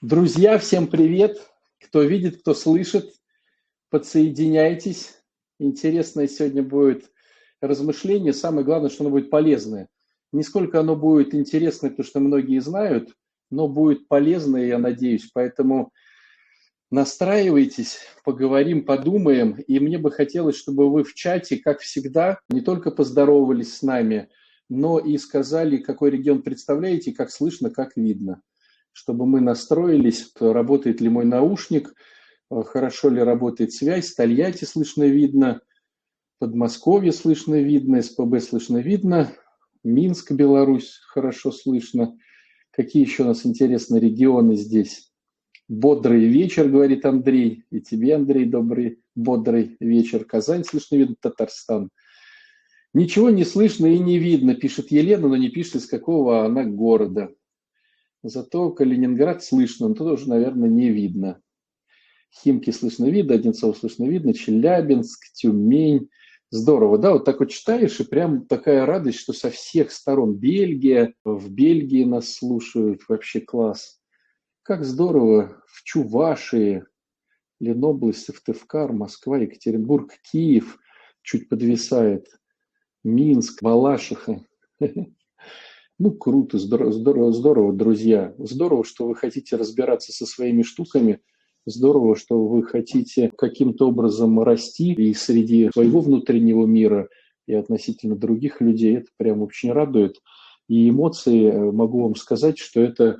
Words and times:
Друзья, 0.00 0.58
всем 0.58 0.86
привет! 0.86 1.50
Кто 1.84 2.04
видит, 2.04 2.42
кто 2.42 2.54
слышит, 2.54 3.14
подсоединяйтесь. 3.90 5.16
Интересное 5.58 6.28
сегодня 6.28 6.62
будет 6.62 7.10
размышление. 7.60 8.32
Самое 8.32 8.64
главное, 8.64 8.90
что 8.90 9.02
оно 9.02 9.10
будет 9.10 9.28
полезное. 9.28 9.88
Не 10.30 10.44
сколько 10.44 10.78
оно 10.78 10.94
будет 10.94 11.34
интересное, 11.34 11.90
потому 11.90 12.06
что 12.06 12.20
многие 12.20 12.60
знают, 12.60 13.12
но 13.50 13.66
будет 13.66 14.06
полезное, 14.06 14.66
я 14.66 14.78
надеюсь. 14.78 15.32
Поэтому 15.34 15.90
настраивайтесь, 16.92 17.98
поговорим, 18.24 18.84
подумаем. 18.84 19.54
И 19.66 19.80
мне 19.80 19.98
бы 19.98 20.12
хотелось, 20.12 20.54
чтобы 20.54 20.92
вы 20.92 21.02
в 21.02 21.12
чате, 21.14 21.56
как 21.56 21.80
всегда, 21.80 22.38
не 22.48 22.60
только 22.60 22.92
поздоровались 22.92 23.76
с 23.76 23.82
нами, 23.82 24.28
но 24.68 25.00
и 25.00 25.18
сказали, 25.18 25.78
какой 25.78 26.10
регион 26.10 26.42
представляете, 26.42 27.12
как 27.12 27.32
слышно, 27.32 27.70
как 27.70 27.96
видно 27.96 28.42
чтобы 28.98 29.26
мы 29.26 29.40
настроились, 29.40 30.32
работает 30.40 31.00
ли 31.00 31.08
мой 31.08 31.24
наушник, 31.24 31.94
э, 32.50 32.62
хорошо 32.62 33.10
ли 33.10 33.22
работает 33.22 33.72
связь, 33.72 34.12
Тольятти 34.12 34.64
слышно 34.64 35.04
видно, 35.04 35.60
Подмосковье 36.40 37.12
слышно 37.12 37.62
видно, 37.62 38.02
СПБ 38.02 38.40
слышно 38.40 38.78
видно, 38.78 39.32
Минск, 39.84 40.32
Беларусь 40.32 40.98
хорошо 41.06 41.52
слышно. 41.52 42.18
Какие 42.72 43.04
еще 43.04 43.22
у 43.22 43.26
нас 43.26 43.46
интересные 43.46 44.00
регионы 44.00 44.56
здесь? 44.56 45.12
Бодрый 45.68 46.24
вечер, 46.24 46.68
говорит 46.68 47.06
Андрей. 47.06 47.64
И 47.70 47.80
тебе, 47.80 48.16
Андрей, 48.16 48.46
добрый, 48.46 49.00
бодрый 49.14 49.76
вечер. 49.78 50.24
Казань 50.24 50.64
слышно 50.64 50.96
видно, 50.96 51.14
Татарстан. 51.20 51.90
Ничего 52.94 53.30
не 53.30 53.44
слышно 53.44 53.86
и 53.86 53.98
не 54.00 54.18
видно, 54.18 54.54
пишет 54.54 54.90
Елена, 54.90 55.28
но 55.28 55.36
не 55.36 55.50
пишет, 55.50 55.76
из 55.76 55.86
какого 55.86 56.44
она 56.44 56.64
города. 56.64 57.32
Зато 58.28 58.70
Калининград 58.70 59.42
слышно, 59.42 59.88
но 59.88 59.94
тоже, 59.94 60.28
наверное, 60.28 60.68
не 60.68 60.90
видно. 60.90 61.40
Химки 62.30 62.70
слышно 62.70 63.06
видно, 63.06 63.34
Одинцов 63.34 63.78
слышно 63.78 64.04
видно, 64.04 64.34
Челябинск, 64.34 65.32
Тюмень. 65.32 66.10
Здорово, 66.50 66.98
да, 66.98 67.12
вот 67.12 67.24
так 67.24 67.40
вот 67.40 67.50
читаешь, 67.50 68.00
и 68.00 68.04
прям 68.04 68.46
такая 68.46 68.86
радость, 68.86 69.18
что 69.18 69.32
со 69.32 69.50
всех 69.50 69.90
сторон 69.90 70.34
Бельгия, 70.34 71.14
в 71.24 71.50
Бельгии 71.50 72.04
нас 72.04 72.32
слушают, 72.32 73.02
вообще 73.08 73.40
класс. 73.40 74.00
Как 74.62 74.84
здорово, 74.84 75.62
в 75.66 75.82
Чувашии, 75.84 76.84
Ленобласть, 77.60 78.30
Автывкар, 78.30 78.92
Москва, 78.92 79.38
Екатеринбург, 79.38 80.12
Киев 80.30 80.78
чуть 81.22 81.48
подвисает, 81.48 82.26
Минск, 83.04 83.62
Балашиха. 83.62 84.44
Ну, 86.00 86.12
круто, 86.12 86.58
здорово, 86.58 87.32
здорово, 87.32 87.72
друзья. 87.72 88.32
Здорово, 88.38 88.84
что 88.84 89.08
вы 89.08 89.16
хотите 89.16 89.56
разбираться 89.56 90.12
со 90.12 90.26
своими 90.26 90.62
штуками. 90.62 91.20
Здорово, 91.66 92.14
что 92.14 92.46
вы 92.46 92.62
хотите 92.62 93.32
каким-то 93.36 93.88
образом 93.88 94.40
расти 94.40 94.92
и 94.92 95.12
среди 95.12 95.70
своего 95.72 96.00
внутреннего 96.00 96.66
мира, 96.66 97.08
и 97.48 97.54
относительно 97.54 98.14
других 98.14 98.60
людей. 98.60 98.98
Это 98.98 99.08
прям 99.16 99.42
очень 99.42 99.72
радует. 99.72 100.20
И 100.68 100.88
эмоции, 100.88 101.50
э, 101.50 101.72
могу 101.72 102.04
вам 102.04 102.14
сказать, 102.14 102.58
что 102.58 102.80
это 102.80 103.18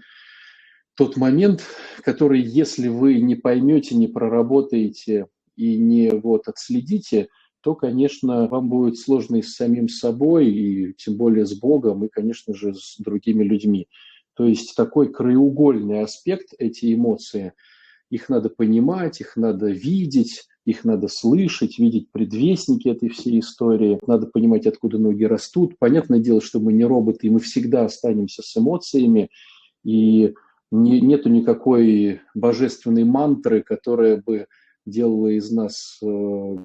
тот 0.95 1.17
момент, 1.17 1.65
который, 2.05 2.41
если 2.41 2.87
вы 2.87 3.21
не 3.21 3.35
поймете, 3.35 3.97
не 3.97 4.07
проработаете 4.07 5.27
и 5.57 5.77
не 5.77 6.11
вот 6.11 6.47
отследите, 6.47 7.29
то, 7.69 7.75
конечно, 7.75 8.49
вам 8.49 8.71
будет 8.71 8.97
сложно 8.97 9.37
и 9.37 9.43
с 9.43 9.55
самим 9.55 9.91
собой, 9.91 10.49
и 10.49 10.95
тем 10.95 11.19
более 11.19 11.45
с 11.45 11.53
Богом, 11.53 12.03
и, 12.03 12.09
конечно 12.09 12.55
же, 12.55 12.73
с 12.73 12.97
другими 12.99 13.45
людьми. 13.45 13.89
То 14.33 14.47
есть 14.47 14.75
такой 14.75 15.13
краеугольный 15.13 16.01
аспект, 16.01 16.55
эти 16.59 16.95
эмоции, 16.95 17.53
их 18.09 18.31
надо 18.31 18.49
понимать, 18.49 19.21
их 19.21 19.37
надо 19.37 19.67
видеть, 19.67 20.47
их 20.65 20.87
надо 20.87 21.09
слышать, 21.09 21.79
видеть 21.79 22.11
предвестники 22.11 22.89
этой 22.89 23.11
всей 23.11 23.41
истории, 23.41 24.01
надо 24.07 24.29
понимать, 24.29 24.67
откуда 24.67 24.97
ноги 24.97 25.25
растут. 25.25 25.79
Понятное 25.79 26.21
дело, 26.21 26.41
что 26.41 26.61
мы 26.61 26.73
не 26.73 26.87
роботы, 26.87 27.27
и 27.27 27.31
мы 27.31 27.39
всегда 27.39 27.85
останемся 27.85 28.41
с 28.41 28.57
эмоциями, 28.57 29.29
и 29.85 30.33
не, 30.71 31.03
нету 31.03 31.29
никакой 31.29 32.23
божественной 32.35 33.05
мантры, 33.05 33.63
которая 33.63 34.17
бы 34.17 34.47
делала 34.87 35.29
из 35.29 35.51
нас 35.51 35.99
э, 36.03 36.57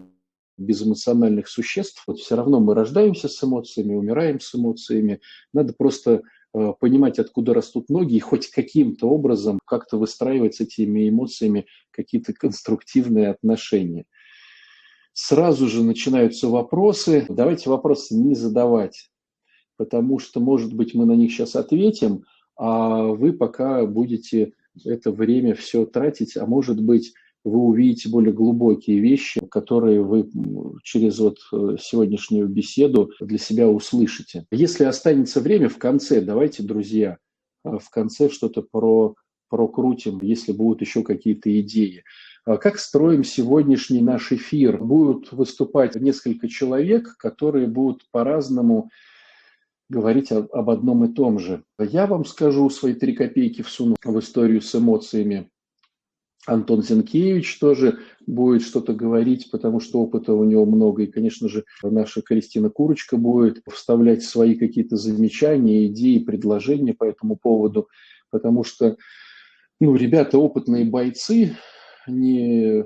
безэмоциональных 0.57 1.47
существ, 1.47 2.03
вот 2.07 2.19
все 2.19 2.35
равно 2.35 2.59
мы 2.59 2.73
рождаемся 2.75 3.27
с 3.27 3.43
эмоциями, 3.43 3.95
умираем 3.95 4.39
с 4.39 4.53
эмоциями. 4.55 5.19
Надо 5.53 5.73
просто 5.73 6.21
э, 6.53 6.73
понимать, 6.79 7.19
откуда 7.19 7.53
растут 7.53 7.89
ноги, 7.89 8.15
и 8.15 8.19
хоть 8.19 8.49
каким-то 8.49 9.07
образом 9.07 9.59
как-то 9.65 9.97
выстраивать 9.97 10.55
с 10.55 10.61
этими 10.61 11.09
эмоциями 11.09 11.65
какие-то 11.91 12.33
конструктивные 12.33 13.29
отношения. 13.29 14.05
Сразу 15.13 15.67
же 15.67 15.83
начинаются 15.83 16.47
вопросы. 16.47 17.25
Давайте 17.29 17.69
вопросы 17.69 18.15
не 18.15 18.33
задавать, 18.33 19.11
потому 19.77 20.19
что, 20.19 20.39
может 20.39 20.73
быть, 20.73 20.95
мы 20.95 21.05
на 21.05 21.13
них 21.13 21.31
сейчас 21.31 21.55
ответим, 21.55 22.25
а 22.55 23.03
вы 23.03 23.33
пока 23.33 23.85
будете 23.85 24.53
это 24.83 25.11
время 25.11 25.55
все 25.55 25.85
тратить, 25.85 26.35
а 26.35 26.45
может 26.45 26.81
быть, 26.81 27.13
вы 27.43 27.59
увидите 27.59 28.09
более 28.09 28.33
глубокие 28.33 28.99
вещи, 28.99 29.45
которые 29.47 30.01
вы 30.01 30.29
через 30.83 31.19
вот 31.19 31.39
э, 31.51 31.77
сегодняшнюю 31.79 32.47
беседу 32.47 33.11
для 33.19 33.37
себя 33.37 33.67
услышите. 33.67 34.45
Если 34.51 34.83
останется 34.85 35.41
время 35.41 35.69
в 35.69 35.77
конце, 35.77 36.21
давайте, 36.21 36.63
друзья, 36.63 37.17
э, 37.65 37.77
в 37.77 37.89
конце 37.89 38.29
что-то 38.29 38.61
про 38.61 39.15
прокрутим, 39.49 40.17
если 40.23 40.51
будут 40.51 40.81
еще 40.81 41.03
какие-то 41.03 41.59
идеи. 41.59 42.03
А 42.43 42.57
как 42.57 42.79
строим 42.79 43.23
сегодняшний 43.23 44.01
наш 44.01 44.31
эфир? 44.31 44.83
Будут 44.83 45.31
выступать 45.31 45.95
несколько 45.95 46.47
человек, 46.47 47.15
которые 47.17 47.67
будут 47.67 48.01
по-разному 48.11 48.89
говорить 49.89 50.31
об 50.31 50.69
одном 50.71 51.05
и 51.05 51.13
том 51.13 51.37
же. 51.37 51.63
Я 51.77 52.07
вам 52.07 52.25
скажу 52.25 52.67
свои 52.71 52.95
три 52.95 53.13
копейки 53.13 53.61
всуну 53.61 53.95
в 54.03 54.19
историю 54.19 54.61
с 54.61 54.73
эмоциями. 54.73 55.51
Антон 56.45 56.83
Зинкевич 56.83 57.57
тоже 57.59 57.99
будет 58.27 58.63
что-то 58.63 58.93
говорить, 58.93 59.49
потому 59.49 59.79
что 59.79 60.01
опыта 60.01 60.33
у 60.33 60.43
него 60.43 60.65
много. 60.65 61.03
И, 61.03 61.11
конечно 61.11 61.47
же, 61.47 61.63
наша 61.81 62.21
Кристина 62.21 62.69
Курочка 62.69 63.17
будет 63.17 63.61
вставлять 63.71 64.23
свои 64.23 64.55
какие-то 64.55 64.97
замечания, 64.97 65.87
идеи, 65.87 66.19
предложения 66.19 66.93
по 66.93 67.05
этому 67.05 67.37
поводу, 67.37 67.87
потому 68.29 68.63
что, 68.63 68.97
ну, 69.79 69.95
ребята 69.95 70.37
опытные 70.37 70.83
бойцы, 70.83 71.55
не, 72.07 72.83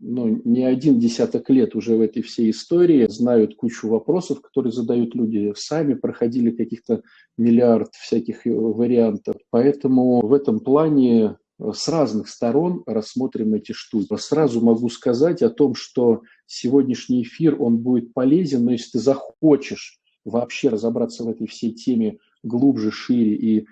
ну, 0.00 0.40
не 0.44 0.64
один 0.64 0.98
десяток 0.98 1.48
лет 1.50 1.76
уже 1.76 1.94
в 1.94 2.00
этой 2.00 2.22
всей 2.22 2.50
истории, 2.50 3.06
знают 3.08 3.54
кучу 3.54 3.88
вопросов, 3.88 4.40
которые 4.40 4.72
задают 4.72 5.14
люди, 5.14 5.52
сами 5.56 5.94
проходили 5.94 6.50
каких-то 6.50 7.02
миллиард 7.38 7.94
всяких 7.94 8.40
вариантов. 8.44 9.36
Поэтому 9.50 10.26
в 10.26 10.32
этом 10.32 10.58
плане 10.58 11.36
с 11.58 11.88
разных 11.88 12.28
сторон 12.28 12.82
рассмотрим 12.86 13.54
эти 13.54 13.72
штуки. 13.72 14.14
Сразу 14.16 14.60
могу 14.60 14.88
сказать 14.88 15.42
о 15.42 15.50
том, 15.50 15.74
что 15.74 16.22
сегодняшний 16.46 17.22
эфир, 17.22 17.60
он 17.60 17.78
будет 17.78 18.12
полезен, 18.12 18.64
но 18.64 18.72
если 18.72 18.92
ты 18.92 18.98
захочешь 18.98 19.98
вообще 20.24 20.68
разобраться 20.68 21.24
в 21.24 21.28
этой 21.28 21.46
всей 21.46 21.72
теме 21.72 22.18
глубже, 22.42 22.90
шире 22.90 23.34
и 23.34 23.66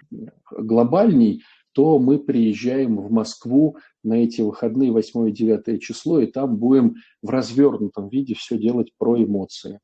глобальней, 0.51 1.43
то 1.73 1.99
мы 1.99 2.19
приезжаем 2.19 2.97
в 2.99 3.11
Москву 3.11 3.77
на 4.05 4.15
эти 4.15 4.41
выходные 4.41 4.93
8 4.93 5.29
и 5.29 5.33
9 5.33 5.83
число, 5.83 6.21
и 6.21 6.27
там 6.27 6.57
будем 6.57 6.97
в 7.21 7.31
развернутом 7.31 8.09
виде 8.09 8.35
все 8.35 8.57
делать 8.57 8.93
про 8.97 9.23
эмоции. 9.23 9.81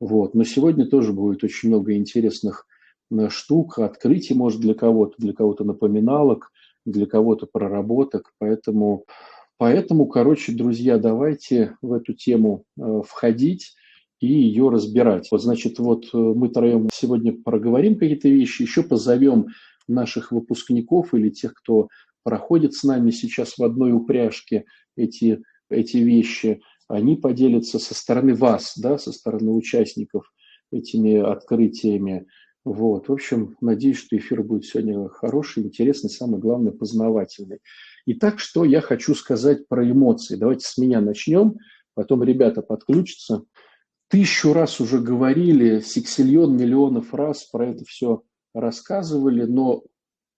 Вот. 0.00 0.34
Но 0.34 0.44
сегодня 0.44 0.86
тоже 0.86 1.12
будет 1.12 1.44
очень 1.44 1.68
много 1.68 1.94
интересных 1.94 2.66
э, 3.10 3.28
штук, 3.28 3.78
открытий, 3.78 4.34
может, 4.34 4.60
для 4.60 4.74
кого-то, 4.74 5.14
для 5.18 5.34
кого-то 5.34 5.64
напоминалок, 5.64 6.50
для 6.84 7.06
кого-то 7.06 7.46
проработок. 7.46 8.32
Поэтому, 8.38 9.04
поэтому, 9.56 10.06
короче, 10.06 10.52
друзья, 10.52 10.98
давайте 10.98 11.76
в 11.82 11.92
эту 11.92 12.14
тему 12.14 12.64
э, 12.78 13.02
входить 13.06 13.74
и 14.20 14.26
ее 14.26 14.70
разбирать. 14.70 15.28
Вот, 15.30 15.42
значит, 15.42 15.78
вот 15.78 16.06
э, 16.12 16.16
мы 16.16 16.48
троем 16.48 16.88
сегодня 16.92 17.32
проговорим 17.32 17.98
какие-то 17.98 18.28
вещи, 18.28 18.62
еще 18.62 18.82
позовем 18.82 19.48
наших 19.86 20.32
выпускников 20.32 21.14
или 21.14 21.28
тех, 21.28 21.54
кто 21.54 21.88
проходит 22.22 22.74
с 22.74 22.84
нами 22.84 23.10
сейчас 23.10 23.58
в 23.58 23.62
одной 23.62 23.92
упряжке 23.92 24.64
эти, 24.96 25.42
эти 25.68 25.98
вещи, 25.98 26.62
они 26.88 27.16
поделятся 27.16 27.78
со 27.78 27.94
стороны 27.94 28.34
вас, 28.34 28.74
да, 28.76 28.98
со 28.98 29.12
стороны 29.12 29.52
участников 29.52 30.32
этими 30.70 31.16
открытиями. 31.16 32.26
Вот, 32.64 33.08
в 33.08 33.12
общем, 33.12 33.56
надеюсь, 33.60 33.98
что 33.98 34.16
эфир 34.16 34.42
будет 34.42 34.64
сегодня 34.64 35.08
хороший, 35.08 35.62
интересный, 35.62 36.08
самое 36.08 36.40
главное, 36.40 36.72
познавательный. 36.72 37.58
Итак, 38.06 38.38
что 38.38 38.64
я 38.64 38.80
хочу 38.80 39.14
сказать 39.14 39.68
про 39.68 39.88
эмоции. 39.88 40.36
Давайте 40.36 40.66
с 40.66 40.78
меня 40.78 41.02
начнем, 41.02 41.58
потом 41.94 42.22
ребята 42.22 42.62
подключатся. 42.62 43.42
Тысячу 44.08 44.54
раз 44.54 44.80
уже 44.80 44.98
говорили, 44.98 45.80
сексильон, 45.80 46.56
миллионов 46.56 47.12
раз 47.12 47.44
про 47.44 47.68
это 47.68 47.84
все 47.84 48.22
рассказывали, 48.54 49.44
но 49.44 49.84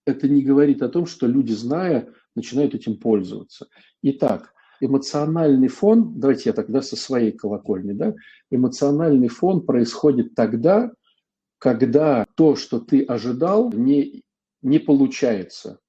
это 0.04 0.28
не 0.28 0.42
говорит 0.42 0.82
о 0.82 0.88
том, 0.88 1.06
что 1.06 1.26
люди, 1.28 1.52
зная, 1.52 2.08
начинают 2.34 2.74
этим 2.74 2.98
пользоваться. 2.98 3.68
Итак, 4.02 4.52
эмоциональный 4.80 5.68
фон, 5.68 6.18
давайте 6.18 6.50
я 6.50 6.52
тогда 6.52 6.82
со 6.82 6.96
своей 6.96 7.32
колокольни, 7.32 7.92
да, 7.92 8.14
эмоциональный 8.50 9.28
фон 9.28 9.64
происходит 9.64 10.34
тогда, 10.34 10.92
когда 11.58 12.26
то, 12.34 12.56
что 12.56 12.80
ты 12.80 13.02
ожидал, 13.02 13.72
не, 13.72 14.22
не 14.62 14.78
получается. 14.78 15.80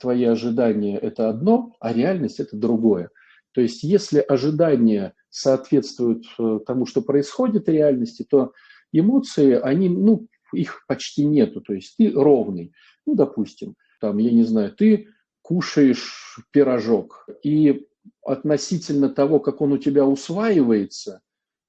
Твои 0.00 0.24
ожидания– 0.24 0.98
это 1.02 1.28
одно, 1.28 1.74
а 1.80 1.92
реальность– 1.92 2.40
это 2.40 2.56
другое. 2.56 3.10
То 3.52 3.60
есть 3.60 3.82
если 3.82 4.18
ожидания 4.18 5.14
соответствуют 5.30 6.26
э, 6.38 6.60
тому, 6.66 6.86
что 6.86 7.02
происходит 7.02 7.66
в 7.66 7.70
реальности, 7.70 8.26
то 8.28 8.52
эмоции, 8.92 9.52
они, 9.52 9.88
ну, 9.88 10.26
их 10.52 10.84
почти 10.88 11.24
нету. 11.24 11.60
То 11.60 11.72
есть 11.72 11.94
ты 11.96 12.10
ровный. 12.10 12.72
Ну, 13.06 13.14
допустим, 13.14 13.76
там, 14.00 14.18
я 14.18 14.32
не 14.32 14.42
знаю, 14.42 14.72
ты 14.72 15.08
кушаешь 15.42 16.40
пирожок, 16.50 17.28
и 17.44 17.86
относительно 18.24 19.08
того, 19.08 19.38
как 19.38 19.60
он 19.60 19.72
у 19.72 19.78
тебя 19.78 20.04
усваивается, 20.04 21.20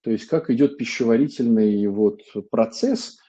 то 0.02 0.12
есть 0.12 0.26
как 0.26 0.50
идет 0.50 0.78
пищеварительный 0.78 1.86
вот 1.88 2.22
процесс, 2.50 3.20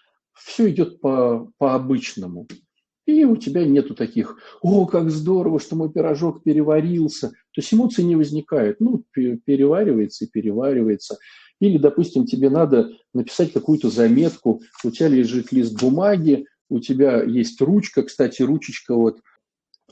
все 0.45 0.71
идет 0.71 1.01
по, 1.01 1.51
по 1.59 1.75
обычному. 1.75 2.47
И 3.07 3.25
у 3.25 3.37
тебя 3.37 3.65
нету 3.65 3.95
таких, 3.95 4.37
о, 4.61 4.85
как 4.87 5.11
здорово, 5.11 5.61
что 5.61 5.77
мой 5.77 5.91
пирожок 5.91 6.43
переварился. 6.43 7.29
То 7.29 7.61
есть 7.61 7.73
эмоций 7.73 8.05
не 8.05 8.17
возникает. 8.17 8.81
Ну, 8.81 9.03
переваривается 9.15 10.27
и 10.27 10.29
переваривается. 10.29 11.17
Или, 11.61 11.79
допустим, 11.79 12.27
тебе 12.27 12.51
надо 12.51 12.91
написать 13.15 13.53
какую-то 13.53 13.89
заметку, 13.89 14.61
у 14.85 14.91
тебя 14.91 15.09
лежит 15.09 15.53
лист 15.53 15.81
бумаги, 15.81 16.47
у 16.69 16.81
тебя 16.81 17.23
есть 17.23 17.61
ручка, 17.61 18.03
кстати, 18.03 18.43
ручечка 18.43 18.95
вот 18.95 19.21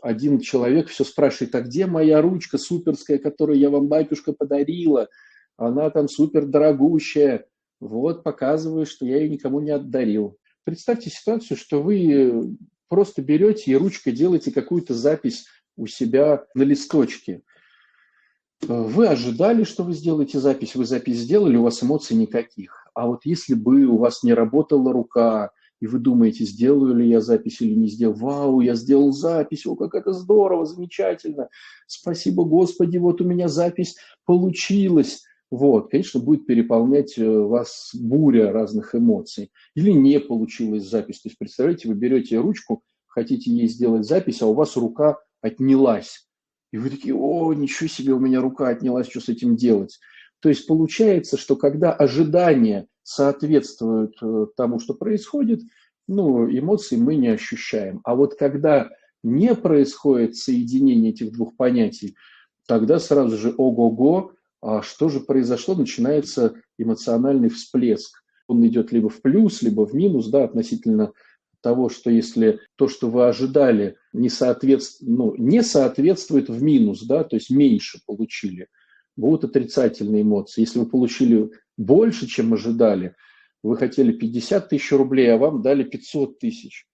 один 0.02 0.40
человек 0.40 0.88
все 0.88 1.04
спрашивает, 1.04 1.54
а 1.54 1.62
где 1.62 1.87
моя 1.87 2.20
ручка 2.20 2.58
суперская, 2.58 3.19
которую 3.19 3.58
я 3.58 3.70
вам, 3.70 3.88
батюшка, 3.88 4.32
подарила? 4.32 5.08
Она 5.56 5.90
там 5.90 6.08
супер 6.08 6.46
дорогущая. 6.46 7.46
Вот, 7.81 8.23
показываю, 8.23 8.87
что 8.87 9.05
я 9.05 9.19
ее 9.19 9.28
никому 9.28 9.61
не 9.61 9.70
отдарил. 9.70 10.38
Представьте 10.64 11.11
ситуацию, 11.11 11.56
что 11.56 11.82
вы 11.82 12.56
просто 12.88 13.23
берете 13.23 13.70
и 13.70 13.76
ручкой 13.76 14.12
делаете 14.12 14.50
какую-то 14.50 14.94
запись 14.94 15.46
у 15.76 15.87
себя 15.87 16.46
на 16.55 16.62
листочке. 16.62 17.43
Вы 18.62 19.06
ожидали, 19.06 19.64
что 19.64 19.84
вы 19.84 19.93
сделаете 19.93 20.40
запись, 20.40 20.75
вы 20.75 20.87
запись 20.87 21.19
сделали, 21.19 21.56
у 21.56 21.62
вас 21.62 21.82
эмоций 21.82 22.17
никаких. 22.17 22.87
А 22.94 23.06
вот 23.06 23.20
если 23.25 23.55
бы 23.55 23.84
у 23.84 23.99
вас 23.99 24.22
не 24.22 24.32
работала 24.32 24.93
рука, 24.93 25.50
и 25.81 25.87
вы 25.87 25.99
думаете, 25.99 26.44
сделаю 26.44 26.94
ли 26.94 27.08
я 27.08 27.20
запись 27.20 27.61
или 27.61 27.75
не 27.75 27.88
сделаю. 27.88 28.17
Вау, 28.17 28.61
я 28.61 28.75
сделал 28.75 29.12
запись, 29.12 29.67
о, 29.67 29.76
как 29.76 29.94
это 29.94 30.12
здорово, 30.12 30.64
замечательно. 30.64 31.50
Спасибо, 31.87 32.44
Господи, 32.44 32.96
вот 32.96 33.20
у 33.20 33.25
меня 33.25 33.49
запись 33.49 33.96
получилась. 34.25 35.22
Вот, 35.50 35.90
конечно, 35.90 36.20
будет 36.20 36.46
переполнять 36.46 37.16
э, 37.19 37.28
вас 37.28 37.90
буря 37.94 38.52
разных 38.52 38.94
эмоций. 38.94 39.52
Или 39.75 39.93
не 39.93 40.19
получилась 40.19 40.84
запись. 40.84 41.20
То 41.20 41.28
есть, 41.28 41.38
представляете, 41.38 41.88
вы 41.88 41.94
берете 41.94 42.38
ручку, 42.38 42.82
хотите 43.06 43.50
ей 43.50 43.69
сделать 43.69 44.04
запись, 44.04 44.43
а 44.43 44.46
у 44.46 44.54
вас 44.54 44.76
рука 44.76 45.19
отнялась. 45.40 46.26
И 46.72 46.78
вы 46.78 46.90
такие, 46.90 47.14
о, 47.14 47.54
ничего 47.54 47.88
себе, 47.88 48.12
у 48.12 48.19
меня 48.19 48.40
рука 48.40 48.69
отнялась, 48.69 49.08
что 49.08 49.20
с 49.20 49.28
этим 49.28 49.56
делать? 49.56 49.98
То 50.40 50.48
есть 50.48 50.66
получается, 50.66 51.37
что 51.37 51.56
когда 51.56 51.93
ожидания 51.93 52.88
соответствуют 53.02 54.16
э, 54.20 54.46
тому, 54.56 54.81
что 54.81 54.94
происходит, 54.94 55.62
ну, 56.08 56.46
эмоций 56.50 56.98
мы 56.98 57.14
не 57.14 57.28
ощущаем. 57.28 58.00
А 58.04 58.14
вот 58.14 58.34
когда 58.34 58.90
не 59.22 59.54
происходит 59.54 60.37
соединение 60.37 61.12
этих 61.12 61.32
двух 61.32 61.56
понятий, 61.56 62.16
тогда 62.66 62.98
сразу 62.98 63.37
же 63.37 63.54
ого-го, 63.56 64.32
что 64.83 65.09
же 65.09 65.21
произошло, 65.21 65.75
начинается 65.75 66.55
эмоциональный 66.79 67.49
всплеск. 67.49 68.23
Он 68.49 68.67
идет 68.67 68.93
либо 68.93 69.09
в 69.09 69.21
плюс, 69.23 69.63
либо 69.63 69.87
в 69.87 69.95
минус, 69.95 70.29
да, 70.29 70.45
относительно 70.45 71.13
того, 71.61 71.89
что 71.89 72.11
если 72.11 72.61
то, 72.77 72.89
что 72.89 73.11
вы 73.11 73.27
ожидали, 73.27 73.97
не, 74.13 74.29
соответствует, 74.29 75.11
ну, 75.11 75.35
не 75.37 75.63
соответствует 75.63 76.49
в 76.49 76.63
минус, 76.63 77.03
да, 77.03 77.25
то 77.25 77.37
есть 77.37 77.51
меньше 77.51 78.01
получили, 78.07 78.69
будут 79.17 79.45
отрицательные 79.45 80.23
эмоции. 80.23 80.61
Если 80.61 80.79
вы 80.79 80.87
получили 80.87 81.51
больше, 81.77 82.27
чем 82.27 82.55
ожидали, 82.55 83.17
вы 83.63 83.77
хотели 83.77 84.13
50 84.13 84.69
тысяч 84.69 84.93
рублей, 84.93 85.33
а 85.33 85.39
вам 85.39 85.63
дали 85.63 85.83
500 85.83 86.39
тысяч. 86.39 86.87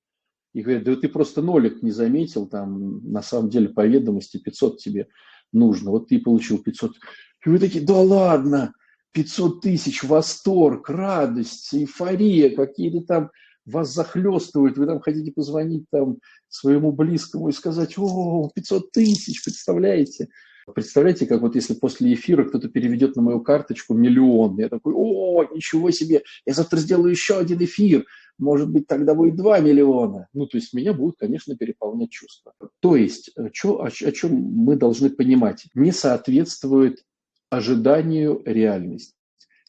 И 0.55 0.63
говорят, 0.63 0.85
да 0.85 0.97
ты 0.97 1.09
просто 1.09 1.43
нолик 1.43 1.83
не 1.83 1.91
заметил, 1.91 2.47
там 2.47 3.11
на 3.11 3.23
самом 3.23 3.51
деле 3.51 3.69
по 3.69 3.87
ведомости 3.87 4.39
500 4.39 4.79
тебе 4.79 5.09
нужно. 5.53 5.91
Вот 5.91 6.09
ты 6.09 6.19
получил 6.19 6.63
500. 6.63 6.93
И 7.45 7.49
вы 7.49 7.59
такие, 7.59 7.85
да 7.85 7.95
ладно, 7.95 8.75
500 9.13 9.61
тысяч, 9.61 10.03
восторг, 10.03 10.89
радость, 10.89 11.75
эйфория, 11.75 12.55
какие-то 12.55 13.01
там 13.07 13.31
вас 13.65 13.93
захлестывают, 13.93 14.77
вы 14.77 14.87
там 14.87 15.01
хотите 15.01 15.33
позвонить 15.33 15.85
там 15.91 16.19
своему 16.49 16.93
близкому 16.93 17.49
и 17.49 17.53
сказать, 17.53 17.95
о, 17.97 18.51
500 18.55 18.91
тысяч, 18.91 19.43
представляете? 19.45 20.29
Представляете, 20.75 21.27
как 21.27 21.43
вот 21.43 21.57
если 21.57 21.75
после 21.75 22.15
эфира 22.15 22.45
кто-то 22.45 22.69
переведет 22.69 23.17
на 23.17 23.23
мою 23.23 23.41
карточку 23.41 23.95
миллион, 23.95 24.59
я 24.59 24.69
такой, 24.69 24.95
о, 24.95 25.45
ничего 25.53 25.91
себе, 25.91 26.23
я 26.47 26.55
завтра 26.55 26.79
сделаю 26.79 27.11
еще 27.11 27.39
один 27.39 27.63
эфир, 27.63 28.05
может 28.39 28.71
быть, 28.71 28.87
тогда 28.87 29.15
будет 29.15 29.37
2 29.37 29.61
миллиона. 29.61 30.29
Ну, 30.33 30.47
то 30.47 30.57
есть 30.57 30.73
меня 30.73 30.93
будут, 30.93 31.17
конечно, 31.19 31.57
переполнять 31.57 32.11
чувства. 32.11 32.55
То 32.81 32.97
есть, 32.97 33.31
э, 33.37 33.51
чё, 33.53 33.77
о, 33.77 33.87
о 33.87 34.13
чем 34.13 34.33
мы 34.33 34.77
должны 34.77 35.11
понимать? 35.11 35.67
Не 35.75 35.93
соответствует 35.93 37.05
ожиданию 37.53 38.43
реальность. 38.47 39.15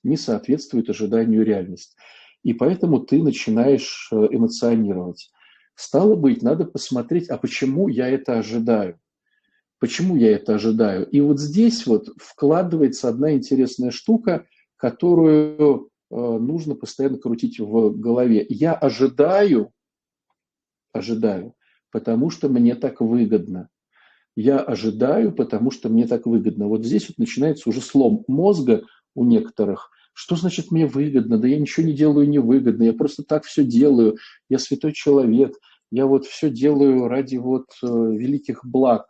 Не 0.03 0.15
соответствует 0.15 0.89
ожиданию 0.89 1.43
реальность. 1.43 1.97
И 2.41 2.53
поэтому 2.53 2.99
ты 2.99 3.21
начинаешь 3.21 4.07
э, 4.11 4.15
эмоционировать. 4.31 5.31
Стало 5.75 6.15
быть, 6.15 6.41
надо 6.41 6.63
посмотреть, 6.65 7.29
а 7.29 7.37
почему 7.37 7.89
я 7.89 8.07
это 8.07 8.39
ожидаю? 8.39 8.99
Почему 9.79 10.15
я 10.15 10.31
это 10.31 10.55
ожидаю? 10.55 11.05
И 11.09 11.19
вот 11.19 11.41
здесь 11.41 11.85
вот 11.85 12.07
вкладывается 12.17 13.09
одна 13.09 13.33
интересная 13.33 13.91
штука, 13.91 14.45
которую 14.77 15.89
э, 16.09 16.15
нужно 16.15 16.75
постоянно 16.75 17.17
крутить 17.17 17.59
в 17.59 17.99
голове. 17.99 18.45
Я 18.47 18.75
ожидаю, 18.75 19.73
ожидаю, 20.93 21.53
потому 21.91 22.29
что 22.29 22.47
мне 22.47 22.75
так 22.75 23.01
выгодно. 23.01 23.67
Я 24.35 24.59
ожидаю, 24.59 25.31
потому 25.31 25.71
что 25.71 25.89
мне 25.89 26.07
так 26.07 26.25
выгодно. 26.25 26.67
Вот 26.67 26.83
здесь 26.85 27.07
вот 27.07 27.17
начинается 27.17 27.69
уже 27.69 27.81
слом 27.81 28.23
мозга 28.27 28.83
у 29.15 29.25
некоторых. 29.25 29.91
Что 30.13 30.35
значит 30.35 30.71
мне 30.71 30.85
выгодно? 30.85 31.37
Да 31.37 31.47
я 31.47 31.59
ничего 31.59 31.85
не 31.85 31.93
делаю 31.93 32.29
невыгодно, 32.29 32.83
я 32.83 32.93
просто 32.93 33.23
так 33.23 33.45
все 33.45 33.63
делаю. 33.63 34.17
Я 34.49 34.59
святой 34.59 34.93
человек, 34.93 35.55
я 35.91 36.05
вот 36.05 36.25
все 36.25 36.49
делаю 36.49 37.07
ради 37.07 37.37
вот 37.37 37.67
э, 37.83 37.87
великих 37.87 38.65
благ. 38.65 39.05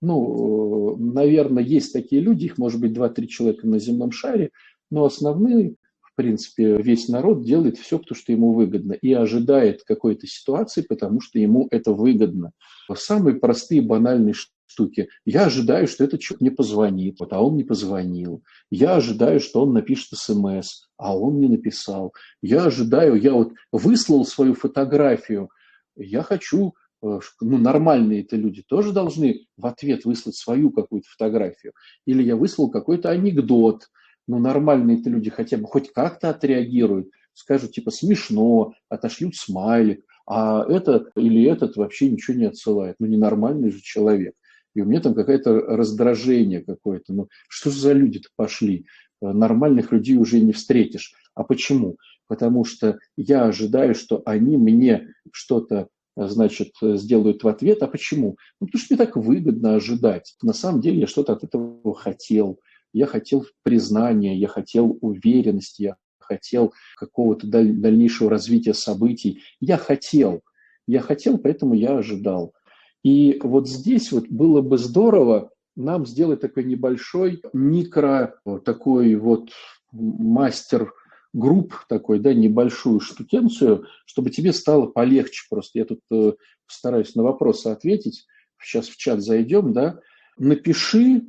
Ну, 0.00 0.96
наверное, 0.96 1.62
есть 1.62 1.92
такие 1.92 2.22
люди, 2.22 2.44
их 2.44 2.58
может 2.58 2.80
быть 2.80 2.92
2-3 2.92 3.26
человека 3.26 3.66
на 3.66 3.80
земном 3.80 4.12
шаре, 4.12 4.50
но 4.90 5.04
основные, 5.04 5.74
в 6.00 6.14
принципе, 6.14 6.76
весь 6.80 7.08
народ 7.08 7.42
делает 7.42 7.78
все, 7.78 7.98
потому 7.98 8.16
что 8.16 8.30
ему 8.30 8.52
выгодно, 8.52 8.92
и 8.92 9.12
ожидает 9.12 9.82
какой-то 9.82 10.28
ситуации, 10.28 10.82
потому 10.82 11.20
что 11.20 11.40
ему 11.40 11.66
это 11.72 11.92
выгодно. 11.92 12.52
Самые 12.94 13.36
простые 13.36 13.82
банальные 13.82 14.34
штуки. 14.68 15.08
Я 15.24 15.46
ожидаю, 15.46 15.88
что 15.88 16.04
этот 16.04 16.20
человек 16.20 16.40
мне 16.40 16.50
позвонит, 16.50 17.20
вот, 17.20 17.32
а 17.32 17.42
он 17.42 17.56
не 17.56 17.64
позвонил. 17.64 18.42
Я 18.70 18.96
ожидаю, 18.96 19.40
что 19.40 19.62
он 19.62 19.72
напишет 19.72 20.10
смс, 20.18 20.86
а 20.96 21.16
он 21.16 21.40
не 21.40 21.48
написал. 21.48 22.12
Я 22.42 22.64
ожидаю, 22.64 23.14
я 23.16 23.32
вот 23.32 23.52
выслал 23.72 24.24
свою 24.24 24.54
фотографию, 24.54 25.50
я 25.96 26.22
хочу 26.22 26.74
Э, 27.02 27.20
ну, 27.40 27.58
нормальные 27.58 28.22
это 28.22 28.36
люди 28.36 28.62
тоже 28.62 28.92
должны 28.92 29.46
в 29.56 29.66
ответ 29.66 30.04
выслать 30.04 30.36
свою 30.36 30.70
какую-то 30.70 31.08
фотографию. 31.08 31.72
Или 32.06 32.22
я 32.22 32.36
выслал 32.36 32.70
какой-то 32.70 33.10
анекдот. 33.10 33.88
Ну, 34.26 34.38
нормальные 34.38 35.00
это 35.00 35.10
люди 35.10 35.30
хотя 35.30 35.56
бы 35.56 35.66
хоть 35.66 35.92
как-то 35.92 36.30
отреагируют, 36.30 37.08
скажут 37.32 37.72
типа 37.72 37.90
смешно, 37.90 38.74
отошлют 38.88 39.36
смайлик, 39.36 40.04
а 40.26 40.64
этот 40.68 41.10
или 41.16 41.44
этот 41.44 41.76
вообще 41.76 42.10
ничего 42.10 42.36
не 42.36 42.44
отсылает. 42.44 42.96
Ну, 42.98 43.06
ненормальный 43.06 43.70
же 43.70 43.80
человек. 43.80 44.34
И 44.78 44.80
у 44.80 44.84
меня 44.84 45.00
там 45.00 45.12
какое-то 45.12 45.54
раздражение 45.54 46.60
какое-то. 46.60 47.12
Ну, 47.12 47.28
что 47.48 47.70
же 47.70 47.80
за 47.80 47.92
люди-то 47.92 48.28
пошли? 48.36 48.86
Э, 49.20 49.32
нормальных 49.32 49.90
людей 49.90 50.16
уже 50.16 50.38
не 50.38 50.52
встретишь. 50.52 51.14
А 51.34 51.42
почему? 51.42 51.96
Потому 52.28 52.64
что 52.64 53.00
я 53.16 53.46
ожидаю, 53.46 53.96
что 53.96 54.22
они 54.24 54.56
мне 54.56 55.14
что-то 55.32 55.88
значит, 56.16 56.74
сделают 56.80 57.42
в 57.42 57.48
ответ. 57.48 57.82
А 57.82 57.88
почему? 57.88 58.36
Ну, 58.60 58.68
потому 58.68 58.80
что 58.80 58.94
мне 58.94 59.04
так 59.04 59.16
выгодно 59.16 59.74
ожидать. 59.74 60.36
На 60.42 60.52
самом 60.52 60.80
деле 60.80 61.00
я 61.00 61.06
что-то 61.08 61.32
от 61.32 61.42
этого 61.42 61.92
хотел. 61.96 62.60
Я 62.92 63.06
хотел 63.06 63.46
признания, 63.64 64.38
я 64.38 64.46
хотел 64.46 64.96
уверенности, 65.00 65.82
я 65.82 65.96
хотел 66.20 66.72
какого-то 66.96 67.48
даль- 67.48 67.74
дальнейшего 67.74 68.30
развития 68.30 68.74
событий. 68.74 69.42
Я 69.58 69.76
хотел. 69.76 70.42
Я 70.86 71.00
хотел, 71.00 71.36
поэтому 71.36 71.74
я 71.74 71.98
ожидал. 71.98 72.54
И 73.02 73.38
вот 73.42 73.68
здесь 73.68 74.12
вот 74.12 74.28
было 74.28 74.60
бы 74.60 74.78
здорово 74.78 75.50
нам 75.76 76.06
сделать 76.06 76.40
такой 76.40 76.64
небольшой 76.64 77.40
микро, 77.52 78.40
такой 78.64 79.14
вот 79.14 79.50
мастер 79.92 80.92
групп 81.32 81.74
такой, 81.88 82.18
да, 82.18 82.34
небольшую 82.34 83.00
штукенцию, 83.00 83.86
чтобы 84.06 84.30
тебе 84.30 84.52
стало 84.52 84.86
полегче 84.86 85.46
просто. 85.48 85.78
Я 85.78 85.84
тут 85.84 86.00
э, 86.10 86.32
постараюсь 86.66 87.14
на 87.14 87.22
вопросы 87.22 87.68
ответить. 87.68 88.26
Сейчас 88.60 88.88
в 88.88 88.96
чат 88.96 89.22
зайдем, 89.22 89.72
да. 89.72 90.00
Напиши 90.36 91.26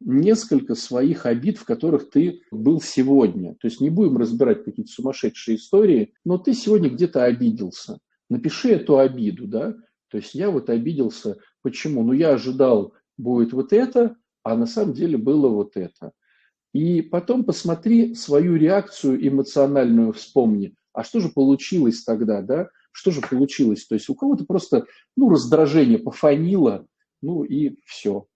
несколько 0.00 0.74
своих 0.74 1.26
обид, 1.26 1.58
в 1.58 1.64
которых 1.64 2.10
ты 2.10 2.42
был 2.50 2.80
сегодня. 2.80 3.54
То 3.60 3.66
есть 3.66 3.80
не 3.80 3.90
будем 3.90 4.16
разбирать 4.16 4.64
какие-то 4.64 4.90
сумасшедшие 4.90 5.56
истории, 5.56 6.14
но 6.24 6.38
ты 6.38 6.54
сегодня 6.54 6.88
где-то 6.88 7.24
обиделся. 7.24 7.98
Напиши 8.30 8.70
эту 8.70 8.98
обиду, 8.98 9.46
да. 9.46 9.74
То 10.10 10.18
есть 10.18 10.34
я 10.34 10.50
вот 10.50 10.68
обиделся. 10.70 11.38
Почему? 11.62 12.02
Ну, 12.02 12.12
я 12.12 12.30
ожидал, 12.30 12.94
будет 13.16 13.52
вот 13.52 13.72
это, 13.72 14.16
а 14.42 14.56
на 14.56 14.66
самом 14.66 14.92
деле 14.92 15.16
было 15.16 15.48
вот 15.48 15.76
это. 15.76 16.12
И 16.72 17.02
потом 17.02 17.44
посмотри 17.44 18.14
свою 18.14 18.56
реакцию 18.56 19.26
эмоциональную, 19.26 20.12
вспомни. 20.12 20.74
А 20.92 21.04
что 21.04 21.20
же 21.20 21.28
получилось 21.28 22.04
тогда, 22.04 22.42
да? 22.42 22.68
Что 22.92 23.10
же 23.10 23.20
получилось? 23.20 23.86
То 23.86 23.94
есть 23.94 24.08
у 24.08 24.14
кого-то 24.14 24.44
просто, 24.44 24.86
ну, 25.16 25.30
раздражение 25.30 25.98
пофанило, 25.98 26.86
ну 27.22 27.44
и 27.44 27.76
все. 27.84 28.26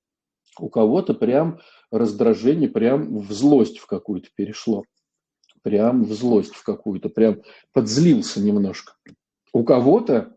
У 0.58 0.68
кого-то 0.68 1.14
прям 1.14 1.58
раздражение 1.90 2.68
прям 2.68 3.18
в 3.18 3.32
злость 3.32 3.78
в 3.78 3.86
какую-то 3.86 4.28
перешло. 4.36 4.84
Прям 5.62 6.04
в 6.04 6.12
злость 6.12 6.54
в 6.54 6.62
какую-то, 6.62 7.08
прям 7.08 7.42
подзлился 7.72 8.40
немножко. 8.40 8.94
У 9.52 9.64
кого-то 9.64 10.33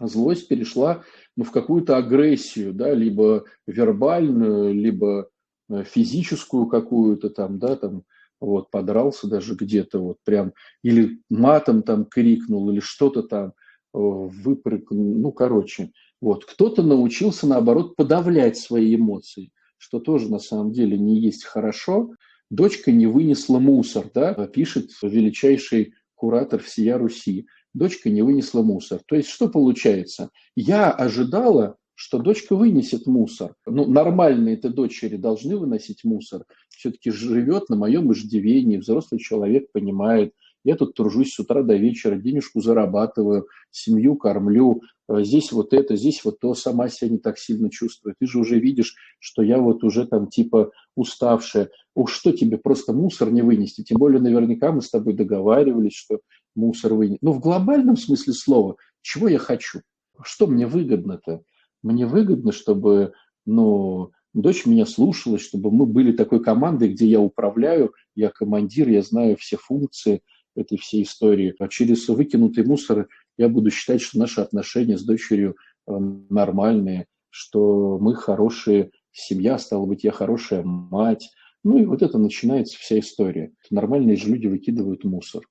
злость 0.00 0.48
перешла 0.48 1.02
ну, 1.36 1.44
в 1.44 1.50
какую-то 1.50 1.96
агрессию, 1.96 2.72
да, 2.72 2.92
либо 2.92 3.44
вербальную, 3.66 4.74
либо 4.74 5.28
э, 5.70 5.84
физическую 5.84 6.66
какую-то 6.66 7.30
там, 7.30 7.58
да, 7.58 7.76
там, 7.76 8.04
вот, 8.40 8.70
подрался 8.70 9.28
даже 9.28 9.54
где-то, 9.54 10.00
вот, 10.00 10.18
прям, 10.24 10.52
или 10.82 11.20
матом 11.30 11.82
там 11.82 12.04
крикнул, 12.04 12.70
или 12.70 12.80
что-то 12.80 13.22
там, 13.22 13.48
э, 13.48 13.52
выпрыгнул, 13.92 15.14
ну, 15.14 15.32
короче, 15.32 15.92
вот, 16.20 16.44
кто-то 16.44 16.82
научился, 16.82 17.46
наоборот, 17.46 17.96
подавлять 17.96 18.56
свои 18.56 18.94
эмоции, 18.94 19.50
что 19.78 20.00
тоже 20.00 20.30
на 20.30 20.38
самом 20.38 20.72
деле 20.72 20.98
не 20.98 21.20
есть 21.20 21.44
хорошо. 21.44 22.12
Дочка 22.50 22.92
не 22.92 23.06
вынесла 23.06 23.58
мусор, 23.58 24.06
да, 24.14 24.32
пишет 24.46 24.90
величайший 25.02 25.94
куратор 26.14 26.62
всея 26.62 26.98
Руси 26.98 27.46
дочка 27.74 28.08
не 28.08 28.22
вынесла 28.22 28.62
мусор. 28.62 29.00
То 29.06 29.16
есть 29.16 29.28
что 29.28 29.48
получается? 29.48 30.30
Я 30.56 30.90
ожидала, 30.90 31.76
что 31.94 32.18
дочка 32.18 32.56
вынесет 32.56 33.06
мусор. 33.06 33.54
Ну, 33.66 33.86
нормальные-то 33.86 34.70
дочери 34.70 35.16
должны 35.16 35.56
выносить 35.56 36.04
мусор. 36.04 36.44
Все-таки 36.68 37.10
живет 37.10 37.68
на 37.68 37.76
моем 37.76 38.12
иждивении, 38.12 38.78
взрослый 38.78 39.20
человек 39.20 39.70
понимает. 39.72 40.32
Я 40.64 40.76
тут 40.76 40.94
тружусь 40.94 41.34
с 41.34 41.38
утра 41.38 41.62
до 41.62 41.76
вечера, 41.76 42.16
денежку 42.16 42.60
зарабатываю, 42.60 43.48
семью 43.70 44.16
кормлю, 44.16 44.80
э, 45.08 45.22
здесь 45.22 45.52
вот 45.52 45.74
это, 45.74 45.94
здесь 45.94 46.24
вот 46.24 46.40
то, 46.40 46.54
сама 46.54 46.88
себя 46.88 47.10
не 47.10 47.18
так 47.18 47.38
сильно 47.38 47.70
чувствую. 47.70 48.14
Ты 48.18 48.26
же 48.26 48.38
уже 48.38 48.58
видишь, 48.58 48.96
что 49.18 49.42
я 49.42 49.58
вот 49.58 49.84
уже 49.84 50.06
там 50.06 50.26
типа 50.26 50.70
уставшая. 50.96 51.68
Уж 51.94 52.12
что 52.12 52.32
тебе 52.32 52.56
просто 52.56 52.94
мусор 52.94 53.30
не 53.30 53.42
вынести? 53.42 53.82
Тем 53.82 53.98
более 53.98 54.22
наверняка 54.22 54.72
мы 54.72 54.80
с 54.80 54.88
тобой 54.88 55.12
договаривались, 55.12 55.94
что 55.94 56.20
мусор 56.54 56.94
вынести. 56.94 57.18
Но 57.22 57.32
в 57.32 57.40
глобальном 57.40 57.96
смысле 57.96 58.32
слова, 58.32 58.76
чего 59.02 59.28
я 59.28 59.38
хочу? 59.38 59.80
Что 60.22 60.46
мне 60.46 60.66
выгодно-то? 60.66 61.42
Мне 61.82 62.06
выгодно, 62.06 62.52
чтобы 62.52 63.12
ну, 63.46 64.10
дочь 64.32 64.66
меня 64.66 64.86
слушалась, 64.86 65.42
чтобы 65.42 65.70
мы 65.70 65.86
были 65.86 66.12
такой 66.12 66.42
командой, 66.42 66.92
где 66.92 67.06
я 67.06 67.20
управляю, 67.20 67.92
я 68.14 68.30
командир, 68.30 68.88
я 68.88 69.02
знаю 69.02 69.36
все 69.36 69.56
функции 69.56 70.22
этой 70.54 70.78
всей 70.78 71.02
истории. 71.02 71.54
А 71.58 71.68
через 71.68 72.08
выкинутый 72.08 72.64
мусор 72.64 73.08
я 73.36 73.48
буду 73.48 73.70
считать, 73.70 74.00
что 74.00 74.18
наши 74.18 74.40
отношения 74.40 74.96
с 74.96 75.04
дочерью 75.04 75.56
э, 75.86 75.92
нормальные, 76.30 77.06
что 77.30 77.98
мы 77.98 78.14
хорошие 78.14 78.90
семья, 79.12 79.58
стало 79.58 79.86
быть, 79.86 80.04
я 80.04 80.12
хорошая 80.12 80.62
мать. 80.62 81.30
Ну 81.62 81.78
и 81.78 81.86
вот 81.86 82.02
это 82.02 82.18
начинается 82.18 82.78
вся 82.78 82.98
история. 82.98 83.52
Нормальные 83.70 84.16
же 84.16 84.28
люди 84.28 84.46
выкидывают 84.46 85.04
мусор. 85.04 85.42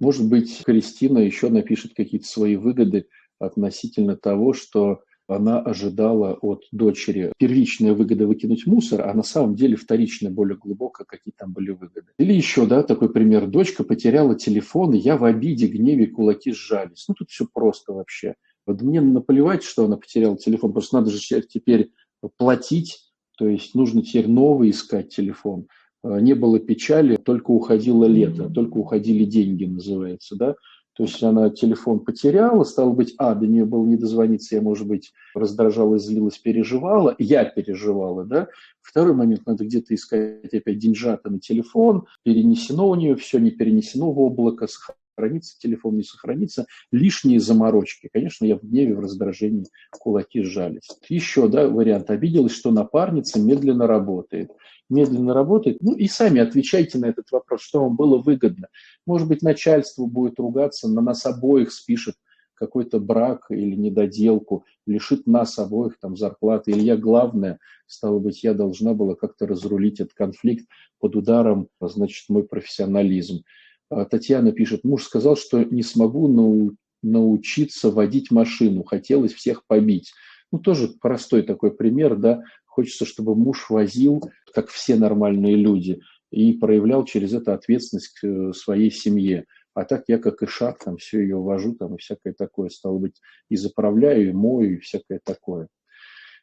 Может 0.00 0.28
быть, 0.28 0.62
Кристина 0.64 1.18
еще 1.18 1.48
напишет 1.48 1.94
какие-то 1.94 2.26
свои 2.26 2.56
выгоды 2.56 3.06
относительно 3.38 4.16
того, 4.16 4.52
что 4.52 5.00
она 5.26 5.60
ожидала 5.60 6.34
от 6.34 6.64
дочери 6.70 7.32
первичная 7.38 7.94
выгода 7.94 8.26
выкинуть 8.26 8.66
мусор, 8.66 9.08
а 9.08 9.14
на 9.14 9.22
самом 9.22 9.54
деле 9.54 9.76
вторичная 9.76 10.30
более 10.30 10.58
глубоко, 10.58 11.04
какие 11.04 11.32
там 11.36 11.52
были 11.52 11.70
выгоды. 11.70 12.08
Или 12.18 12.34
еще, 12.34 12.66
да, 12.66 12.82
такой 12.82 13.10
пример. 13.10 13.46
Дочка 13.46 13.84
потеряла 13.84 14.34
телефон, 14.34 14.92
я 14.92 15.16
в 15.16 15.24
обиде, 15.24 15.66
гневе, 15.66 16.08
кулаки 16.08 16.52
сжались. 16.52 17.06
Ну, 17.08 17.14
тут 17.14 17.30
все 17.30 17.46
просто 17.50 17.92
вообще. 17.92 18.34
Вот 18.66 18.82
мне 18.82 19.00
наплевать, 19.00 19.62
что 19.62 19.86
она 19.86 19.96
потеряла 19.96 20.36
телефон, 20.36 20.72
просто 20.72 20.96
надо 20.96 21.10
же 21.10 21.18
теперь 21.42 21.90
платить, 22.36 22.98
то 23.36 23.48
есть 23.48 23.74
нужно 23.74 24.02
теперь 24.02 24.28
новый 24.28 24.70
искать 24.70 25.14
телефон. 25.14 25.68
Э, 26.04 26.20
не 26.20 26.34
было 26.34 26.60
печали, 26.60 27.16
только 27.16 27.50
уходило 27.50 28.04
лето, 28.04 28.48
только 28.50 28.76
уходили 28.76 29.24
деньги, 29.24 29.64
называется, 29.64 30.36
да. 30.36 30.54
То 30.96 31.02
есть 31.04 31.20
она 31.24 31.50
телефон 31.50 32.00
потеряла, 32.00 32.62
стало 32.62 32.92
быть, 32.92 33.14
а, 33.18 33.34
до 33.34 33.48
нее 33.48 33.64
было 33.64 33.84
не 33.84 33.96
дозвониться, 33.96 34.54
я, 34.54 34.62
может 34.62 34.86
быть, 34.86 35.12
раздражалась, 35.34 36.04
злилась, 36.04 36.38
переживала, 36.38 37.16
я 37.18 37.44
переживала, 37.44 38.24
да. 38.24 38.46
Второй 38.80 39.14
момент, 39.14 39.44
надо 39.44 39.64
где-то 39.64 39.92
искать 39.92 40.54
опять 40.54 40.78
деньжата 40.78 41.30
на 41.30 41.40
телефон, 41.40 42.04
перенесено 42.22 42.88
у 42.88 42.94
нее 42.94 43.16
все, 43.16 43.40
не 43.40 43.50
перенесено 43.50 44.12
в 44.12 44.20
облако, 44.20 44.68
сохранится 44.68 45.58
телефон, 45.58 45.96
не 45.96 46.04
сохранится, 46.04 46.66
лишние 46.92 47.40
заморочки. 47.40 48.08
Конечно, 48.12 48.44
я 48.44 48.56
в 48.56 48.62
гневе, 48.62 48.94
в 48.94 49.00
раздражении 49.00 49.66
кулаки 49.90 50.42
сжались. 50.42 50.88
Еще, 51.08 51.48
да, 51.48 51.66
вариант, 51.66 52.10
обиделась, 52.10 52.52
что 52.52 52.70
напарница 52.70 53.40
медленно 53.40 53.88
работает 53.88 54.52
медленно 54.90 55.34
работает. 55.34 55.78
Ну 55.80 55.94
и 55.94 56.06
сами 56.06 56.40
отвечайте 56.40 56.98
на 56.98 57.06
этот 57.06 57.30
вопрос, 57.30 57.62
что 57.62 57.80
вам 57.82 57.96
было 57.96 58.18
выгодно. 58.18 58.68
Может 59.06 59.28
быть, 59.28 59.42
начальство 59.42 60.06
будет 60.06 60.38
ругаться, 60.38 60.88
на 60.88 61.00
нас 61.00 61.26
обоих 61.26 61.72
спишет 61.72 62.16
какой-то 62.54 63.00
брак 63.00 63.46
или 63.50 63.74
недоделку, 63.74 64.64
лишит 64.86 65.26
нас 65.26 65.58
обоих 65.58 65.98
там 65.98 66.16
зарплаты, 66.16 66.70
или 66.70 66.82
я 66.82 66.96
главное, 66.96 67.58
стало 67.86 68.18
быть, 68.18 68.44
я 68.44 68.54
должна 68.54 68.94
была 68.94 69.14
как-то 69.14 69.46
разрулить 69.46 70.00
этот 70.00 70.14
конфликт 70.14 70.66
под 71.00 71.16
ударом, 71.16 71.68
значит, 71.80 72.28
мой 72.28 72.44
профессионализм. 72.44 73.42
А 73.90 74.04
Татьяна 74.04 74.52
пишет, 74.52 74.84
муж 74.84 75.04
сказал, 75.04 75.36
что 75.36 75.62
не 75.62 75.82
смогу 75.82 76.28
нау 76.28 76.76
научиться 77.02 77.90
водить 77.90 78.30
машину, 78.30 78.82
хотелось 78.82 79.34
всех 79.34 79.66
побить. 79.66 80.12
Ну, 80.50 80.58
тоже 80.58 80.88
простой 81.00 81.42
такой 81.42 81.72
пример, 81.72 82.16
да, 82.16 82.42
Хочется, 82.74 83.04
чтобы 83.04 83.36
муж 83.36 83.70
возил, 83.70 84.20
как 84.52 84.68
все 84.68 84.96
нормальные 84.96 85.54
люди, 85.54 86.00
и 86.32 86.54
проявлял 86.54 87.04
через 87.04 87.32
это 87.32 87.54
ответственность 87.54 88.08
к 88.18 88.26
э, 88.26 88.52
своей 88.52 88.90
семье. 88.90 89.44
А 89.74 89.84
так 89.84 90.06
я 90.08 90.18
как 90.18 90.42
и 90.42 90.46
шаг 90.46 90.82
там 90.82 90.96
все 90.96 91.20
ее 91.20 91.36
вожу 91.36 91.76
там 91.76 91.94
и 91.94 91.98
всякое 91.98 92.32
такое, 92.32 92.70
стало 92.70 92.98
быть, 92.98 93.20
и 93.48 93.54
заправляю, 93.54 94.30
и 94.30 94.32
мою, 94.32 94.74
и 94.74 94.80
всякое 94.80 95.20
такое. 95.22 95.68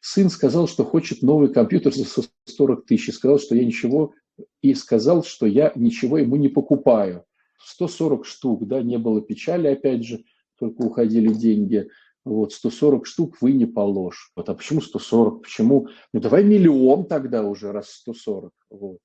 Сын 0.00 0.30
сказал, 0.30 0.68
что 0.68 0.86
хочет 0.86 1.20
новый 1.20 1.52
компьютер 1.52 1.92
за 1.92 2.06
40 2.46 2.86
тысяч, 2.86 3.10
и 3.10 3.12
сказал, 3.12 3.38
что 3.38 3.54
я 3.54 3.66
ничего, 3.66 4.14
и 4.62 4.72
сказал, 4.72 5.24
что 5.24 5.44
я 5.44 5.70
ничего 5.76 6.16
ему 6.16 6.36
не 6.36 6.48
покупаю. 6.48 7.26
140 7.62 8.24
штук, 8.24 8.66
да, 8.66 8.80
не 8.80 8.96
было 8.96 9.20
печали, 9.20 9.68
опять 9.68 10.06
же, 10.06 10.24
только 10.58 10.80
уходили 10.80 11.30
деньги. 11.34 11.90
Вот, 12.24 12.52
140 12.52 13.06
штук 13.06 13.38
вы 13.40 13.52
не 13.52 13.66
положь. 13.66 14.30
Вот, 14.36 14.48
а 14.48 14.54
почему 14.54 14.80
140? 14.80 15.42
Почему? 15.42 15.88
Ну, 16.12 16.20
давай 16.20 16.44
миллион 16.44 17.06
тогда 17.06 17.42
уже, 17.42 17.72
раз 17.72 17.90
140. 17.90 18.52
Вот. 18.70 18.98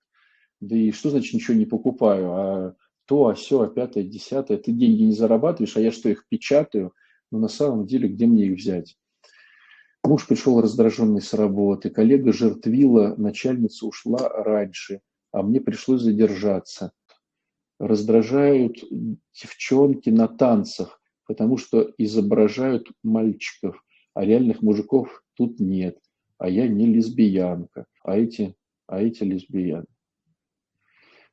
Да 0.60 0.76
и 0.76 0.92
что 0.92 1.10
значит 1.10 1.34
ничего 1.34 1.58
не 1.58 1.66
покупаю? 1.66 2.32
А 2.32 2.76
то, 3.06 3.28
а 3.28 3.34
все, 3.34 3.62
а 3.62 3.68
пятое, 3.68 4.04
десятое. 4.04 4.58
Ты 4.58 4.72
деньги 4.72 5.04
не 5.04 5.14
зарабатываешь, 5.14 5.78
а 5.78 5.82
я 5.82 5.92
что, 5.92 6.10
их 6.10 6.28
печатаю? 6.30 6.94
Но 7.32 7.40
на 7.40 7.48
самом 7.48 7.88
деле, 7.88 8.08
где 8.08 8.28
мне 8.28 8.46
их 8.46 8.58
взять? 8.58 8.98
Муж 10.04 10.28
пришел 10.28 10.62
раздраженный 10.62 11.22
с 11.22 11.34
работы, 11.34 11.90
коллега 11.90 12.32
жертвила, 12.32 13.16
начальница 13.18 13.86
ушла 13.86 14.30
раньше, 14.30 15.02
а 15.32 15.42
мне 15.42 15.60
пришлось 15.60 16.02
задержаться. 16.02 16.94
Раздражают 17.80 18.78
девчонки 19.34 20.10
на 20.10 20.28
танцах 20.28 20.97
потому 21.28 21.58
что 21.58 21.94
изображают 21.98 22.90
мальчиков, 23.04 23.84
а 24.14 24.26
реальных 24.26 24.62
мужиков 24.62 25.24
тут 25.36 25.60
нет. 25.60 26.00
А 26.38 26.50
я 26.50 26.68
не 26.68 26.86
лесбиянка, 26.86 27.86
а 28.04 28.18
эти, 28.18 28.56
а 28.88 29.02
эти 29.02 29.24
лесбияны. 29.24 29.86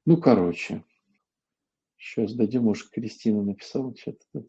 Ну, 0.07 0.19
короче, 0.19 0.85
сейчас 1.97 2.35
дадим, 2.35 2.65
может, 2.65 2.91
Кристина 2.91 3.43
написала 3.43 3.95
что-то. 3.97 4.47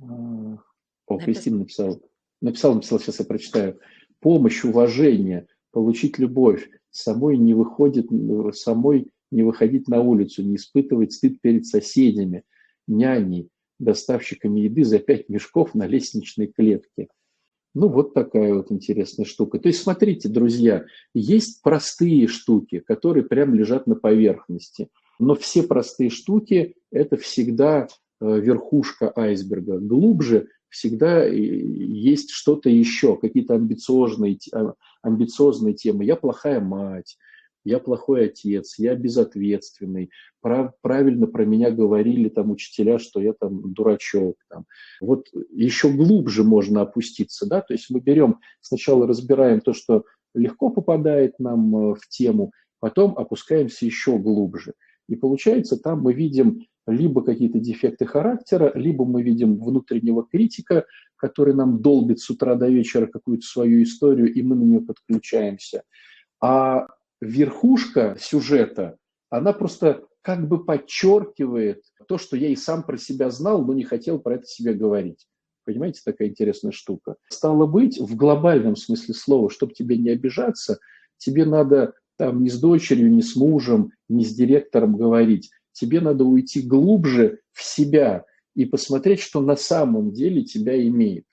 А, 0.00 0.58
о, 1.06 1.18
Кристина 1.18 1.58
написала. 1.58 2.00
написал, 2.40 2.74
написал, 2.74 3.00
сейчас 3.00 3.18
я 3.18 3.24
прочитаю. 3.24 3.80
Помощь, 4.20 4.64
уважение, 4.64 5.46
получить 5.70 6.18
любовь, 6.18 6.68
самой 6.90 7.36
не 7.36 7.54
выходит, 7.54 8.06
самой 8.54 9.10
не 9.30 9.42
выходить 9.42 9.88
на 9.88 10.00
улицу, 10.00 10.42
не 10.42 10.56
испытывать 10.56 11.12
стыд 11.12 11.40
перед 11.40 11.66
соседями, 11.66 12.44
няней, 12.88 13.48
доставщиками 13.78 14.60
еды 14.60 14.84
за 14.84 14.98
пять 14.98 15.28
мешков 15.28 15.74
на 15.74 15.86
лестничной 15.86 16.48
клетке. 16.48 17.08
Ну, 17.74 17.88
вот 17.88 18.14
такая 18.14 18.54
вот 18.54 18.72
интересная 18.72 19.24
штука. 19.24 19.58
То 19.58 19.68
есть, 19.68 19.82
смотрите, 19.82 20.28
друзья, 20.28 20.86
есть 21.14 21.62
простые 21.62 22.26
штуки, 22.26 22.80
которые 22.80 23.24
прям 23.24 23.54
лежат 23.54 23.86
на 23.86 23.94
поверхности. 23.94 24.88
Но 25.18 25.34
все 25.34 25.62
простые 25.62 26.10
штуки– 26.10 26.74
это 26.90 27.16
всегда 27.16 27.86
э, 28.20 28.40
верхушка 28.40 29.12
айсберга. 29.14 29.78
Глубже 29.78 30.48
всегда 30.68 31.24
есть 31.24 32.30
что-то 32.30 32.68
еще, 32.68 33.16
какие-то 33.16 33.54
амбициозные, 33.54 34.38
а, 34.52 34.74
амбициозные 35.02 35.74
темы. 35.74 36.04
Я 36.04 36.16
плохая 36.16 36.60
мать, 36.60 37.16
я 37.64 37.78
плохой 37.78 38.26
отец, 38.26 38.78
я 38.78 38.94
безответственный, 38.94 40.10
прав, 40.40 40.72
правильно 40.80 41.26
про 41.26 41.44
меня 41.44 41.70
говорили 41.70 42.28
там 42.28 42.50
учителя, 42.50 42.98
что 42.98 43.20
я 43.20 43.32
там 43.32 43.72
дурачок. 43.72 44.36
Там. 44.48 44.64
Вот 45.00 45.26
еще 45.50 45.90
глубже 45.90 46.44
можно 46.44 46.82
опуститься, 46.82 47.46
да, 47.46 47.60
то 47.60 47.74
есть 47.74 47.90
мы 47.90 48.00
берем, 48.00 48.38
сначала 48.60 49.06
разбираем 49.06 49.60
то, 49.60 49.72
что 49.72 50.04
легко 50.34 50.70
попадает 50.70 51.38
нам 51.38 51.74
э, 51.76 51.94
в 51.94 52.08
тему, 52.08 52.52
потом 52.80 53.16
опускаемся 53.16 53.86
еще 53.86 54.18
глубже. 54.18 54.74
И 55.08 55.16
получается, 55.16 55.78
там 55.78 56.02
мы 56.02 56.12
видим 56.12 56.66
либо 56.86 57.22
какие-то 57.22 57.58
дефекты 57.58 58.06
характера, 58.06 58.72
либо 58.74 59.04
мы 59.04 59.22
видим 59.22 59.58
внутреннего 59.58 60.26
критика, 60.26 60.86
который 61.16 61.54
нам 61.54 61.82
долбит 61.82 62.20
с 62.20 62.30
утра 62.30 62.54
до 62.54 62.68
вечера 62.68 63.06
какую-то 63.06 63.46
свою 63.46 63.82
историю, 63.82 64.32
и 64.32 64.42
мы 64.42 64.56
на 64.56 64.62
нее 64.62 64.80
подключаемся. 64.80 65.82
А 66.40 66.86
верхушка 67.20 68.16
сюжета, 68.20 68.96
она 69.30 69.52
просто 69.52 70.04
как 70.22 70.48
бы 70.48 70.64
подчеркивает 70.64 71.84
то, 72.06 72.18
что 72.18 72.36
я 72.36 72.48
и 72.48 72.56
сам 72.56 72.82
про 72.82 72.96
себя 72.96 73.30
знал, 73.30 73.64
но 73.64 73.72
не 73.72 73.84
хотел 73.84 74.18
про 74.18 74.36
это 74.36 74.46
себе 74.46 74.74
говорить. 74.74 75.26
Понимаете, 75.64 76.00
такая 76.04 76.28
интересная 76.28 76.72
штука. 76.72 77.16
Стало 77.28 77.66
быть, 77.66 77.98
в 77.98 78.16
глобальном 78.16 78.76
смысле 78.76 79.14
слова, 79.14 79.50
чтобы 79.50 79.74
тебе 79.74 79.98
не 79.98 80.10
обижаться, 80.10 80.78
тебе 81.18 81.44
надо 81.44 81.94
там 82.16 82.42
ни 82.42 82.48
с 82.48 82.58
дочерью, 82.58 83.10
ни 83.12 83.20
с 83.20 83.36
мужем, 83.36 83.92
ни 84.08 84.24
с 84.24 84.34
директором 84.34 84.96
говорить. 84.96 85.50
Тебе 85.72 86.00
надо 86.00 86.24
уйти 86.24 86.62
глубже 86.62 87.40
в 87.52 87.62
себя 87.62 88.24
и 88.54 88.64
посмотреть, 88.64 89.20
что 89.20 89.40
на 89.40 89.56
самом 89.56 90.12
деле 90.12 90.42
тебя 90.42 90.80
имеет. 90.88 91.24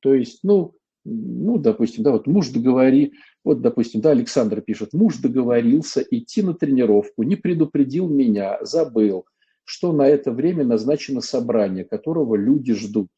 То 0.00 0.14
есть, 0.14 0.40
ну, 0.42 0.74
ну, 1.04 1.58
допустим, 1.58 2.04
да, 2.04 2.12
вот 2.12 2.26
муж 2.26 2.50
договори, 2.50 3.14
вот, 3.44 3.60
допустим, 3.60 4.00
да, 4.00 4.10
Александр 4.10 4.60
пишет, 4.60 4.92
муж 4.92 5.16
договорился 5.16 6.04
идти 6.10 6.42
на 6.42 6.54
тренировку, 6.54 7.22
не 7.22 7.36
предупредил 7.36 8.08
меня, 8.08 8.58
забыл, 8.62 9.26
что 9.64 9.92
на 9.92 10.06
это 10.06 10.32
время 10.32 10.64
назначено 10.64 11.20
собрание, 11.20 11.84
которого 11.84 12.36
люди 12.36 12.74
ждут. 12.74 13.08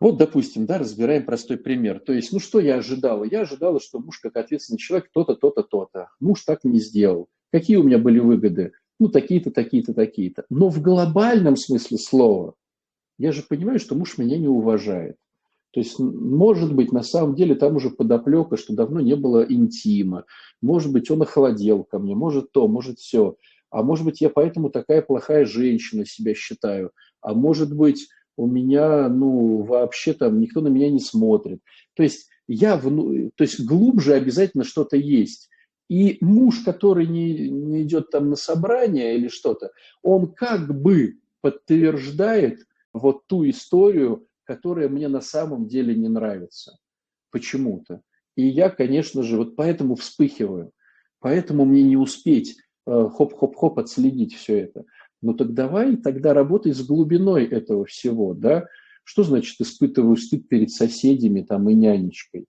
Вот, 0.00 0.18
допустим, 0.18 0.66
да, 0.66 0.78
разбираем 0.78 1.24
простой 1.24 1.56
пример. 1.56 2.00
То 2.00 2.12
есть, 2.12 2.32
ну 2.32 2.38
что 2.38 2.60
я 2.60 2.76
ожидала? 2.76 3.24
Я 3.24 3.42
ожидала, 3.42 3.80
что 3.80 4.00
муж 4.00 4.18
как 4.18 4.36
ответственный 4.36 4.78
человек 4.78 5.08
то-то, 5.12 5.34
то-то, 5.34 5.62
то-то. 5.62 6.10
Муж 6.20 6.42
так 6.42 6.64
не 6.64 6.78
сделал. 6.80 7.28
Какие 7.50 7.76
у 7.76 7.84
меня 7.84 7.98
были 7.98 8.18
выгоды? 8.18 8.72
Ну, 8.98 9.08
такие-то, 9.08 9.50
такие-то, 9.50 9.94
такие-то. 9.94 10.44
Но 10.50 10.68
в 10.68 10.82
глобальном 10.82 11.56
смысле 11.56 11.96
слова 11.96 12.54
я 13.18 13.32
же 13.32 13.42
понимаю, 13.42 13.78
что 13.78 13.94
муж 13.94 14.18
меня 14.18 14.36
не 14.36 14.48
уважает. 14.48 15.16
То 15.74 15.80
есть, 15.80 15.98
может 15.98 16.72
быть, 16.72 16.92
на 16.92 17.02
самом 17.02 17.34
деле 17.34 17.56
там 17.56 17.74
уже 17.74 17.90
подоплека, 17.90 18.56
что 18.56 18.74
давно 18.74 19.00
не 19.00 19.16
было 19.16 19.44
интима. 19.44 20.24
Может 20.62 20.92
быть, 20.92 21.10
он 21.10 21.22
охладел 21.22 21.82
ко 21.82 21.98
мне, 21.98 22.14
может 22.14 22.52
то, 22.52 22.68
может 22.68 23.00
все. 23.00 23.36
А 23.70 23.82
может 23.82 24.04
быть, 24.04 24.20
я 24.20 24.30
поэтому 24.30 24.70
такая 24.70 25.02
плохая 25.02 25.44
женщина 25.44 26.06
себя 26.06 26.32
считаю. 26.34 26.92
А 27.20 27.34
может 27.34 27.74
быть, 27.74 28.06
у 28.36 28.46
меня, 28.46 29.08
ну, 29.08 29.62
вообще 29.62 30.12
там 30.12 30.38
никто 30.38 30.60
на 30.60 30.68
меня 30.68 30.88
не 30.90 31.00
смотрит. 31.00 31.58
То 31.94 32.04
есть, 32.04 32.28
я, 32.46 32.76
вну... 32.76 33.32
то 33.34 33.42
есть 33.42 33.64
глубже 33.64 34.14
обязательно 34.14 34.62
что-то 34.62 34.96
есть. 34.96 35.48
И 35.90 36.18
муж, 36.20 36.60
который 36.64 37.08
не, 37.08 37.48
не 37.48 37.82
идет 37.82 38.10
там 38.10 38.30
на 38.30 38.36
собрание 38.36 39.16
или 39.16 39.26
что-то, 39.26 39.72
он 40.04 40.32
как 40.32 40.80
бы 40.80 41.14
подтверждает 41.40 42.60
вот 42.92 43.26
ту 43.26 43.48
историю, 43.50 44.24
которая 44.44 44.88
мне 44.88 45.08
на 45.08 45.20
самом 45.20 45.66
деле 45.66 45.94
не 45.94 46.08
нравится 46.08 46.78
почему-то. 47.30 48.00
И 48.36 48.46
я, 48.46 48.70
конечно 48.70 49.22
же, 49.22 49.36
вот 49.36 49.56
поэтому 49.56 49.96
вспыхиваю. 49.96 50.70
Поэтому 51.20 51.64
мне 51.64 51.82
не 51.82 51.96
успеть 51.96 52.56
э, 52.86 53.08
хоп-хоп-хоп 53.12 53.78
отследить 53.78 54.34
все 54.34 54.60
это. 54.60 54.84
Ну 55.22 55.34
так 55.34 55.54
давай 55.54 55.96
тогда 55.96 56.34
работай 56.34 56.72
с 56.72 56.86
глубиной 56.86 57.46
этого 57.46 57.86
всего, 57.86 58.34
да? 58.34 58.66
Что 59.04 59.22
значит 59.22 59.60
испытываю 59.60 60.16
стыд 60.16 60.48
перед 60.48 60.70
соседями 60.70 61.42
там 61.42 61.68
и 61.68 61.74
нянечкой? 61.74 62.46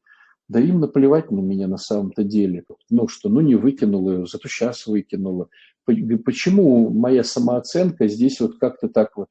Да 0.47 0.59
им 0.59 0.79
наплевать 0.79 1.31
на 1.31 1.39
меня 1.39 1.67
на 1.67 1.77
самом-то 1.77 2.23
деле. 2.23 2.63
Ну 2.89 3.07
что, 3.07 3.29
ну 3.29 3.41
не 3.41 3.55
выкинула 3.55 4.25
зато 4.25 4.47
сейчас 4.47 4.85
выкинула. 4.85 5.49
Почему 5.85 6.89
моя 6.89 7.23
самооценка 7.23 8.07
здесь 8.07 8.39
вот 8.39 8.57
как-то 8.59 8.89
так 8.89 9.15
вот, 9.17 9.29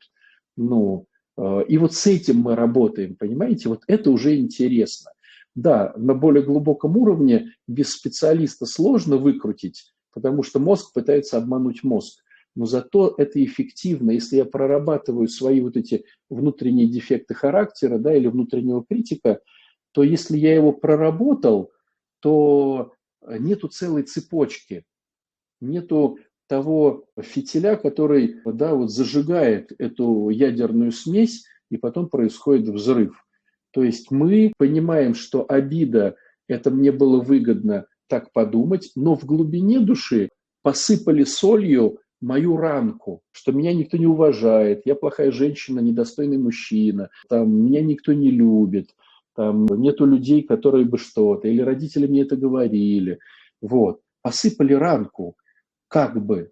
ну, 0.57 1.07
и 1.37 1.79
вот 1.79 1.95
с 1.95 2.07
этим 2.07 2.39
мы 2.39 2.55
работаем, 2.55 3.17
понимаете? 3.17 3.69
Вот 3.69 3.83
это 3.87 4.11
уже 4.11 4.37
интересно. 4.37 5.11
Да, 5.55 5.93
на 5.97 6.15
более 6.15 6.43
глубоком 6.43 6.97
уровне 6.97 7.53
без 7.69 7.93
специалиста 7.93 8.67
сложно 8.67 9.17
выкрутить, 9.17 9.93
потому 10.13 10.43
что 10.43 10.59
мозг 10.59 10.93
пытается 10.93 11.39
обмануть 11.39 11.85
мозг. 11.85 12.21
Но 12.57 12.67
зато 12.67 13.15
это 13.19 13.45
эффективно, 13.45 14.13
если 14.13 14.37
я 14.37 14.45
прорабатываю 14.45 15.29
свои 15.29 15.61
вот 15.61 15.77
эти 15.77 16.05
внутренние 16.31 16.87
дефекты 16.87 17.35
характера 17.35 17.99
да, 17.99 18.15
или 18.15 18.29
внутреннего 18.29 18.85
критика, 18.85 19.41
то 19.93 20.03
если 20.03 20.37
я 20.37 20.55
его 20.55 20.73
проработал, 20.73 21.73
то 22.21 22.93
нету 23.27 23.69
целой 23.69 24.03
цепочки, 24.03 24.85
нету 25.61 26.19
того 26.49 27.05
фитиля, 27.21 27.77
который 27.77 28.37
да, 28.45 28.75
вот 28.75 28.91
зажигает 28.91 29.73
эту 29.79 30.29
ядерную 30.29 30.93
смесь, 30.93 31.45
и 31.71 31.77
потом 31.77 32.09
происходит 32.09 32.69
взрыв. 32.69 33.25
То 33.73 33.83
есть 33.83 34.11
мы 34.11 34.53
понимаем, 34.57 35.15
что 35.15 35.45
обида– 35.49 36.17
это 36.49 36.71
мне 36.71 36.93
было 36.93 37.21
выгодно 37.21 37.87
так 38.09 38.33
подумать, 38.33 38.93
но 38.95 39.17
в 39.17 39.25
глубине 39.25 39.81
души 39.81 40.29
посыпали 40.63 41.25
солью 41.25 41.99
мою 42.21 42.57
ранку, 42.57 43.23
что 43.33 43.53
меня 43.53 43.75
никто 43.75 43.97
не 43.97 44.07
уважает, 44.07 44.83
я 44.85 44.95
плохая 44.95 45.31
женщина, 45.31 45.81
недостойный 45.81 46.39
мужчина, 46.39 47.11
там, 47.29 47.67
меня 47.67 47.83
никто 47.83 48.13
не 48.13 48.31
любит, 48.31 48.91
там, 49.35 49.67
нету 49.67 50.07
людей, 50.07 50.43
которые 50.43 50.85
бы 50.85 50.97
что-то, 50.99 51.49
или 51.49 51.61
родители 51.61 52.07
мне 52.07 52.23
это 52.23 52.37
говорили. 52.37 53.19
Вот. 53.61 54.01
Посыпали 54.23 54.73
ранку 54.73 55.37
как 55.95 56.21
бы. 56.21 56.51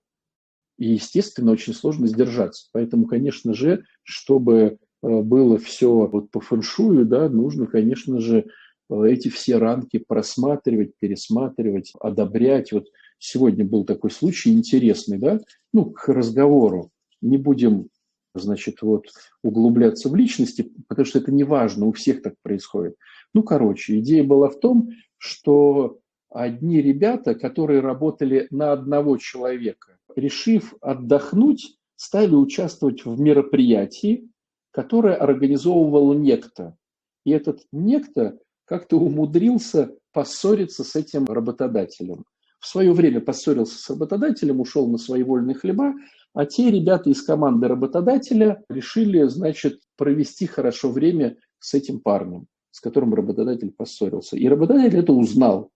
И, 0.79 0.93
естественно, 0.93 1.51
очень 1.51 1.75
сложно 1.75 2.07
сдержаться. 2.07 2.69
Поэтому, 2.73 3.07
конечно 3.07 3.55
же, 3.55 3.83
чтобы 4.05 4.79
э, 5.03 5.21
было 5.21 5.59
все 5.59 6.07
вот 6.07 6.31
по 6.31 6.41
фэншую, 6.41 7.07
да, 7.07 7.29
нужно, 7.29 7.67
конечно 7.67 8.21
же, 8.21 8.47
э, 8.89 9.05
эти 9.09 9.31
все 9.31 9.57
рамки 9.57 9.99
просматривать, 9.99 10.93
пересматривать, 11.01 11.93
одобрять. 11.99 12.71
Вот 12.71 12.87
сегодня 13.19 13.65
был 13.65 13.85
такой 13.85 14.13
случай 14.13 14.53
интересный, 14.53 15.19
да, 15.19 15.41
ну, 15.73 15.87
к 15.87 16.07
разговору. 16.07 16.93
Не 17.21 17.37
будем, 17.37 17.89
значит, 18.37 18.81
вот 18.81 19.07
углубляться 19.43 20.09
в 20.09 20.15
личности, 20.15 20.73
потому 20.87 21.05
что 21.05 21.19
это 21.19 21.33
не 21.33 21.43
важно, 21.43 21.87
у 21.87 21.93
всех 21.93 22.23
так 22.23 22.35
происходит. 22.43 22.95
Ну, 23.35 23.43
короче, 23.43 23.99
идея 23.99 24.23
была 24.23 24.49
в 24.49 24.61
том, 24.61 24.91
что 25.19 25.99
одни 26.33 26.81
ребята, 26.81 27.35
которые 27.35 27.81
работали 27.81 28.47
на 28.51 28.73
одного 28.73 29.17
человека, 29.17 29.99
решив 30.17 30.75
отдохнуть, 30.81 31.77
стали 31.97 32.35
участвовать 32.35 33.05
в 33.05 33.21
мероприятии, 33.21 34.29
которое 34.71 35.15
организовывал 35.15 36.15
некто. 36.15 36.77
И 37.25 37.31
этот 37.31 37.61
некто 37.71 38.39
как-то 38.65 38.99
умудрился 38.99 39.95
поссориться 40.13 40.85
с 40.85 40.97
этим 40.97 41.27
работодателем. 41.27 42.25
В 42.59 42.67
свое 42.67 42.93
время 42.93 43.21
поссорился 43.21 43.79
с 43.79 43.91
работодателем, 43.91 44.61
ушел 44.61 44.89
на 44.89 44.99
свои 44.99 45.23
вольные 45.23 45.55
хлеба, 45.55 45.95
а 46.33 46.47
те 46.47 46.71
ребята 46.71 47.11
из 47.11 47.23
команды 47.23 47.69
работодателя 47.69 48.63
решили, 48.69 49.25
значит, 49.25 49.81
провести 49.97 50.47
хорошо 50.47 50.91
время 50.91 51.37
с 51.59 51.75
этим 51.75 52.01
парнем, 52.01 52.47
с 52.71 52.81
которым 52.81 53.15
работодатель 53.15 53.73
поссорился. 53.73 54.37
И 54.37 54.49
работодатель 54.49 54.99
это 54.99 55.13
узнал. 55.13 55.71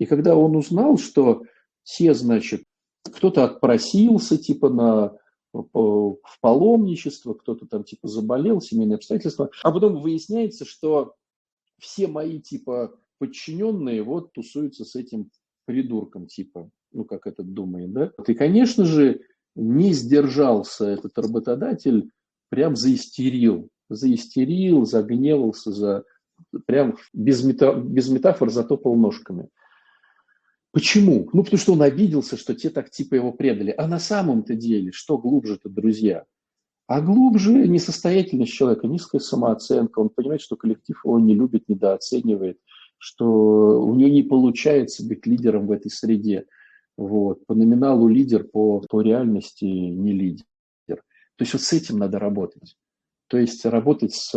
И 0.00 0.06
когда 0.06 0.34
он 0.34 0.56
узнал, 0.56 0.96
что 0.96 1.44
те, 1.84 2.14
значит, 2.14 2.64
кто-то 3.04 3.44
отпросился 3.44 4.38
типа 4.38 4.70
на 4.70 5.12
в 5.52 6.40
паломничество, 6.40 7.34
кто-то 7.34 7.66
там 7.66 7.84
типа 7.84 8.08
заболел, 8.08 8.60
семейные 8.60 8.96
обстоятельства. 8.96 9.50
А 9.62 9.72
потом 9.72 10.00
выясняется, 10.00 10.64
что 10.64 11.16
все 11.78 12.06
мои 12.06 12.40
типа 12.40 12.94
подчиненные 13.18 14.02
вот 14.02 14.32
тусуются 14.32 14.84
с 14.84 14.94
этим 14.94 15.30
придурком 15.66 16.28
типа, 16.28 16.70
ну 16.92 17.04
как 17.04 17.26
этот 17.26 17.52
думает, 17.52 17.92
да? 17.92 18.12
И, 18.26 18.34
конечно 18.34 18.84
же, 18.84 19.20
не 19.54 19.92
сдержался 19.92 20.86
этот 20.86 21.18
работодатель, 21.18 22.10
прям 22.48 22.74
заистерил, 22.76 23.68
заистерил, 23.90 24.86
загневался, 24.86 25.72
за, 25.72 26.04
прям 26.64 26.96
без, 27.12 27.44
мета, 27.44 27.74
без 27.74 28.08
метафор 28.08 28.50
затопал 28.50 28.94
ножками. 28.94 29.50
Почему? 30.72 31.28
Ну, 31.32 31.42
потому 31.42 31.58
что 31.58 31.72
он 31.72 31.82
обиделся, 31.82 32.36
что 32.36 32.54
те 32.54 32.70
так 32.70 32.90
типа 32.90 33.16
его 33.16 33.32
предали. 33.32 33.74
А 33.76 33.88
на 33.88 33.98
самом-то 33.98 34.54
деле, 34.54 34.92
что 34.92 35.18
глубже-то, 35.18 35.68
друзья? 35.68 36.24
А 36.86 37.00
глубже 37.00 37.66
несостоятельность 37.66 38.52
человека, 38.52 38.86
низкая 38.86 39.20
самооценка. 39.20 39.98
Он 39.98 40.10
понимает, 40.10 40.40
что 40.40 40.56
коллектив 40.56 41.00
его 41.04 41.18
не 41.18 41.34
любит, 41.34 41.68
недооценивает, 41.68 42.58
что 42.98 43.82
у 43.82 43.94
него 43.94 44.10
не 44.10 44.22
получается 44.22 45.06
быть 45.06 45.26
лидером 45.26 45.66
в 45.66 45.72
этой 45.72 45.90
среде. 45.90 46.46
Вот. 46.96 47.46
По 47.46 47.54
номиналу 47.54 48.08
лидер, 48.08 48.44
по, 48.44 48.80
по 48.88 49.00
реальности 49.00 49.64
не 49.64 50.12
лидер. 50.12 50.44
То 50.86 51.44
есть 51.44 51.54
вот 51.54 51.62
с 51.62 51.72
этим 51.72 51.96
надо 51.96 52.18
работать. 52.18 52.76
То 53.28 53.38
есть 53.38 53.64
работать 53.64 54.12
с 54.14 54.34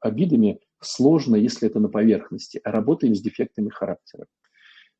обидами 0.00 0.60
сложно, 0.82 1.36
если 1.36 1.66
это 1.66 1.80
на 1.80 1.88
поверхности, 1.88 2.60
а 2.62 2.72
работаем 2.72 3.14
с 3.14 3.22
дефектами 3.22 3.70
характера. 3.70 4.26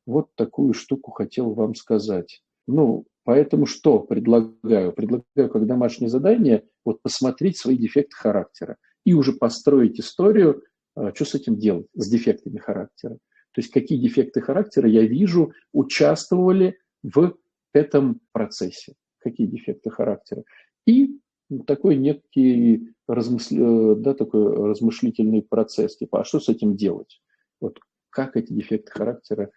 Вот 0.06 0.34
такую 0.34 0.74
штуку 0.74 1.10
хотел 1.12 1.54
вам 1.54 1.74
сказать. 1.74 2.42
Ну, 2.66 3.06
поэтому 3.24 3.66
что 3.66 4.00
предлагаю? 4.00 4.92
Предлагаю 4.92 5.50
как 5.50 5.66
домашнее 5.66 6.08
задание 6.08 6.64
вот 6.84 7.02
посмотреть 7.02 7.56
свои 7.56 7.76
дефекты 7.76 8.16
характера 8.16 8.76
и 9.04 9.14
уже 9.14 9.32
построить 9.32 10.00
историю, 10.00 10.62
а, 10.94 11.14
что 11.14 11.24
с 11.24 11.34
этим 11.34 11.56
делать, 11.56 11.86
с 11.94 12.08
дефектами 12.08 12.58
характера. 12.58 13.18
То 13.52 13.60
есть 13.60 13.70
какие 13.70 13.98
дефекты 13.98 14.40
характера 14.40 14.88
я 14.88 15.02
вижу, 15.02 15.52
участвовали 15.72 16.78
в 17.02 17.36
этом 17.72 18.20
процессе, 18.32 18.94
какие 19.18 19.46
дефекты 19.46 19.90
характера. 19.90 20.44
И 20.86 21.18
такой 21.66 21.96
некий 21.96 22.94
размысл... 23.06 23.96
да, 23.96 24.14
такой 24.14 24.54
размышлительный 24.68 25.42
процесс, 25.42 25.96
типа, 25.96 26.20
а 26.20 26.24
что 26.24 26.40
с 26.40 26.48
этим 26.48 26.76
делать? 26.76 27.20
Вот 27.60 27.78
как 28.10 28.36
эти 28.36 28.52
дефекты 28.52 28.92
характера 28.92 29.50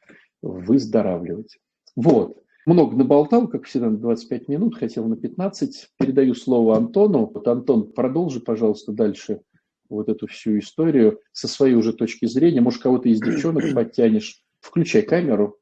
выздоравливать. 0.45 1.57
Вот. 1.95 2.41
Много 2.65 2.95
наболтал, 2.95 3.47
как 3.47 3.65
всегда, 3.65 3.89
на 3.89 3.97
25 3.97 4.47
минут, 4.47 4.75
хотел 4.75 5.07
на 5.07 5.17
15. 5.17 5.89
Передаю 5.97 6.33
слово 6.33 6.77
Антону. 6.77 7.31
Вот, 7.33 7.47
Антон, 7.47 7.91
продолжи, 7.91 8.39
пожалуйста, 8.39 8.91
дальше 8.91 9.41
вот 9.89 10.09
эту 10.09 10.27
всю 10.27 10.57
историю 10.57 11.19
со 11.31 11.47
своей 11.47 11.75
уже 11.75 11.93
точки 11.93 12.25
зрения. 12.25 12.61
Может, 12.61 12.81
кого-то 12.81 13.09
из 13.09 13.21
девчонок 13.21 13.63
подтянешь. 13.75 14.41
Включай 14.61 15.03
камеру. 15.03 15.59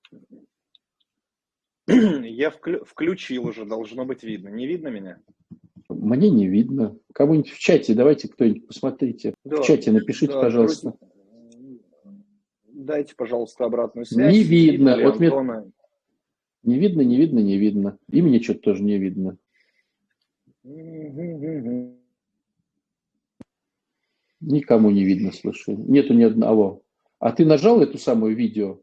Я 1.87 2.49
вклю- 2.49 2.85
включил 2.85 3.47
уже, 3.47 3.65
должно 3.65 4.05
быть 4.05 4.23
видно. 4.23 4.47
Не 4.47 4.65
видно 4.65 4.87
меня? 4.87 5.19
Мне 5.89 6.29
не 6.29 6.47
видно. 6.47 6.97
Кого-нибудь 7.13 7.51
в 7.51 7.59
чате, 7.59 7.93
давайте 7.93 8.29
кто-нибудь 8.29 8.67
посмотрите. 8.67 9.33
Да, 9.43 9.57
в 9.57 9.65
чате 9.65 9.91
напишите, 9.91 10.33
да, 10.33 10.41
пожалуйста. 10.41 10.91
Друзья, 10.91 11.12
дайте, 12.85 13.15
пожалуйста, 13.15 13.65
обратную 13.65 14.05
связь. 14.05 14.33
Не 14.33 14.43
видно. 14.43 14.97
Вот 15.03 15.19
мне... 15.19 15.31
Не 16.63 16.79
видно, 16.79 17.01
не 17.01 17.17
видно, 17.17 17.39
не 17.39 17.57
видно. 17.57 17.97
И 18.09 18.21
мне 18.21 18.41
что-то 18.41 18.59
тоже 18.61 18.83
не 18.83 18.97
видно. 18.97 19.37
Никому 24.39 24.89
не 24.91 25.03
видно, 25.03 25.31
слышу. 25.31 25.73
Нету 25.73 26.13
ни 26.13 26.23
одного. 26.23 26.83
А 27.19 27.31
ты 27.31 27.45
нажал 27.45 27.81
эту 27.81 27.97
самую 27.97 28.35
видео? 28.35 28.81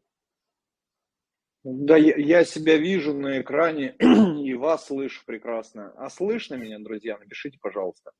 Да, 1.63 1.95
я, 1.95 2.15
я 2.17 2.43
себя 2.43 2.77
вижу 2.77 3.13
на 3.13 3.41
экране 3.41 3.95
и 3.99 4.53
вас 4.55 4.87
слышу 4.87 5.23
прекрасно. 5.25 5.93
А 5.95 6.09
слышно 6.09 6.55
меня, 6.55 6.79
друзья? 6.79 7.17
Напишите, 7.19 7.59
пожалуйста. 7.61 8.11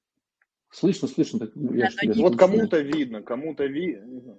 Слышно, 0.70 1.08
слышно. 1.08 1.40
Так, 1.40 1.52
я 1.56 1.90
да, 2.04 2.14
вот 2.22 2.38
кому-то 2.38 2.80
видно, 2.80 3.22
кому-то 3.22 3.66
видно. 3.66 4.38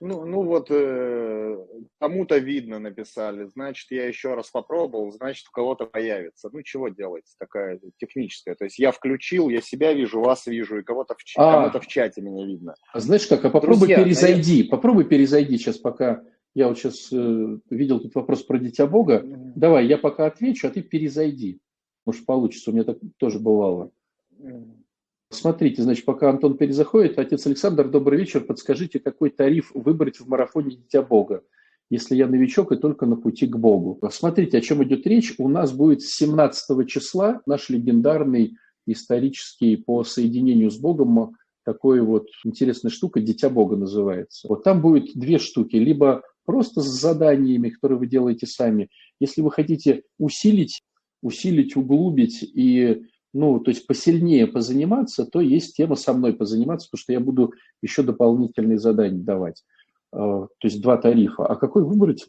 Ну, 0.00 0.24
ну 0.24 0.42
вот 0.42 0.68
э, 0.70 1.56
кому-то 2.00 2.38
видно 2.38 2.78
написали, 2.78 3.44
значит, 3.46 3.90
я 3.90 4.06
еще 4.06 4.34
раз 4.34 4.50
попробовал, 4.50 5.12
значит, 5.12 5.46
у 5.48 5.52
кого-то 5.52 5.86
появится. 5.86 6.48
Ну, 6.52 6.62
чего 6.62 6.88
делать, 6.88 7.24
такая 7.38 7.80
техническая. 7.98 8.54
То 8.54 8.64
есть 8.64 8.78
я 8.78 8.92
включил, 8.92 9.48
я 9.48 9.60
себя 9.60 9.92
вижу, 9.92 10.20
вас 10.20 10.46
вижу, 10.46 10.78
и 10.78 10.82
кого-то 10.82 11.14
в, 11.14 11.18
а, 11.36 11.52
кому-то 11.52 11.80
в 11.80 11.86
чате 11.86 12.20
меня 12.20 12.46
видно. 12.46 12.74
А 12.92 13.00
знаешь 13.00 13.26
как, 13.26 13.44
а 13.44 13.50
попробуй 13.50 13.88
Друзья, 13.88 14.02
перезайди, 14.02 14.50
наверное... 14.52 14.70
попробуй 14.70 15.04
перезайди 15.04 15.58
сейчас 15.58 15.78
пока. 15.78 16.24
Я 16.54 16.68
вот 16.68 16.78
сейчас 16.78 17.12
э, 17.12 17.58
видел 17.70 18.00
тут 18.00 18.14
вопрос 18.14 18.44
про 18.44 18.58
Дитя 18.58 18.86
Бога. 18.86 19.20
Mm-hmm. 19.20 19.52
Давай, 19.56 19.86
я 19.86 19.98
пока 19.98 20.26
отвечу, 20.26 20.68
а 20.68 20.70
ты 20.70 20.82
перезайди. 20.82 21.58
Может, 22.06 22.26
получится. 22.26 22.70
У 22.70 22.74
меня 22.74 22.84
так 22.84 22.98
тоже 23.18 23.40
бывало. 23.40 23.90
Mm-hmm. 24.38 24.83
Смотрите, 25.34 25.82
значит, 25.82 26.04
пока 26.04 26.30
Антон 26.30 26.56
перезаходит, 26.56 27.18
отец 27.18 27.46
Александр, 27.46 27.88
добрый 27.88 28.18
вечер. 28.18 28.40
Подскажите, 28.40 29.00
какой 29.00 29.30
тариф 29.30 29.72
выбрать 29.74 30.18
в 30.18 30.28
марафоне 30.28 30.76
Дитя 30.76 31.02
Бога, 31.02 31.42
если 31.90 32.14
я 32.14 32.26
новичок 32.26 32.72
и 32.72 32.76
только 32.76 33.04
на 33.04 33.16
пути 33.16 33.46
к 33.46 33.56
Богу? 33.56 34.00
Смотрите, 34.10 34.58
о 34.58 34.60
чем 34.60 34.82
идет 34.84 35.06
речь. 35.06 35.34
У 35.38 35.48
нас 35.48 35.72
будет 35.72 36.02
17 36.02 36.88
числа 36.88 37.42
наш 37.46 37.68
легендарный 37.68 38.56
исторический 38.86 39.76
по 39.76 40.04
соединению 40.04 40.70
с 40.70 40.78
Богом 40.78 41.36
такой 41.64 42.00
вот 42.00 42.28
интересная 42.44 42.90
штука, 42.90 43.20
Дитя 43.20 43.50
Бога 43.50 43.76
называется. 43.76 44.46
Вот 44.48 44.62
там 44.62 44.80
будет 44.80 45.14
две 45.14 45.38
штуки, 45.38 45.76
либо 45.76 46.22
просто 46.44 46.80
с 46.80 47.00
заданиями, 47.00 47.70
которые 47.70 47.98
вы 47.98 48.06
делаете 48.06 48.46
сами. 48.46 48.88
Если 49.18 49.40
вы 49.40 49.50
хотите 49.50 50.02
усилить, 50.18 50.82
усилить, 51.22 51.76
углубить 51.76 52.42
и 52.42 53.02
ну, 53.34 53.58
то 53.58 53.70
есть 53.70 53.86
посильнее 53.86 54.46
позаниматься, 54.46 55.26
то 55.26 55.40
есть 55.40 55.76
тема 55.76 55.96
со 55.96 56.12
мной 56.14 56.34
позаниматься, 56.34 56.88
потому 56.88 57.00
что 57.02 57.12
я 57.12 57.20
буду 57.20 57.52
еще 57.82 58.02
дополнительные 58.04 58.78
задания 58.78 59.22
давать. 59.22 59.64
А, 60.12 60.46
то 60.46 60.68
есть 60.68 60.80
два 60.80 60.96
тарифа. 60.96 61.44
А 61.44 61.56
какой 61.56 61.82
выбрать, 61.82 62.28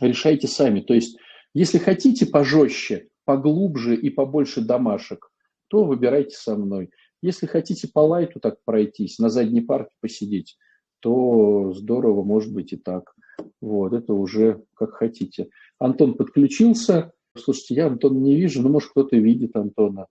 решайте 0.00 0.46
сами. 0.46 0.80
То 0.80 0.94
есть 0.94 1.18
если 1.54 1.78
хотите 1.78 2.24
пожестче, 2.24 3.08
поглубже 3.24 3.96
и 3.96 4.10
побольше 4.10 4.60
домашек, 4.60 5.28
то 5.66 5.84
выбирайте 5.84 6.36
со 6.36 6.56
мной. 6.56 6.90
Если 7.20 7.46
хотите 7.46 7.88
по 7.92 7.98
лайту 7.98 8.38
так 8.38 8.58
пройтись, 8.64 9.18
на 9.18 9.30
задней 9.30 9.60
парке 9.60 9.90
посидеть, 10.00 10.56
то 11.00 11.72
здорово, 11.74 12.22
может 12.22 12.54
быть 12.54 12.72
и 12.72 12.76
так. 12.76 13.12
Вот, 13.60 13.92
это 13.92 14.14
уже 14.14 14.62
как 14.74 14.92
хотите. 14.92 15.48
Антон 15.80 16.14
подключился. 16.14 17.12
Слушайте, 17.36 17.74
я 17.74 17.86
Антона 17.88 18.18
не 18.18 18.36
вижу, 18.36 18.62
но 18.62 18.68
может 18.68 18.90
кто-то 18.90 19.16
видит 19.16 19.56
Антона. 19.56 20.06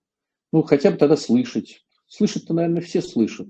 Ну, 0.52 0.64
хотя 0.64 0.92
бы 0.92 0.98
тогда 0.98 1.18
слышать. 1.18 1.84
Слышать-то, 2.08 2.54
наверное, 2.54 2.82
все 2.82 3.02
слышат. 3.02 3.48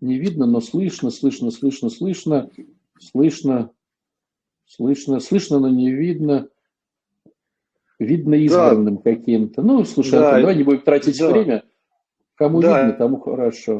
Не 0.00 0.18
видно, 0.18 0.46
но 0.46 0.60
слышно, 0.60 1.10
слышно, 1.10 1.50
слышно, 1.50 1.90
слышно, 1.90 2.50
слышно, 2.98 3.70
слышно, 4.66 5.20
слышно, 5.20 5.58
но 5.60 5.68
не 5.68 5.90
видно. 5.90 6.48
Видно 7.98 8.34
избранным 8.34 8.96
да. 8.96 9.02
каким-то. 9.02 9.62
Ну, 9.62 9.84
слушай, 9.84 10.12
да. 10.12 10.26
Антон, 10.26 10.40
давай 10.40 10.56
не 10.56 10.64
будем 10.64 10.80
тратить 10.80 11.18
да. 11.18 11.30
время. 11.30 11.64
Кому 12.34 12.60
да. 12.60 12.82
видно, 12.82 12.98
тому 12.98 13.20
хорошо. 13.20 13.78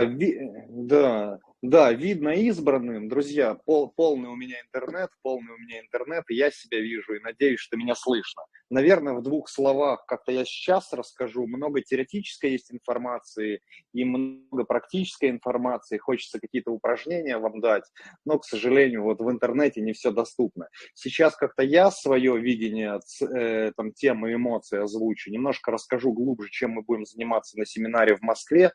Да, 0.68 1.40
да, 1.64 1.92
видно 1.92 2.28
избранным. 2.28 3.08
Друзья, 3.08 3.54
пол, 3.54 3.90
полный 3.96 4.28
у 4.28 4.36
меня 4.36 4.56
интернет, 4.60 5.08
полный 5.22 5.54
у 5.54 5.56
меня 5.56 5.80
интернет, 5.80 6.24
и 6.28 6.34
я 6.34 6.50
себя 6.50 6.78
вижу, 6.78 7.14
и 7.14 7.20
надеюсь, 7.20 7.58
что 7.58 7.78
меня 7.78 7.94
слышно. 7.94 8.42
Наверное, 8.68 9.14
в 9.14 9.22
двух 9.22 9.48
словах 9.48 10.04
как-то 10.06 10.30
я 10.30 10.44
сейчас 10.44 10.92
расскажу. 10.92 11.46
Много 11.46 11.80
теоретической 11.80 12.50
есть 12.50 12.70
информации 12.70 13.60
и 13.94 14.04
много 14.04 14.64
практической 14.64 15.30
информации. 15.30 15.96
Хочется 15.96 16.38
какие-то 16.38 16.70
упражнения 16.70 17.38
вам 17.38 17.60
дать, 17.62 17.84
но, 18.26 18.38
к 18.38 18.44
сожалению, 18.44 19.04
вот 19.04 19.20
в 19.20 19.30
интернете 19.30 19.80
не 19.80 19.94
все 19.94 20.10
доступно. 20.10 20.68
Сейчас 20.92 21.34
как-то 21.34 21.62
я 21.62 21.90
свое 21.90 22.38
видение 22.38 23.00
э, 23.22 23.72
там, 23.74 23.92
темы 23.94 24.34
эмоций 24.34 24.82
озвучу, 24.82 25.30
немножко 25.30 25.70
расскажу 25.70 26.12
глубже, 26.12 26.50
чем 26.50 26.72
мы 26.72 26.82
будем 26.82 27.06
заниматься 27.06 27.58
на 27.58 27.64
семинаре 27.64 28.16
в 28.16 28.20
Москве. 28.20 28.72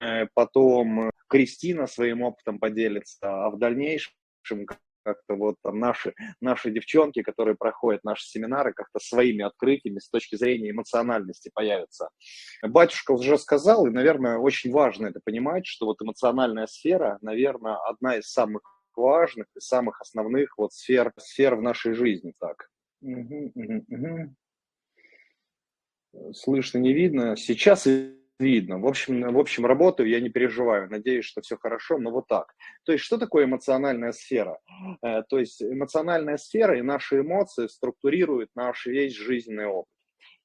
Э, 0.00 0.26
потом 0.34 1.10
Кристина 1.28 1.86
своим 1.86 2.22
опытом 2.22 2.58
поделится, 2.58 3.46
а 3.46 3.50
в 3.50 3.58
дальнейшем 3.58 4.12
как-то 5.02 5.34
вот 5.34 5.56
там 5.62 5.78
наши, 5.78 6.14
наши 6.40 6.70
девчонки, 6.70 7.22
которые 7.22 7.56
проходят 7.56 8.04
наши 8.04 8.26
семинары, 8.26 8.72
как-то 8.74 8.98
своими 9.00 9.42
открытиями 9.42 9.98
с 10.00 10.10
точки 10.10 10.36
зрения 10.36 10.70
эмоциональности 10.70 11.50
появятся. 11.54 12.10
Батюшка 12.62 13.12
уже 13.12 13.38
сказал, 13.38 13.86
и, 13.86 13.90
наверное, 13.90 14.38
очень 14.38 14.70
важно 14.70 15.06
это 15.06 15.20
понимать, 15.24 15.66
что 15.66 15.86
вот 15.86 16.02
эмоциональная 16.02 16.66
сфера, 16.66 17.18
наверное, 17.22 17.76
одна 17.88 18.16
из 18.16 18.30
самых 18.30 18.62
важных 18.94 19.46
и 19.56 19.60
самых 19.60 20.00
основных 20.00 20.58
вот 20.58 20.72
сфер, 20.72 21.12
сфер 21.16 21.54
в 21.54 21.62
нашей 21.62 21.94
жизни. 21.94 22.34
Так. 22.38 22.68
Угу, 23.00 23.52
угу, 23.54 23.84
угу. 23.88 24.34
Слышно, 26.34 26.78
не 26.78 26.92
видно. 26.92 27.36
Сейчас 27.36 27.86
видно. 28.38 28.78
В 28.78 28.86
общем, 28.86 29.32
в 29.32 29.38
общем, 29.38 29.66
работаю, 29.66 30.08
я 30.08 30.20
не 30.20 30.28
переживаю, 30.28 30.90
надеюсь, 30.90 31.24
что 31.24 31.40
все 31.40 31.56
хорошо, 31.56 31.98
но 31.98 32.10
вот 32.10 32.26
так. 32.28 32.54
То 32.84 32.92
есть, 32.92 33.04
что 33.04 33.18
такое 33.18 33.44
эмоциональная 33.44 34.12
сфера? 34.12 34.58
Э, 35.02 35.22
то 35.28 35.38
есть, 35.38 35.62
эмоциональная 35.62 36.36
сфера 36.36 36.78
и 36.78 36.82
наши 36.82 37.20
эмоции 37.20 37.66
структурируют 37.66 38.50
наш 38.54 38.86
весь 38.86 39.14
жизненный 39.14 39.66
опыт. 39.66 39.92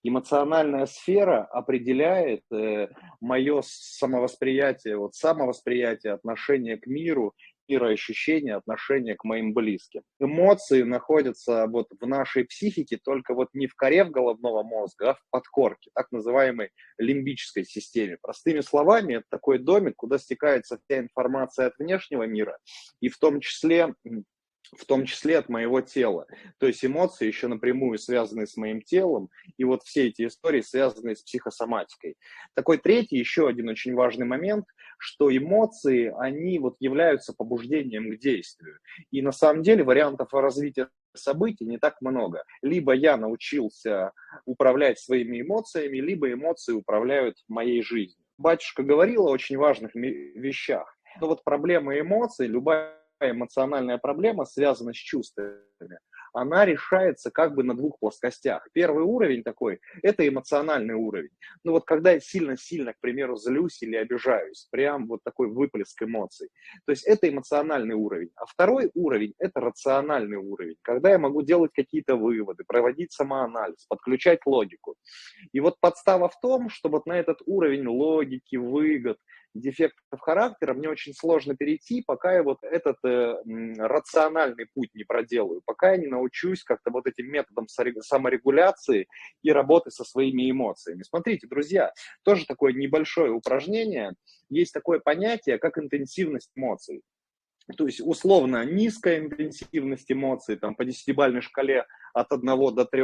Эмоциональная 0.05 0.85
сфера 0.85 1.45
определяет 1.45 2.41
э, 2.51 2.89
мое 3.21 3.61
самовосприятие, 3.65 4.97
вот 4.97 5.15
самовосприятие, 5.15 6.11
отношение 6.11 6.77
к 6.77 6.87
миру 6.87 7.33
мироощущение, 7.67 8.55
отношение 8.55 9.15
к 9.15 9.23
моим 9.23 9.53
близким. 9.53 10.01
Эмоции 10.19 10.83
находятся 10.83 11.67
вот 11.67 11.87
в 11.99 12.05
нашей 12.07 12.45
психике 12.45 12.97
только 13.03 13.33
вот 13.33 13.49
не 13.53 13.67
в 13.67 13.75
коре 13.75 14.03
в 14.03 14.11
головного 14.11 14.63
мозга, 14.63 15.11
а 15.11 15.13
в 15.13 15.21
подкорке, 15.29 15.91
так 15.93 16.11
называемой 16.11 16.69
лимбической 16.97 17.65
системе. 17.65 18.17
Простыми 18.21 18.61
словами, 18.61 19.15
это 19.15 19.25
такой 19.29 19.59
домик, 19.59 19.95
куда 19.95 20.17
стекается 20.17 20.79
вся 20.83 20.99
информация 20.99 21.67
от 21.67 21.77
внешнего 21.77 22.23
мира, 22.23 22.57
и 22.99 23.09
в 23.09 23.17
том 23.17 23.39
числе 23.39 23.93
в 24.71 24.85
том 24.85 25.05
числе 25.05 25.37
от 25.37 25.49
моего 25.49 25.81
тела. 25.81 26.27
То 26.57 26.67
есть 26.67 26.83
эмоции 26.83 27.27
еще 27.27 27.47
напрямую 27.47 27.97
связаны 27.97 28.47
с 28.47 28.57
моим 28.57 28.81
телом, 28.81 29.29
и 29.57 29.63
вот 29.63 29.83
все 29.83 30.07
эти 30.07 30.27
истории 30.27 30.61
связаны 30.61 31.15
с 31.15 31.21
психосоматикой. 31.21 32.15
Такой 32.55 32.77
третий, 32.77 33.17
еще 33.17 33.47
один 33.47 33.69
очень 33.69 33.93
важный 33.93 34.25
момент, 34.25 34.65
что 34.97 35.35
эмоции, 35.35 36.13
они 36.17 36.59
вот 36.59 36.75
являются 36.79 37.33
побуждением 37.33 38.11
к 38.11 38.19
действию. 38.19 38.79
И 39.11 39.21
на 39.21 39.31
самом 39.31 39.63
деле 39.63 39.83
вариантов 39.83 40.33
развития 40.33 40.89
событий 41.13 41.65
не 41.65 41.77
так 41.77 42.01
много. 42.01 42.43
Либо 42.61 42.93
я 42.93 43.17
научился 43.17 44.11
управлять 44.45 44.99
своими 44.99 45.41
эмоциями, 45.41 45.97
либо 45.97 46.31
эмоции 46.31 46.73
управляют 46.73 47.35
моей 47.47 47.83
жизнью. 47.83 48.25
Батюшка 48.37 48.81
говорил 48.83 49.27
о 49.27 49.31
очень 49.31 49.57
важных 49.57 49.93
вещах. 49.93 50.97
Но 51.21 51.27
вот 51.27 51.43
проблема 51.43 51.99
эмоций, 51.99 52.47
любая 52.47 53.02
эмоциональная 53.19 53.97
проблема 53.97 54.45
связана 54.45 54.93
с 54.93 54.97
чувствами, 54.97 55.59
она 56.33 56.65
решается 56.65 57.29
как 57.31 57.53
бы 57.55 57.63
на 57.63 57.75
двух 57.75 57.99
плоскостях. 57.99 58.67
Первый 58.73 59.03
уровень 59.03 59.43
такой– 59.43 59.79
это 60.01 60.27
эмоциональный 60.27 60.95
уровень. 60.95 61.29
Ну 61.63 61.73
вот 61.73 61.85
когда 61.85 62.11
я 62.11 62.19
сильно-сильно, 62.19 62.93
к 62.93 62.99
примеру, 62.99 63.37
злюсь 63.37 63.81
или 63.83 63.95
обижаюсь, 63.95 64.67
прям 64.71 65.07
вот 65.07 65.21
такой 65.23 65.47
выплеск 65.49 66.01
эмоций. 66.01 66.49
То 66.85 66.91
есть 66.91 67.05
это 67.05 67.29
эмоциональный 67.29 67.95
уровень. 67.95 68.31
А 68.35 68.45
второй 68.45 68.89
уровень– 68.95 69.33
это 69.39 69.59
рациональный 69.59 70.37
уровень, 70.37 70.77
когда 70.81 71.11
я 71.11 71.19
могу 71.19 71.43
делать 71.43 71.71
какие-то 71.73 72.15
выводы, 72.15 72.63
проводить 72.67 73.13
самоанализ, 73.13 73.85
подключать 73.87 74.39
логику. 74.45 74.95
И 75.51 75.59
вот 75.59 75.79
подстава 75.79 76.29
в 76.29 76.39
том, 76.39 76.69
что 76.69 76.89
вот 76.89 77.05
на 77.05 77.13
этот 77.13 77.41
уровень 77.45 77.87
логики, 77.87 78.55
выгод, 78.55 79.17
дефектов 79.53 80.19
характера 80.19 80.73
мне 80.73 80.89
очень 80.89 81.13
сложно 81.13 81.55
перейти, 81.55 82.03
пока 82.05 82.33
я 82.33 82.43
вот 82.43 82.59
этот 82.63 82.97
э, 83.05 83.35
рациональный 83.77 84.67
путь 84.73 84.89
не 84.93 85.03
проделаю, 85.03 85.61
пока 85.65 85.91
я 85.91 85.97
не 85.97 86.07
научусь 86.07 86.63
как-то 86.63 86.91
вот 86.91 87.07
этим 87.07 87.27
методом 87.31 87.67
саморегуляции 87.67 89.07
и 89.41 89.51
работы 89.51 89.91
со 89.91 90.03
своими 90.03 90.49
эмоциями. 90.49 91.03
Смотрите, 91.03 91.47
друзья, 91.47 91.91
тоже 92.23 92.45
такое 92.45 92.73
небольшое 92.73 93.31
упражнение. 93.31 94.13
Есть 94.49 94.73
такое 94.73 94.99
понятие, 94.99 95.57
как 95.57 95.77
интенсивность 95.77 96.51
эмоций. 96.55 97.01
То 97.77 97.85
есть 97.85 98.01
условно 98.01 98.65
низкая 98.65 99.19
интенсивность 99.19 100.11
эмоций, 100.11 100.57
там 100.57 100.75
по 100.75 100.83
десятибальной 100.83 101.41
шкале 101.41 101.85
от 102.13 102.31
1 102.31 102.45
до 102.45 102.85
3, 102.85 103.03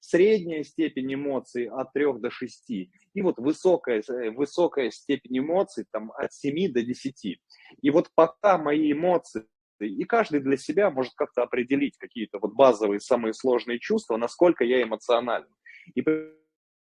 средняя 0.00 0.62
степень 0.64 1.14
эмоций 1.14 1.68
от 1.68 1.92
3 1.92 2.18
до 2.18 2.30
6, 2.30 2.70
и 2.70 2.90
вот 3.22 3.38
высокая, 3.38 4.02
э, 4.08 4.30
высокая 4.30 4.90
степень 4.90 5.38
эмоций 5.38 5.84
там, 5.90 6.12
от 6.12 6.32
7 6.32 6.72
до 6.72 6.82
10. 6.82 7.40
И 7.82 7.90
вот 7.90 8.10
пока 8.14 8.58
мои 8.58 8.92
эмоции 8.92 9.44
и 9.80 10.04
каждый 10.04 10.40
для 10.40 10.56
себя 10.56 10.90
может 10.90 11.14
как-то 11.14 11.42
определить 11.42 11.96
какие-то 11.98 12.38
вот 12.40 12.52
базовые, 12.54 13.00
самые 13.00 13.32
сложные 13.32 13.78
чувства, 13.78 14.16
насколько 14.16 14.64
я 14.64 14.82
эмоционален. 14.82 15.48
И 15.94 16.02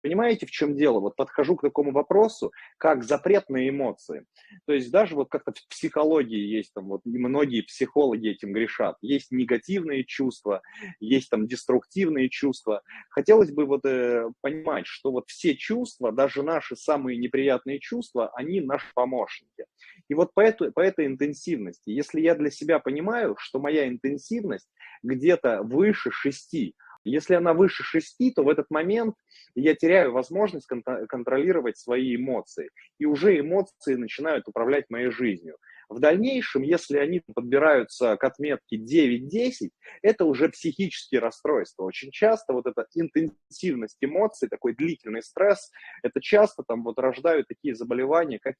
Понимаете, 0.02 0.46
в 0.46 0.50
чем 0.50 0.76
дело? 0.76 1.00
Вот 1.00 1.16
подхожу 1.16 1.56
к 1.56 1.62
такому 1.62 1.92
вопросу, 1.92 2.52
как 2.76 3.04
запретные 3.04 3.68
эмоции. 3.68 4.24
То 4.66 4.72
есть 4.72 4.90
даже 4.90 5.14
вот 5.14 5.28
как-то 5.30 5.52
в 5.52 5.68
психологии 5.68 6.38
есть 6.38 6.72
там 6.74 6.88
вот 6.88 7.02
многие 7.04 7.62
психологи 7.62 8.30
этим 8.30 8.52
грешат. 8.52 8.96
Есть 9.00 9.30
негативные 9.30 10.04
чувства, 10.04 10.62
есть 10.98 11.30
там 11.30 11.46
деструктивные 11.46 12.28
чувства. 12.28 12.82
Хотелось 13.10 13.52
бы 13.52 13.64
вот 13.64 13.84
э, 13.84 14.28
понимать, 14.40 14.86
что 14.86 15.12
вот 15.12 15.28
все 15.28 15.54
чувства, 15.54 16.10
даже 16.10 16.42
наши 16.42 16.74
самые 16.74 17.16
неприятные 17.16 17.78
чувства, 17.78 18.30
они 18.34 18.60
наши 18.60 18.86
помощники. 18.94 19.66
И 20.08 20.14
вот 20.14 20.34
по 20.34 20.40
этой, 20.40 20.72
по 20.72 20.80
этой 20.80 21.06
интенсивности, 21.06 21.90
если 21.90 22.20
я 22.20 22.34
для 22.34 22.50
себя 22.50 22.80
понимаю, 22.80 23.36
что 23.38 23.60
моя 23.60 23.88
интенсивность 23.88 24.68
где-то 25.02 25.62
выше 25.62 26.10
шести, 26.10 26.74
если 27.04 27.34
она 27.34 27.52
выше 27.54 27.82
6, 27.82 28.34
то 28.34 28.42
в 28.42 28.48
этот 28.48 28.70
момент 28.70 29.14
я 29.54 29.74
теряю 29.74 30.12
возможность 30.12 30.66
контролировать 31.08 31.78
свои 31.78 32.16
эмоции. 32.16 32.70
И 32.98 33.06
уже 33.06 33.38
эмоции 33.38 33.94
начинают 33.94 34.48
управлять 34.48 34.90
моей 34.90 35.10
жизнью. 35.10 35.56
В 35.88 36.00
дальнейшем, 36.00 36.62
если 36.62 36.96
они 36.96 37.20
подбираются 37.34 38.16
к 38.16 38.24
отметке 38.24 38.78
9-10, 38.78 39.70
это 40.00 40.24
уже 40.24 40.48
психические 40.48 41.20
расстройства. 41.20 41.84
Очень 41.84 42.10
часто 42.10 42.54
вот 42.54 42.66
эта 42.66 42.86
интенсивность 42.94 43.98
эмоций, 44.00 44.48
такой 44.48 44.74
длительный 44.74 45.22
стресс, 45.22 45.70
это 46.02 46.20
часто 46.22 46.62
там 46.66 46.82
вот 46.82 46.98
рождают 46.98 47.48
такие 47.48 47.74
заболевания, 47.74 48.38
как 48.40 48.54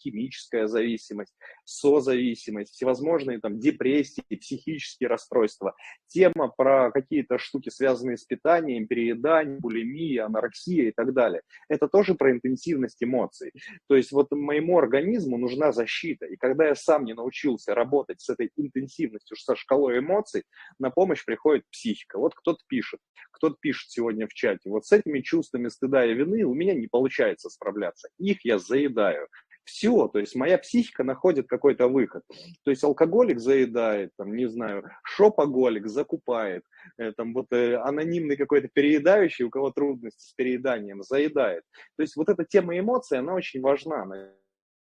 химическая 0.00 0.66
зависимость, 0.66 1.34
созависимость, 1.64 2.74
всевозможные 2.74 3.40
там 3.40 3.58
депрессии, 3.58 4.22
психические 4.28 5.08
расстройства. 5.08 5.74
Тема 6.06 6.48
про 6.48 6.90
какие-то 6.90 7.38
штуки, 7.38 7.68
связанные 7.68 8.16
с 8.16 8.24
питанием, 8.24 8.86
перееданием, 8.86 9.58
булимия, 9.60 10.26
анорексия 10.26 10.88
и 10.88 10.92
так 10.92 11.12
далее. 11.12 11.42
Это 11.68 11.88
тоже 11.88 12.14
про 12.14 12.32
интенсивность 12.32 13.02
эмоций. 13.02 13.52
То 13.88 13.96
есть 13.96 14.12
вот 14.12 14.30
моему 14.30 14.78
организму 14.78 15.38
нужна 15.38 15.72
защита. 15.72 16.26
И 16.26 16.36
когда 16.36 16.66
я 16.66 16.74
сам 16.74 17.04
не 17.04 17.14
научился 17.14 17.74
работать 17.74 18.20
с 18.20 18.28
этой 18.28 18.50
интенсивностью, 18.56 19.36
со 19.36 19.56
шкалой 19.56 19.98
эмоций, 19.98 20.44
на 20.78 20.90
помощь 20.90 21.24
приходит 21.24 21.64
психика. 21.70 22.18
Вот 22.18 22.34
кто-то 22.34 22.60
пишет, 22.66 23.00
кто-то 23.32 23.56
пишет 23.60 23.90
сегодня 23.90 24.26
в 24.26 24.32
чате, 24.32 24.70
вот 24.70 24.86
с 24.86 24.92
этими 24.92 25.20
чувствами 25.20 25.68
стыда 25.68 26.04
и 26.06 26.14
вины 26.14 26.44
у 26.44 26.54
меня 26.54 26.74
не 26.74 26.86
получается 26.86 27.50
справляться. 27.50 28.08
Их 28.18 28.44
я 28.44 28.58
заедаю 28.58 29.28
все, 29.64 30.08
то 30.08 30.18
есть 30.18 30.34
моя 30.34 30.58
психика 30.58 31.04
находит 31.04 31.48
какой-то 31.48 31.88
выход. 31.88 32.22
То 32.64 32.70
есть 32.70 32.84
алкоголик 32.84 33.40
заедает, 33.40 34.10
там, 34.16 34.34
не 34.34 34.46
знаю, 34.46 34.84
шопоголик 35.02 35.86
закупает, 35.86 36.64
э, 36.98 37.12
там 37.12 37.34
вот 37.34 37.46
э, 37.52 37.76
анонимный 37.76 38.36
какой-то 38.36 38.68
переедающий, 38.72 39.44
у 39.44 39.50
кого 39.50 39.70
трудности 39.70 40.22
с 40.22 40.32
перееданием, 40.34 41.02
заедает. 41.02 41.64
То 41.96 42.02
есть 42.02 42.16
вот 42.16 42.28
эта 42.28 42.44
тема 42.44 42.78
эмоций, 42.78 43.18
она 43.18 43.34
очень 43.34 43.60
важна, 43.60 44.04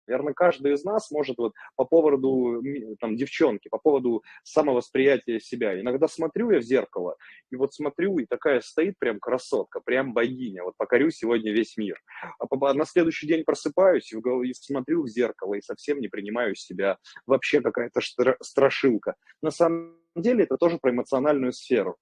Наверное, 0.08 0.34
каждый 0.34 0.74
из 0.74 0.84
нас 0.84 1.12
может 1.12 1.38
вот 1.38 1.54
по 1.76 1.86
поводу 1.86 2.64
там, 3.00 3.16
девчонки, 3.16 3.68
по 3.70 3.78
поводу 3.78 4.24
самовосприятия 4.44 5.40
себя. 5.40 5.80
Иногда 5.80 6.08
смотрю 6.08 6.52
я 6.52 6.60
в 6.60 6.64
зеркало, 6.64 7.18
и 7.52 7.56
вот 7.56 7.74
смотрю, 7.74 8.18
и 8.20 8.26
такая 8.26 8.62
стоит 8.62 8.96
прям 9.00 9.20
красотка, 9.20 9.80
прям 9.80 10.14
богиня, 10.14 10.64
вот 10.64 10.76
покорю 10.78 11.12
сегодня 11.12 11.52
весь 11.52 11.78
мир. 11.78 12.02
А 12.40 12.74
на 12.74 12.86
следующий 12.86 13.28
день 13.28 13.44
просыпаюсь 13.44 14.12
и, 14.14 14.54
смотрю 14.54 15.04
в 15.04 15.08
зеркало, 15.08 15.56
и 15.56 15.62
совсем 15.62 16.00
не 16.00 16.08
принимаю 16.08 16.56
себя. 16.56 16.98
Вообще 17.26 17.62
какая-то 17.62 18.02
страшилка. 18.42 19.16
На 19.42 19.52
самом 19.52 19.98
деле 20.16 20.46
это 20.46 20.58
тоже 20.58 20.78
про 20.80 20.92
эмоциональную 20.92 21.52
сферу 21.52 21.98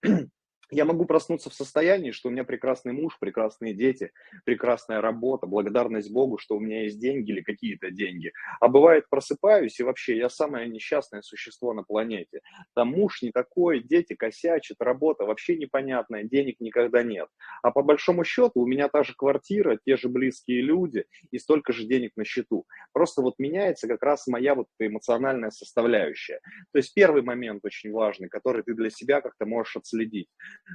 я 0.71 0.85
могу 0.85 1.05
проснуться 1.05 1.49
в 1.49 1.53
состоянии, 1.53 2.11
что 2.11 2.29
у 2.29 2.31
меня 2.31 2.43
прекрасный 2.43 2.93
муж, 2.93 3.17
прекрасные 3.19 3.73
дети, 3.73 4.11
прекрасная 4.45 5.01
работа, 5.01 5.47
благодарность 5.47 6.11
Богу, 6.11 6.37
что 6.37 6.55
у 6.55 6.59
меня 6.59 6.83
есть 6.83 6.99
деньги 6.99 7.31
или 7.31 7.41
какие-то 7.41 7.91
деньги. 7.91 8.31
А 8.59 8.67
бывает, 8.67 9.05
просыпаюсь, 9.09 9.79
и 9.79 9.83
вообще 9.83 10.17
я 10.17 10.29
самое 10.29 10.67
несчастное 10.69 11.21
существо 11.21 11.73
на 11.73 11.83
планете. 11.83 12.41
Там 12.73 12.89
муж 12.89 13.21
не 13.21 13.31
такой, 13.31 13.81
дети 13.81 14.15
косячат, 14.15 14.77
работа 14.79 15.25
вообще 15.25 15.55
непонятная, 15.55 16.23
денег 16.23 16.59
никогда 16.59 17.03
нет. 17.03 17.27
А 17.61 17.71
по 17.71 17.81
большому 17.81 18.23
счету 18.23 18.61
у 18.61 18.67
меня 18.67 18.87
та 18.89 19.03
же 19.03 19.13
квартира, 19.15 19.77
те 19.85 19.97
же 19.97 20.09
близкие 20.09 20.61
люди 20.61 21.05
и 21.31 21.39
столько 21.39 21.73
же 21.73 21.85
денег 21.85 22.11
на 22.15 22.25
счету. 22.25 22.65
Просто 22.93 23.21
вот 23.21 23.35
меняется 23.37 23.87
как 23.87 24.03
раз 24.03 24.27
моя 24.27 24.55
вот 24.55 24.67
эмоциональная 24.79 25.51
составляющая. 25.51 26.39
То 26.71 26.79
есть 26.79 26.93
первый 26.93 27.21
момент 27.21 27.63
очень 27.63 27.91
важный, 27.91 28.29
который 28.29 28.63
ты 28.63 28.73
для 28.73 28.89
себя 28.89 29.21
как-то 29.21 29.45
можешь 29.45 29.75
отследить. 29.75 30.29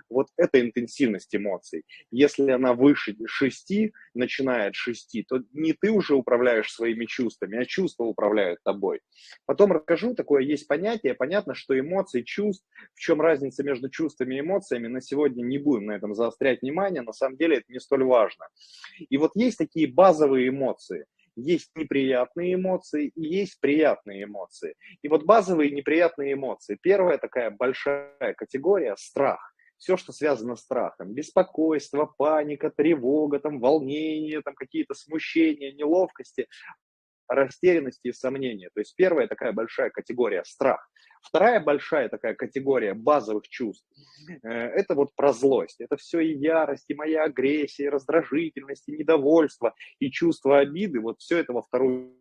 Вот 0.08 0.28
это 0.36 0.60
интенсивность 0.60 1.34
эмоций. 1.34 1.84
Если 2.10 2.50
она 2.50 2.74
выше 2.74 3.16
шести, 3.26 3.92
начинает 4.14 4.74
шести, 4.74 5.24
то 5.28 5.40
не 5.52 5.72
ты 5.72 5.90
уже 5.90 6.14
управляешь 6.14 6.72
своими 6.72 7.06
чувствами, 7.06 7.58
а 7.58 7.64
чувства 7.64 8.04
управляют 8.04 8.60
тобой. 8.64 9.00
Потом 9.46 9.72
расскажу, 9.72 10.14
такое 10.14 10.42
есть 10.42 10.66
понятие, 10.66 11.14
понятно, 11.14 11.54
что 11.54 11.78
эмоции, 11.78 12.22
чувств, 12.22 12.66
в 12.94 13.00
чем 13.00 13.20
разница 13.20 13.62
между 13.64 13.88
чувствами 13.88 14.36
и 14.36 14.40
эмоциями, 14.40 14.86
на 14.86 15.00
сегодня 15.00 15.42
не 15.42 15.58
будем 15.58 15.86
на 15.86 15.92
этом 15.92 16.14
заострять 16.14 16.62
внимание, 16.62 17.02
на 17.02 17.12
самом 17.12 17.36
деле 17.36 17.58
это 17.58 17.66
не 17.68 17.80
столь 17.80 18.04
важно. 18.04 18.46
И 19.08 19.16
вот 19.16 19.32
есть 19.34 19.58
такие 19.58 19.92
базовые 19.92 20.48
эмоции– 20.48 21.04
есть 21.36 21.70
неприятные 21.74 22.54
эмоции 22.54 23.12
и 23.14 23.22
есть 23.22 23.60
приятные 23.60 24.24
эмоции. 24.24 24.74
И 25.02 25.08
вот 25.08 25.24
базовые 25.24 25.70
неприятные 25.70 26.34
эмоции. 26.34 26.78
Первая 26.80 27.18
такая 27.18 27.50
большая 27.50 28.34
категория– 28.36 28.94
страх. 28.98 29.54
Все, 29.80 29.96
что 29.96 30.12
связано 30.12 30.56
с 30.56 30.60
страхом. 30.60 31.14
Беспокойство, 31.14 32.04
паника, 32.04 32.70
тревога, 32.70 33.40
там, 33.40 33.60
волнение, 33.60 34.42
там, 34.42 34.54
какие-то 34.54 34.92
смущения, 34.94 35.72
неловкости 35.72 36.46
растерянности 37.30 38.08
и 38.08 38.12
сомнения. 38.12 38.70
То 38.74 38.80
есть 38.80 38.94
первая 38.94 39.26
такая 39.26 39.52
большая 39.52 39.90
категория– 39.90 40.42
страх. 40.44 40.86
Вторая 41.22 41.60
большая 41.60 42.08
такая 42.08 42.34
категория 42.34 42.92
базовых 42.92 43.48
чувств 43.48 43.86
э,– 44.42 44.48
это 44.48 44.94
вот 44.94 45.14
про 45.14 45.32
злость. 45.32 45.80
Это 45.80 45.96
все 45.96 46.20
и 46.20 46.36
ярость, 46.36 46.86
и 46.88 46.94
моя 46.94 47.24
агрессия, 47.24 47.84
и 47.84 47.88
раздражительность, 47.88 48.88
и 48.88 48.92
недовольство, 48.92 49.74
и 49.98 50.10
чувство 50.10 50.58
обиды. 50.58 51.00
Вот 51.00 51.20
все 51.20 51.38
это 51.38 51.52
во 51.52 51.62
вторую 51.62 52.16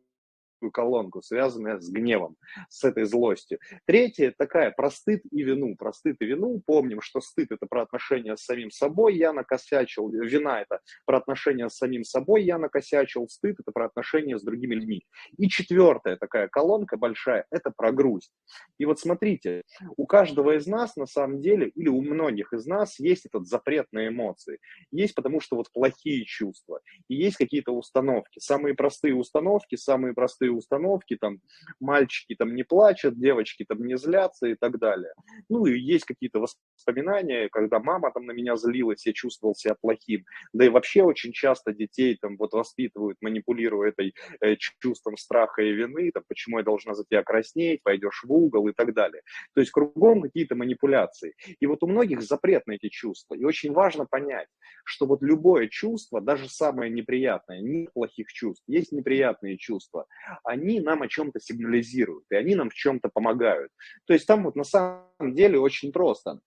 колонку, 0.72 1.22
связанная 1.22 1.80
с 1.80 1.90
гневом, 1.90 2.36
с 2.70 2.84
этой 2.84 3.06
злостью. 3.06 3.60
Третье, 3.86 4.34
такая 4.38 4.72
про 4.72 4.92
стыд 4.92 5.22
и 5.32 5.44
вину. 5.44 5.76
Про 5.78 5.94
стыд 5.94 6.18
и 6.20 6.26
вину 6.26 6.62
помним, 6.66 7.02
что 7.02 7.22
стыд 7.22 7.52
это 7.52 7.66
про 7.68 7.84
отношения 7.84 8.36
с 8.36 8.44
самим 8.44 8.72
собой, 8.72 9.16
я 9.16 9.32
накосячил, 9.32 10.10
вина 10.10 10.62
это 10.62 10.80
про 11.06 11.18
отношения 11.18 11.70
с 11.70 11.78
самим 11.78 12.04
собой, 12.04 12.44
я 12.44 12.58
накосячил, 12.58 13.28
стыд 13.30 13.56
это 13.60 13.72
про 13.72 13.86
отношения 13.86 14.38
с 14.38 14.44
другими 14.44 14.76
людьми. 14.76 15.06
И 15.38 15.48
четвертая 15.48 16.18
такая 16.18 16.48
колонка 16.48 16.98
большая, 16.98 17.46
это 17.52 17.72
про 17.76 17.92
грусть. 17.92 18.34
И 18.78 18.86
вот 18.86 19.00
смотрите, 19.00 19.64
у 19.96 20.06
каждого 20.06 20.58
из 20.58 20.68
нас 20.68 20.96
на 20.96 21.06
самом 21.06 21.42
деле, 21.42 21.70
или 21.70 21.88
у 21.88 22.02
многих 22.02 22.54
из 22.54 22.66
нас 22.66 23.00
есть 23.00 23.26
этот 23.26 23.48
запрет 23.48 23.88
на 23.92 24.08
эмоции. 24.08 24.60
Есть 24.92 25.16
потому 25.16 25.40
что 25.40 25.56
вот 25.56 25.72
плохие 25.72 26.26
чувства, 26.26 26.80
и 27.08 27.16
есть 27.16 27.38
какие-то 27.38 27.72
установки. 27.72 28.40
Самые 28.40 28.76
простые 28.76 29.16
установки, 29.16 29.76
самые 29.76 30.14
простые 30.14 30.49
простые 30.50 30.52
установки, 30.52 31.16
там, 31.16 31.40
мальчики 31.80 32.36
там 32.36 32.56
не 32.56 32.64
плачут, 32.64 33.20
девочки 33.20 33.66
там 33.68 33.86
не 33.86 33.98
злятся 33.98 34.48
и 34.48 34.56
так 34.56 34.80
далее. 34.80 35.14
Ну, 35.50 35.66
и 35.66 35.80
есть 35.80 36.06
какие-то 36.06 36.40
воспоминания, 36.40 37.50
когда 37.50 37.80
мама 37.80 38.12
там 38.12 38.26
на 38.26 38.32
меня 38.32 38.56
злилась, 38.56 39.06
я 39.06 39.14
чувствовал 39.14 39.56
себя 39.56 39.76
плохим. 39.82 40.26
Да 40.54 40.66
и 40.66 40.70
вообще 40.70 41.04
очень 41.04 41.32
часто 41.32 41.74
детей 41.74 42.18
там 42.22 42.38
вот 42.38 42.54
воспитывают, 42.54 43.18
манипулируя 43.22 43.90
этой 43.90 44.14
э, 44.42 44.56
чувством 44.80 45.18
страха 45.18 45.62
и 45.62 45.72
вины, 45.72 46.12
там, 46.12 46.24
почему 46.28 46.60
я 46.60 46.64
должна 46.64 46.94
за 46.94 47.04
тебя 47.04 47.24
краснеть, 47.24 47.82
пойдешь 47.84 48.24
в 48.24 48.32
угол 48.32 48.68
и 48.68 48.74
так 48.74 48.94
далее. 48.94 49.22
То 49.54 49.62
есть 49.62 49.72
кругом 49.72 50.22
какие-то 50.22 50.56
манипуляции. 50.56 51.34
И 51.60 51.68
вот 51.68 51.84
у 51.84 51.88
многих 51.88 52.22
запрет 52.22 52.68
на 52.68 52.74
эти 52.74 52.90
чувства. 52.90 53.36
И 53.36 53.44
очень 53.44 53.74
важно 53.74 54.06
понять, 54.06 54.48
что 54.84 55.06
вот 55.06 55.22
любое 55.22 55.68
чувство, 55.68 56.22
даже 56.22 56.50
самое 56.50 56.92
неприятное, 56.92 57.62
нет 57.62 57.94
плохих 57.94 58.28
чувств, 58.32 58.64
есть 58.68 58.92
неприятные 58.92 59.58
чувства 59.58 60.06
они 60.44 60.80
нам 60.80 61.02
о 61.02 61.08
чем-то 61.08 61.40
сигнализируют, 61.40 62.26
и 62.30 62.36
они 62.36 62.56
нам 62.56 62.70
в 62.70 62.74
чем-то 62.74 63.10
помогают. 63.10 63.72
То 64.06 64.14
есть 64.14 64.28
там 64.28 64.44
вот 64.44 64.56
на 64.56 64.64
самом 64.64 65.34
деле 65.36 65.60
очень 65.60 65.92
просто 65.92 66.40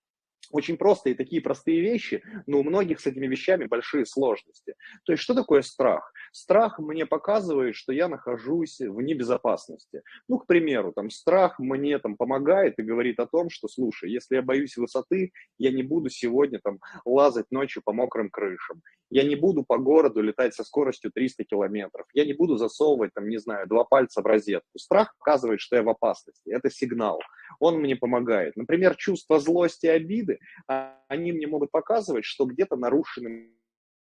очень 0.53 0.77
простые 0.77 1.17
такие 1.17 1.43
простые 1.43 1.81
вещи, 1.81 2.23
но 2.47 2.61
у 2.61 2.63
многих 2.63 3.01
с 3.01 3.07
этими 3.07 3.27
вещами 3.27 3.65
большие 3.65 4.07
сложности. 4.07 4.75
То 5.05 5.13
есть 5.13 5.23
что 5.23 5.35
такое 5.35 5.63
страх? 5.63 6.13
Страх 6.31 6.79
мне 6.79 7.07
показывает, 7.07 7.75
что 7.75 7.93
я 7.93 8.09
нахожусь 8.09 8.79
в 8.81 9.01
небезопасности. 9.01 10.03
Ну, 10.29 10.39
к 10.39 10.47
примеру, 10.47 10.93
там 10.93 11.11
страх 11.11 11.59
мне 11.59 11.99
там 11.99 12.17
помогает 12.17 12.79
и 12.79 12.83
говорит 12.83 13.19
о 13.19 13.27
том, 13.27 13.51
что, 13.51 13.69
слушай, 13.69 14.11
если 14.11 14.37
я 14.37 14.43
боюсь 14.43 14.77
высоты, 14.77 15.33
я 15.59 15.73
не 15.73 15.83
буду 15.83 16.11
сегодня 16.11 16.61
там 16.63 16.79
лазать 17.05 17.47
ночью 17.51 17.83
по 17.85 17.93
мокрым 17.93 18.31
крышам. 18.31 18.83
Я 19.11 19.25
не 19.25 19.37
буду 19.37 19.63
по 19.63 19.77
городу 19.77 20.23
летать 20.23 20.55
со 20.55 20.65
скоростью 20.65 21.11
300 21.13 21.45
километров. 21.45 22.07
Я 22.15 22.25
не 22.25 22.33
буду 22.33 22.57
засовывать 22.57 23.13
там, 23.15 23.29
не 23.29 23.39
знаю, 23.39 23.67
два 23.69 23.85
пальца 23.85 24.23
в 24.23 24.27
розетку. 24.27 24.79
Страх 24.79 25.15
показывает, 25.19 25.61
что 25.61 25.77
я 25.77 25.83
в 25.83 25.89
опасности. 25.91 26.51
Это 26.51 26.71
сигнал. 26.71 27.21
Он 27.61 27.79
мне 27.79 27.95
помогает. 27.95 28.57
Например, 28.57 28.97
чувство 28.97 29.39
злости 29.39 29.85
и 29.85 29.91
обиды 29.91 30.39
они 30.67 31.33
мне 31.33 31.47
могут 31.47 31.71
показывать, 31.71 32.25
что 32.25 32.45
где-то 32.45 32.77
нарушены 32.77 33.51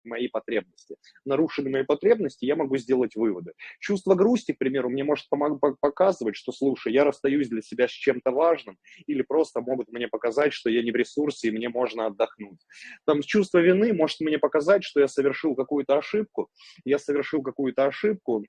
мои 0.04 0.28
потребности. 0.28 0.96
Нарушены 1.24 1.70
мои 1.70 1.84
потребности, 1.84 2.44
я 2.44 2.56
могу 2.56 2.76
сделать 2.78 3.14
выводы. 3.14 3.52
Чувство 3.78 4.14
грусти, 4.14 4.52
к 4.52 4.58
примеру, 4.58 4.88
мне 4.88 5.04
может 5.04 5.26
показывать, 5.80 6.36
что, 6.36 6.52
слушай, 6.52 6.92
я 6.92 7.04
расстаюсь 7.04 7.48
для 7.48 7.62
себя 7.62 7.88
с 7.88 7.90
чем-то 7.90 8.30
важным, 8.30 8.78
или 9.06 9.22
просто 9.22 9.60
могут 9.60 9.88
мне 9.92 10.08
показать, 10.08 10.52
что 10.52 10.70
я 10.70 10.82
не 10.82 10.92
в 10.92 10.96
ресурсе, 10.96 11.48
и 11.48 11.50
мне 11.50 11.68
можно 11.68 12.06
отдохнуть. 12.06 12.60
Там 13.06 13.20
чувство 13.22 13.58
вины 13.58 13.92
может 13.92 14.20
мне 14.20 14.38
показать, 14.38 14.84
что 14.84 15.00
я 15.00 15.08
совершил 15.08 15.54
какую-то 15.54 15.98
ошибку, 15.98 16.48
я 16.84 16.98
совершил 16.98 17.42
какую-то 17.42 17.86
ошибку, 17.86 18.44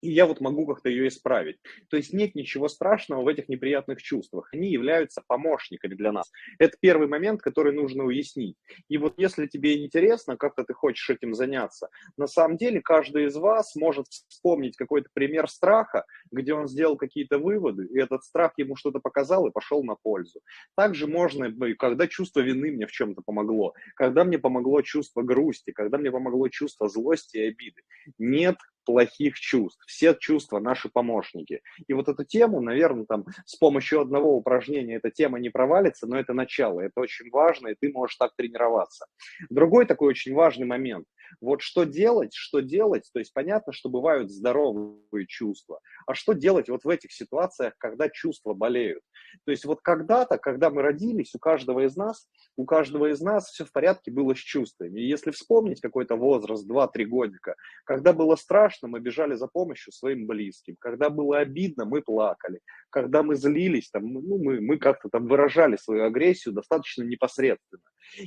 и 0.00 0.10
я 0.10 0.26
вот 0.26 0.40
могу 0.40 0.66
как-то 0.66 0.88
ее 0.88 1.08
исправить. 1.08 1.56
То 1.88 1.96
есть 1.96 2.12
нет 2.12 2.34
ничего 2.34 2.68
страшного 2.68 3.22
в 3.22 3.28
этих 3.28 3.48
неприятных 3.48 4.02
чувствах. 4.02 4.48
Они 4.52 4.70
являются 4.70 5.22
помощниками 5.26 5.94
для 5.94 6.12
нас. 6.12 6.30
Это 6.58 6.76
первый 6.80 7.08
момент, 7.08 7.42
который 7.42 7.72
нужно 7.72 8.04
уяснить. 8.04 8.56
И 8.88 8.98
вот 8.98 9.14
если 9.16 9.46
тебе 9.46 9.84
интересно, 9.84 10.36
как-то 10.36 10.64
ты 10.64 10.72
хочешь 10.72 11.10
этим 11.10 11.34
заняться, 11.34 11.88
на 12.16 12.26
самом 12.26 12.56
деле 12.56 12.80
каждый 12.80 13.26
из 13.26 13.36
вас 13.36 13.74
может 13.76 14.06
вспомнить 14.08 14.76
какой-то 14.76 15.08
пример 15.12 15.48
страха, 15.48 16.04
где 16.30 16.54
он 16.54 16.66
сделал 16.66 16.96
какие-то 16.96 17.38
выводы, 17.38 17.86
и 17.86 17.98
этот 17.98 18.24
страх 18.24 18.52
ему 18.56 18.76
что-то 18.76 19.00
показал 19.00 19.46
и 19.46 19.52
пошел 19.52 19.84
на 19.84 19.96
пользу. 19.96 20.40
Также 20.76 21.06
можно, 21.06 21.52
когда 21.78 22.06
чувство 22.06 22.40
вины 22.40 22.72
мне 22.72 22.86
в 22.86 22.92
чем-то 22.92 23.22
помогло, 23.22 23.74
когда 23.96 24.24
мне 24.24 24.38
помогло 24.38 24.82
чувство 24.82 25.22
грусти, 25.22 25.72
когда 25.72 25.98
мне 25.98 26.10
помогло 26.10 26.48
чувство 26.48 26.88
злости 26.88 27.36
и 27.36 27.48
обиды. 27.48 27.82
Нет 28.18 28.56
плохих 28.84 29.38
чувств. 29.38 29.82
Все 29.86 30.14
чувства 30.14 30.60
наши 30.60 30.88
помощники. 30.88 31.60
И 31.86 31.92
вот 31.92 32.08
эту 32.08 32.24
тему, 32.24 32.60
наверное, 32.60 33.06
там 33.06 33.24
с 33.44 33.56
помощью 33.56 34.00
одного 34.00 34.36
упражнения 34.36 34.96
эта 34.96 35.10
тема 35.10 35.38
не 35.38 35.50
провалится, 35.50 36.06
но 36.06 36.18
это 36.18 36.32
начало, 36.32 36.80
это 36.80 37.00
очень 37.00 37.30
важно, 37.30 37.68
и 37.68 37.76
ты 37.78 37.90
можешь 37.92 38.16
так 38.16 38.32
тренироваться. 38.36 39.06
Другой 39.48 39.86
такой 39.86 40.08
очень 40.08 40.34
важный 40.34 40.66
момент. 40.66 41.06
Вот 41.40 41.62
что 41.62 41.84
делать, 41.84 42.34
что 42.34 42.60
делать, 42.60 43.08
то 43.12 43.18
есть 43.18 43.32
понятно, 43.32 43.72
что 43.72 43.88
бывают 43.88 44.30
здоровые 44.30 45.26
чувства, 45.26 45.80
а 46.06 46.14
что 46.14 46.32
делать 46.32 46.68
вот 46.68 46.84
в 46.84 46.88
этих 46.88 47.12
ситуациях, 47.12 47.74
когда 47.78 48.08
чувства 48.08 48.54
болеют? 48.54 49.02
То 49.44 49.50
есть 49.50 49.64
вот 49.64 49.80
когда-то, 49.82 50.38
когда 50.38 50.70
мы 50.70 50.82
родились, 50.82 51.34
у 51.34 51.38
каждого 51.38 51.86
из 51.86 51.96
нас, 51.96 52.28
у 52.56 52.64
каждого 52.64 53.10
из 53.10 53.20
нас 53.20 53.48
все 53.50 53.64
в 53.64 53.72
порядке 53.72 54.10
было 54.10 54.34
с 54.34 54.38
чувствами. 54.38 55.00
И 55.00 55.08
если 55.08 55.30
вспомнить 55.30 55.80
какой-то 55.80 56.16
возраст, 56.16 56.68
2-3 56.68 57.04
годика, 57.04 57.54
когда 57.84 58.12
было 58.12 58.36
страшно, 58.36 58.88
мы 58.88 59.00
бежали 59.00 59.34
за 59.34 59.46
помощью 59.46 59.92
своим 59.92 60.26
близким, 60.26 60.76
когда 60.78 61.10
было 61.10 61.38
обидно, 61.38 61.84
мы 61.84 62.02
плакали, 62.02 62.60
когда 62.90 63.22
мы 63.22 63.36
злились, 63.36 63.90
там, 63.90 64.06
ну, 64.12 64.38
мы, 64.38 64.60
мы 64.60 64.78
как-то 64.78 65.08
там 65.08 65.26
выражали 65.26 65.76
свою 65.76 66.04
агрессию 66.04 66.54
достаточно 66.54 67.02
непосредственно. 67.02 67.82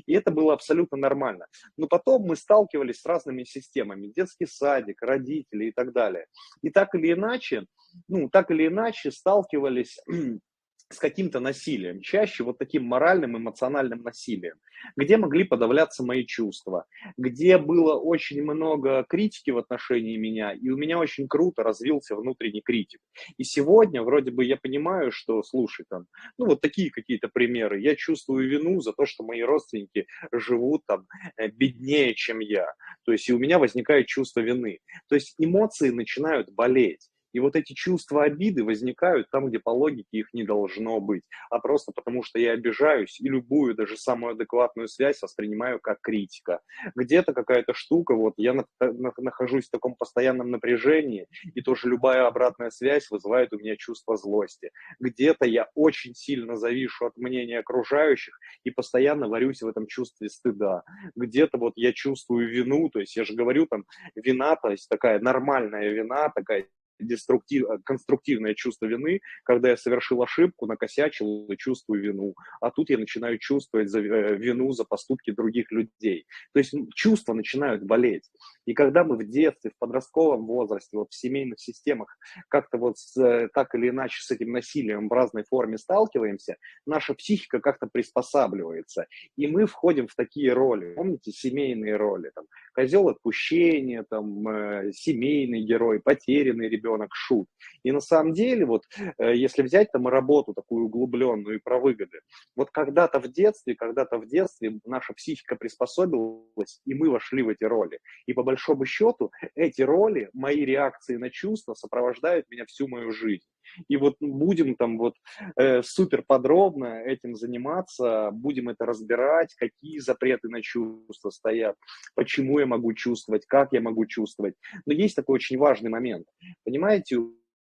И 0.06 0.14
это 0.14 0.32
было 0.32 0.54
абсолютно 0.54 0.98
нормально. 0.98 1.46
Но 1.78 1.88
потом 1.88 2.24
мы 2.24 2.36
сталкивались 2.36 2.93
с 2.94 3.06
разными 3.06 3.44
системами, 3.44 4.12
детский 4.16 4.46
садик, 4.46 5.02
родители 5.02 5.66
и 5.66 5.72
так 5.72 5.94
далее. 5.94 6.26
И 6.62 6.70
так 6.70 6.96
или 6.96 7.14
иначе, 7.14 7.66
ну, 8.08 8.30
так 8.30 8.52
или 8.52 8.68
иначе 8.68 9.12
сталкивались 9.12 10.00
с 10.90 11.00
каким-то 11.00 11.40
насилием, 11.40 12.02
чаще 12.02 12.44
вот 12.44 12.58
таким 12.58 12.86
моральным, 12.86 13.38
эмоциональным 13.38 14.04
насилием, 14.04 14.56
где 14.96 15.18
могли 15.18 15.44
подавляться 15.44 16.04
мои 16.04 16.26
чувства, 16.26 16.86
где 17.18 17.58
было 17.58 17.96
очень 17.96 18.44
много 18.44 19.04
критики 19.08 19.52
в 19.52 19.58
отношении 19.58 20.18
меня, 20.18 20.54
и 20.54 20.70
у 20.70 20.78
меня 20.78 21.00
очень 21.00 21.28
круто 21.28 21.64
развился 21.64 22.16
внутренний 22.16 22.62
критик. 22.62 23.00
И 23.38 23.44
сегодня 23.44 24.04
вроде 24.04 24.32
бы 24.32 24.46
я 24.46 24.58
понимаю, 24.58 25.12
что, 25.12 25.42
слушай, 25.44 25.86
там, 25.90 26.06
ну 26.38 26.46
вот 26.46 26.62
такие 26.62 26.92
какие-то 26.92 27.28
примеры, 27.28 27.80
я 27.82 27.96
чувствую 27.96 28.50
вину 28.50 28.82
за 28.82 28.94
то, 28.94 29.06
что 29.06 29.24
мои 29.24 29.42
родственники 29.42 30.06
живут 30.32 30.84
там 30.86 31.08
э, 31.38 31.48
беднее, 31.48 32.14
чем 32.14 32.40
я, 32.40 32.72
то 33.06 33.12
есть 33.12 33.28
и 33.30 33.34
у 33.34 33.40
меня 33.40 33.60
возникает 33.60 34.08
чувство 34.08 34.42
вины, 34.42 34.80
то 35.08 35.16
есть 35.16 35.36
эмоции 35.38 35.90
начинают 35.90 36.52
болеть, 36.52 37.10
И 37.34 37.40
вот 37.40 37.56
эти 37.56 37.74
чувства 37.74 38.24
обиды 38.24 38.64
возникают 38.64 39.30
там, 39.30 39.48
где 39.48 39.60
по 39.60 39.72
логике 39.72 40.08
их 40.12 40.34
не 40.34 40.44
должно 40.44 41.02
быть, 41.02 41.24
а 41.50 41.60
просто 41.60 41.92
потому, 41.92 42.24
что 42.24 42.40
я 42.40 42.52
обижаюсь 42.52 43.20
и 43.20 43.28
любую, 43.28 43.76
даже 43.76 43.98
самую 43.98 44.34
адекватную 44.34 44.88
связь 44.88 45.22
воспринимаю 45.22 45.80
как 45.80 46.00
критика. 46.02 46.62
Где-то 46.96 47.34
какая-то 47.34 47.74
штука, 47.74 48.14
вот 48.14 48.36
я 48.38 48.54
на, 48.54 48.66
на, 48.80 49.12
нахожусь 49.18 49.68
в 49.68 49.72
таком 49.72 49.96
постоянном 49.96 50.52
напряжении, 50.52 51.28
и 51.56 51.62
тоже 51.62 51.90
любая 51.90 52.28
обратная 52.28 52.70
связь 52.70 53.10
вызывает 53.10 53.52
у 53.54 53.58
меня 53.58 53.76
чувство 53.78 54.16
злости. 54.16 54.72
Где-то 55.00 55.46
я 55.46 55.70
очень 55.74 56.14
сильно 56.14 56.56
завишу 56.56 57.08
от 57.08 57.18
мнения 57.18 57.60
окружающих 57.60 58.38
и 58.64 58.72
постоянно 58.72 59.28
варюсь 59.28 59.62
в 59.62 59.68
этом 59.68 59.88
чувстве 59.88 60.30
стыда. 60.30 60.84
Где-то 61.16 61.58
вот 61.58 61.74
я 61.76 61.94
чувствую 61.94 62.50
вину, 62.50 62.90
то 62.90 63.00
есть 63.00 63.16
я 63.16 63.24
же 63.24 63.34
говорю 63.34 63.66
там, 63.66 63.86
вина, 64.16 64.56
то 64.56 64.70
есть 64.70 64.88
такая 64.90 65.20
нормальная 65.20 65.90
вина, 65.90 66.30
такая 66.30 66.68
деструктив, 67.00 67.70
э, 67.70 67.78
конструктивное 67.84 68.54
чувство 68.54 68.86
вины, 68.86 69.20
когда 69.44 69.70
я 69.70 69.78
совершил 69.78 70.22
ошибку, 70.22 70.66
накосячил 70.66 71.48
и 71.48 71.58
чувствую 71.58 72.02
вину. 72.02 72.36
А 72.62 72.72
тут 72.72 72.90
я 72.90 72.98
начинаю 72.98 73.38
чувствовать 73.38 73.90
за, 73.90 74.00
э, 74.00 74.36
вину 74.36 74.72
за 74.72 74.86
поступки 74.86 75.32
других 75.32 75.72
людей. 75.72 76.26
То 76.54 76.60
есть 76.60 76.74
чувства 76.96 77.34
начинают 77.34 77.84
болеть. 77.84 78.30
И 78.66 78.74
когда 78.74 79.04
мы 79.04 79.18
в 79.18 79.28
детстве, 79.28 79.72
в 79.72 79.80
подростковом 79.80 80.46
возрасте, 80.46 80.98
вот 80.98 81.12
в 81.12 81.16
семейных 81.16 81.60
системах 81.60 82.18
как-то 82.50 82.78
вот 82.78 82.98
с, 82.98 83.18
э, 83.18 83.50
так 83.54 83.76
или 83.76 83.90
иначе 83.90 84.22
с 84.22 84.32
этим 84.32 84.52
насилием 84.52 85.10
в 85.10 85.14
разной 85.14 85.44
форме 85.44 85.78
сталкиваемся, 85.78 86.58
наша 86.86 87.14
психика 87.14 87.60
как-то 87.60 87.88
приспосабливается. 87.92 89.08
И 89.36 89.48
мы 89.48 89.66
входим 89.66 90.08
в 90.08 90.16
такие 90.16 90.54
роли. 90.54 90.94
Помните, 90.96 91.32
семейные 91.32 91.98
роли? 91.98 92.32
Там, 92.34 92.46
козел 92.74 93.10
отпущения, 93.10 94.06
там, 94.10 94.48
э, 94.48 94.92
семейный 94.94 95.62
герой, 95.62 96.00
потерянный 96.00 96.70
ребенок, 96.70 96.83
шут. 97.14 97.48
И 97.84 97.92
на 97.92 98.02
самом 98.02 98.34
деле, 98.34 98.66
вот 98.66 98.84
э, 99.18 99.36
если 99.36 99.62
взять 99.62 99.92
там 99.92 100.08
работу 100.08 100.54
такую 100.54 100.86
углубленную 100.86 101.58
и 101.58 101.60
про 101.60 101.80
выгоды, 101.80 102.20
вот 102.56 102.70
когда-то 102.72 103.20
в 103.20 103.28
детстве, 103.32 103.76
когда-то 103.76 104.18
в 104.18 104.28
детстве 104.28 104.80
наша 104.86 105.14
психика 105.14 105.56
приспособилась, 105.56 106.82
и 106.86 106.94
мы 106.94 107.10
вошли 107.10 107.44
в 107.44 107.50
эти 107.50 107.64
роли. 107.64 108.00
И 108.26 108.34
по 108.34 108.44
большому 108.44 108.86
счету 108.86 109.32
эти 109.56 109.82
роли, 109.82 110.30
мои 110.34 110.66
реакции 110.66 111.16
на 111.16 111.30
чувства 111.30 111.74
сопровождают 111.74 112.50
меня 112.50 112.66
всю 112.66 112.88
мою 112.88 113.12
жизнь. 113.12 113.46
И 113.88 113.98
вот 113.98 114.16
будем 114.20 114.76
там 114.76 114.98
вот 114.98 115.16
э, 115.58 115.82
супер 115.84 116.24
подробно 116.26 117.02
этим 117.04 117.36
заниматься, 117.36 118.32
будем 118.32 118.70
это 118.70 118.86
разбирать, 118.86 119.54
какие 119.56 120.00
запреты 120.00 120.50
на 120.50 120.62
чувства 120.62 121.30
стоят, 121.30 121.76
почему 122.16 122.60
я 122.60 122.66
могу 122.66 122.94
чувствовать, 122.94 123.46
как 123.48 123.74
я 123.74 123.82
могу 123.82 124.06
чувствовать. 124.06 124.56
Но 124.86 124.94
есть 124.94 125.16
такой 125.16 125.36
очень 125.36 125.58
важный 125.58 125.90
момент. 125.90 126.28
Понимаете, 126.64 127.18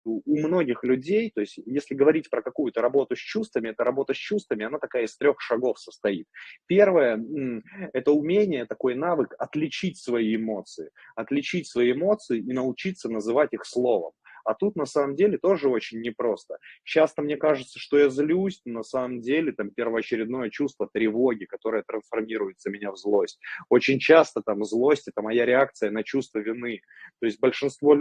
у 0.06 0.38
многих 0.38 0.84
людей, 0.84 1.32
то 1.34 1.42
есть 1.42 1.58
если 1.66 1.96
говорить 1.96 2.30
про 2.30 2.42
какую-то 2.42 2.82
работу 2.82 3.16
с 3.16 3.20
чувствами, 3.20 3.70
эта 3.70 3.84
работа 3.84 4.14
с 4.14 4.18
чувствами, 4.18 4.66
она 4.66 4.80
такая 4.80 5.04
из 5.04 5.16
трех 5.18 5.40
шагов 5.42 5.80
состоит. 5.80 6.28
Первое– 6.68 7.24
это 7.94 8.12
умение, 8.12 8.66
такой 8.66 8.96
навык 8.96 9.34
отличить 9.38 9.98
свои 9.98 10.36
эмоции, 10.36 10.90
отличить 11.16 11.68
свои 11.68 11.94
эмоции 11.94 12.40
и 12.40 12.54
научиться 12.54 13.10
называть 13.10 13.54
их 13.54 13.66
словом. 13.66 14.12
А 14.44 14.54
тут 14.54 14.76
на 14.76 14.86
самом 14.86 15.16
деле 15.16 15.38
тоже 15.38 15.70
очень 15.70 16.02
непросто. 16.02 16.58
Часто 16.84 17.22
мне 17.22 17.38
кажется, 17.38 17.80
что 17.80 17.98
я 17.98 18.10
злюсь, 18.10 18.62
но 18.66 18.80
на 18.80 18.84
самом 18.84 19.22
деле 19.22 19.52
там 19.52 19.70
первоочередное 19.72 20.50
чувство 20.50 20.90
тревоги, 20.92 21.46
которое 21.46 21.84
трансформируется 21.84 22.70
меня 22.70 22.92
в 22.92 22.98
злость. 22.98 23.40
Очень 23.70 24.00
часто 24.00 24.42
там 24.42 24.64
злость 24.66 25.08
это 25.08 25.22
моя 25.22 25.46
реакция 25.46 25.92
на 25.92 26.04
чувство 26.04 26.40
вины. 26.40 26.82
То 27.20 27.26
есть 27.26 27.40
большинство, 27.40 27.96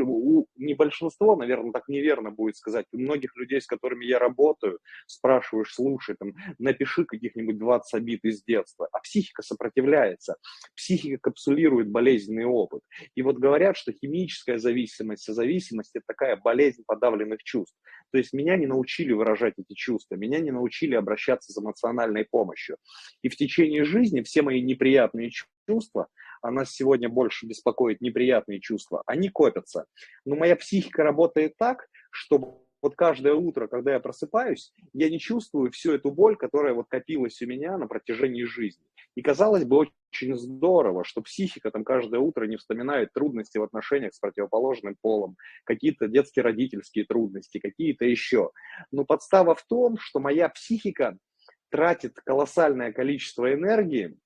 не 0.57 0.75
большинство, 0.75 1.37
наверное, 1.37 1.73
так 1.73 1.89
неверно 1.89 2.31
будет 2.31 2.57
сказать, 2.57 2.87
у 2.93 2.99
многих 2.99 3.37
людей, 3.37 3.61
с 3.61 3.67
которыми 3.67 4.05
я 4.05 4.19
работаю, 4.19 4.79
спрашиваешь, 5.07 5.73
слушай, 5.75 6.17
там, 6.19 6.35
напиши 6.59 7.05
каких-нибудь 7.05 7.59
20 7.59 7.95
обид 7.95 8.25
из 8.25 8.43
детства, 8.43 8.89
а 8.93 8.99
психика 9.01 9.43
сопротивляется. 9.43 10.37
Психика 10.75 11.19
капсулирует 11.31 11.89
болезненный 11.91 12.45
опыт. 12.45 12.83
И 13.15 13.23
вот 13.23 13.39
говорят, 13.39 13.77
что 13.77 13.93
химическая 13.93 14.59
зависимость, 14.59 15.25
созависимость– 15.25 15.93
это 15.95 16.05
такая 16.07 16.32
такая 16.33 16.37
болезнь 16.43 16.85
подавленных 16.87 17.43
чувств. 17.43 17.77
То 18.11 18.19
есть 18.19 18.33
меня 18.33 18.57
не 18.57 18.67
научили 18.67 19.13
выражать 19.13 19.55
эти 19.57 19.75
чувства, 19.75 20.17
меня 20.17 20.39
не 20.41 20.51
научили 20.51 20.95
обращаться 20.95 21.53
за 21.53 21.63
эмоциональной 21.63 22.25
помощью. 22.25 22.77
И 23.23 23.29
в 23.29 23.37
течение 23.37 23.85
жизни 23.85 24.21
все 24.23 24.43
мои 24.43 24.61
неприятные 24.61 25.31
чувства, 25.67 26.09
а 26.43 26.51
нас 26.51 26.73
сегодня 26.73 27.09
больше 27.09 27.47
беспокоит 27.47 28.01
неприятные 28.01 28.61
чувства, 28.61 29.03
они 29.07 29.29
копятся. 29.31 29.87
Но 30.27 30.37
моя 30.37 30.57
психика 30.57 31.03
работает 31.03 31.55
так, 31.57 31.89
что 32.11 32.63
вот 32.83 32.97
каждое 32.97 33.35
утро, 33.35 33.69
когда 33.69 33.93
я 33.93 34.01
просыпаюсь, 34.01 34.75
я 34.93 35.09
не 35.09 35.21
чувствую 35.21 35.71
всю 35.71 35.93
эту 35.93 36.11
боль, 36.11 36.37
которая 36.37 36.75
вот 36.75 36.89
копилась 36.89 37.41
у 37.41 37.47
меня 37.47 37.79
на 37.79 37.87
протяжении 37.87 38.43
жизни. 38.43 38.85
И 39.15 39.23
казалось 39.23 39.65
бы, 39.65 39.87
очень 40.13 40.37
здорово, 40.37 41.05
что 41.05 41.23
психика 41.23 41.71
там 41.71 41.85
каждое 41.85 42.19
утро 42.19 42.47
не 42.47 42.57
вспоминает 42.57 43.13
трудности 43.13 43.59
в 43.59 43.63
отношениях 43.63 44.15
с 44.15 44.19
противоположным 44.19 44.97
полом, 45.01 45.37
какие-то 45.65 46.09
детские 46.09 46.43
родительские 46.43 47.05
трудности, 47.05 47.59
какие-то 47.59 48.05
еще. 48.05 48.51
Но 48.91 49.05
подстава 49.05 49.55
в 49.55 49.65
том, 49.65 49.97
что 49.99 50.19
моя 50.19 50.49
психика 50.49 51.17
тратит 51.71 52.21
колоссальное 52.21 52.93
количество 52.93 53.53
энергии 53.53 54.17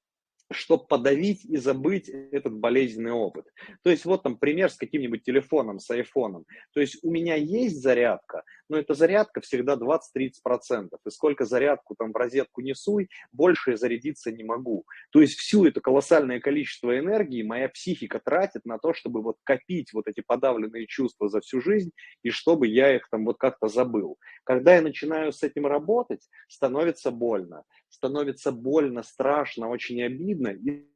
чтобы 0.50 0.86
подавить 0.86 1.44
и 1.44 1.56
забыть 1.56 2.08
этот 2.08 2.54
болезненный 2.54 3.12
опыт. 3.12 3.46
То 3.82 3.90
есть 3.90 4.04
вот 4.04 4.22
там 4.22 4.38
пример 4.38 4.70
с 4.70 4.76
каким-нибудь 4.76 5.22
телефоном, 5.22 5.78
с 5.78 5.90
айфоном. 5.90 6.44
То 6.72 6.80
есть 6.80 6.98
у 7.02 7.10
меня 7.10 7.34
есть 7.34 7.82
зарядка, 7.82 8.44
но 8.68 8.78
эта 8.78 8.94
зарядка 8.94 9.40
всегда 9.40 9.76
20-30%. 9.76 10.88
И 11.06 11.10
сколько 11.10 11.44
зарядку 11.44 11.94
там 11.96 12.12
в 12.12 12.16
розетку 12.16 12.60
несу, 12.60 13.00
больше 13.32 13.72
я 13.72 13.76
зарядиться 13.76 14.32
не 14.32 14.44
могу. 14.44 14.84
То 15.12 15.20
есть 15.20 15.38
всю 15.38 15.66
это 15.66 15.80
колоссальное 15.80 16.40
количество 16.40 16.98
энергии 16.98 17.42
моя 17.42 17.68
психика 17.68 18.20
тратит 18.24 18.64
на 18.64 18.78
то, 18.78 18.94
чтобы 18.94 19.22
вот 19.22 19.36
копить 19.44 19.92
вот 19.92 20.06
эти 20.08 20.22
подавленные 20.26 20.86
чувства 20.86 21.28
за 21.28 21.40
всю 21.40 21.60
жизнь, 21.60 21.92
и 22.22 22.30
чтобы 22.30 22.66
я 22.66 22.94
их 22.94 23.08
там 23.10 23.24
вот 23.24 23.38
как-то 23.38 23.68
забыл. 23.68 24.18
Когда 24.44 24.74
я 24.76 24.82
начинаю 24.82 25.32
с 25.32 25.42
этим 25.42 25.66
работать, 25.66 26.28
становится 26.48 27.10
больно 27.10 27.64
становится 27.96 28.52
больно, 28.52 29.02
страшно, 29.02 29.68
очень 29.68 30.02
обидно. 30.02 30.48
И 30.48 30.86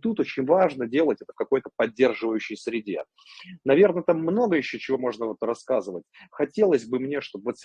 тут 0.00 0.20
очень 0.20 0.44
важно 0.44 0.86
делать 0.86 1.20
это 1.20 1.32
в 1.32 1.36
какой-то 1.36 1.70
поддерживающей 1.76 2.56
среде. 2.56 3.04
Наверное, 3.64 4.02
там 4.02 4.20
много 4.20 4.56
еще 4.56 4.78
чего 4.78 4.98
можно 4.98 5.26
вот 5.26 5.38
рассказывать. 5.42 6.04
Хотелось 6.30 6.86
бы 6.86 6.98
мне, 6.98 7.20
чтобы 7.20 7.46
вот 7.46 7.56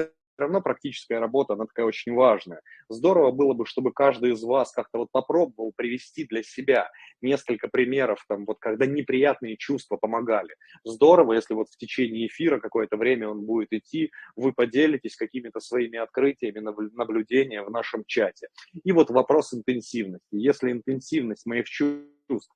равно 0.43 0.61
практическая 0.61 1.19
работа, 1.19 1.53
она 1.53 1.65
такая 1.65 1.85
очень 1.85 2.13
важная. 2.13 2.61
Здорово 2.89 3.31
было 3.31 3.53
бы, 3.53 3.65
чтобы 3.65 3.91
каждый 3.91 4.33
из 4.33 4.43
вас 4.43 4.71
как-то 4.71 4.99
вот 4.99 5.11
попробовал 5.11 5.73
привести 5.75 6.25
для 6.25 6.43
себя 6.43 6.89
несколько 7.21 7.67
примеров, 7.67 8.23
там, 8.27 8.45
вот 8.45 8.59
когда 8.59 8.85
неприятные 8.85 9.57
чувства 9.57 9.97
помогали. 9.97 10.55
Здорово, 10.83 11.33
если 11.33 11.53
вот 11.53 11.69
в 11.69 11.77
течение 11.77 12.27
эфира 12.27 12.59
какое-то 12.59 12.97
время 12.97 13.29
он 13.29 13.41
будет 13.45 13.71
идти, 13.71 14.11
вы 14.35 14.53
поделитесь 14.53 15.15
какими-то 15.15 15.59
своими 15.59 15.97
открытиями, 15.97 16.59
наблюдения 16.59 17.61
в 17.61 17.71
нашем 17.71 18.03
чате. 18.05 18.49
И 18.83 18.91
вот 18.91 19.09
вопрос 19.09 19.53
интенсивности. 19.53 20.35
Если 20.35 20.71
интенсивность 20.71 21.45
моих 21.45 21.65
чувств 21.65 22.51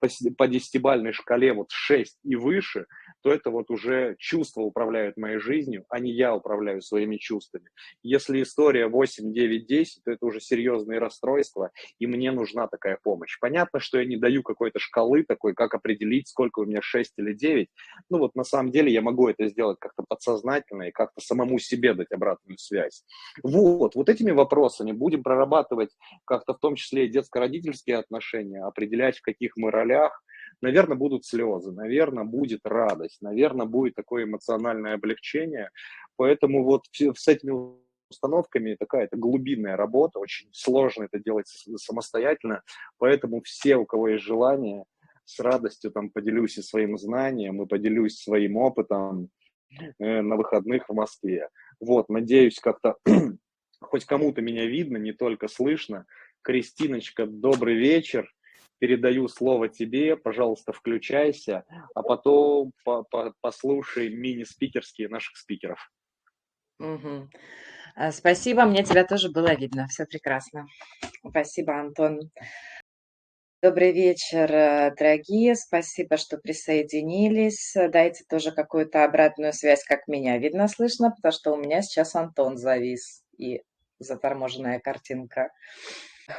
по, 0.00 0.08
по 0.36 0.48
десятибальной 0.48 1.12
шкале 1.12 1.52
вот 1.52 1.70
6 1.70 2.18
и 2.24 2.36
выше, 2.36 2.86
то 3.22 3.32
это 3.32 3.50
вот 3.50 3.70
уже 3.70 4.16
чувства 4.18 4.60
управляют 4.60 5.16
моей 5.16 5.38
жизнью, 5.38 5.84
а 5.88 5.98
не 5.98 6.12
я 6.12 6.34
управляю 6.34 6.82
своими 6.82 7.16
чувствами. 7.16 7.70
Если 8.02 8.42
история 8.42 8.86
8, 8.86 9.32
9, 9.32 9.66
10, 9.66 10.04
то 10.04 10.10
это 10.10 10.26
уже 10.26 10.40
серьезные 10.40 10.98
расстройства, 10.98 11.70
и 11.98 12.06
мне 12.06 12.32
нужна 12.32 12.68
такая 12.68 12.98
помощь. 13.02 13.38
Понятно, 13.40 13.80
что 13.80 13.98
я 13.98 14.04
не 14.04 14.16
даю 14.16 14.42
какой-то 14.42 14.78
шкалы 14.78 15.24
такой, 15.24 15.54
как 15.54 15.74
определить, 15.74 16.28
сколько 16.28 16.60
у 16.60 16.64
меня 16.66 16.80
6 16.82 17.14
или 17.16 17.32
9. 17.32 17.68
Ну 18.10 18.18
вот 18.18 18.34
на 18.34 18.44
самом 18.44 18.70
деле 18.70 18.92
я 18.92 19.00
могу 19.00 19.28
это 19.28 19.48
сделать 19.48 19.78
как-то 19.80 20.04
подсознательно 20.06 20.84
и 20.84 20.92
как-то 20.92 21.20
самому 21.20 21.58
себе 21.58 21.94
дать 21.94 22.12
обратную 22.12 22.58
связь. 22.58 23.04
Вот, 23.42 23.94
вот 23.94 24.08
этими 24.08 24.32
вопросами 24.32 24.92
будем 24.92 25.22
прорабатывать 25.22 25.90
как-то 26.24 26.54
в 26.54 26.58
том 26.58 26.76
числе 26.76 27.06
и 27.06 27.08
детско-родительские 27.08 27.96
отношения, 27.96 28.62
определять, 28.64 29.18
в 29.18 29.22
каких 29.22 29.56
мы 29.56 29.70
ролях, 29.74 30.22
наверное, 30.60 30.96
будут 30.96 31.24
слезы, 31.24 31.72
наверное, 31.72 32.24
будет 32.24 32.60
радость, 32.64 33.20
наверное, 33.20 33.66
будет 33.66 33.94
такое 33.94 34.24
эмоциональное 34.24 34.94
облегчение. 34.94 35.70
Поэтому 36.16 36.64
вот 36.64 36.84
с 36.92 37.28
этими 37.28 37.52
установками 38.10 38.76
такая 38.78 39.04
это 39.04 39.16
глубинная 39.16 39.76
работа, 39.76 40.18
очень 40.18 40.48
сложно 40.52 41.04
это 41.04 41.18
делать 41.18 41.46
самостоятельно, 41.76 42.62
поэтому 42.98 43.42
все, 43.42 43.76
у 43.76 43.86
кого 43.86 44.08
есть 44.08 44.24
желание, 44.24 44.84
с 45.24 45.40
радостью 45.40 45.90
там 45.90 46.10
поделюсь 46.10 46.58
и 46.58 46.62
своим 46.62 46.98
знанием, 46.98 47.62
и 47.62 47.66
поделюсь 47.66 48.18
своим 48.18 48.56
опытом 48.56 49.30
э, 49.98 50.20
на 50.20 50.36
выходных 50.36 50.88
в 50.88 50.94
Москве. 50.94 51.48
Вот, 51.80 52.08
надеюсь, 52.08 52.60
как-то 52.60 52.96
хоть 53.80 54.04
кому-то 54.04 54.42
меня 54.42 54.66
видно, 54.66 54.98
не 54.98 55.12
только 55.12 55.48
слышно. 55.48 56.06
Кристиночка, 56.42 57.26
добрый 57.26 57.76
вечер. 57.76 58.30
Передаю 58.78 59.28
слово 59.28 59.68
тебе, 59.68 60.16
пожалуйста, 60.16 60.72
включайся, 60.72 61.64
а 61.94 62.02
потом 62.02 62.72
по 62.84 63.04
-по 63.12 63.32
послушай 63.40 64.08
мини-спикерские 64.08 65.08
наших 65.08 65.36
спикеров. 65.36 65.90
Угу. 66.78 67.28
Спасибо, 68.10 68.64
мне 68.64 68.82
тебя 68.82 69.04
тоже 69.04 69.30
было 69.30 69.54
видно, 69.54 69.86
все 69.88 70.04
прекрасно. 70.04 70.66
Спасибо, 71.28 71.78
Антон. 71.78 72.30
Добрый 73.64 73.92
вечер, 73.92 74.52
э, 74.52 74.94
дорогие. 74.94 75.54
Спасибо, 75.54 76.18
что 76.18 76.36
присоединились. 76.36 77.74
Дайте 77.74 78.22
тоже 78.28 78.52
какую-то 78.52 79.04
обратную 79.04 79.54
связь, 79.54 79.82
как 79.84 80.06
меня 80.06 80.36
видно, 80.36 80.68
слышно, 80.68 81.10
потому 81.10 81.32
что 81.32 81.52
у 81.52 81.56
меня 81.56 81.80
сейчас 81.80 82.14
Антон 82.14 82.58
завис 82.58 83.22
и 83.38 83.62
заторможенная 83.98 84.80
картинка. 84.80 85.48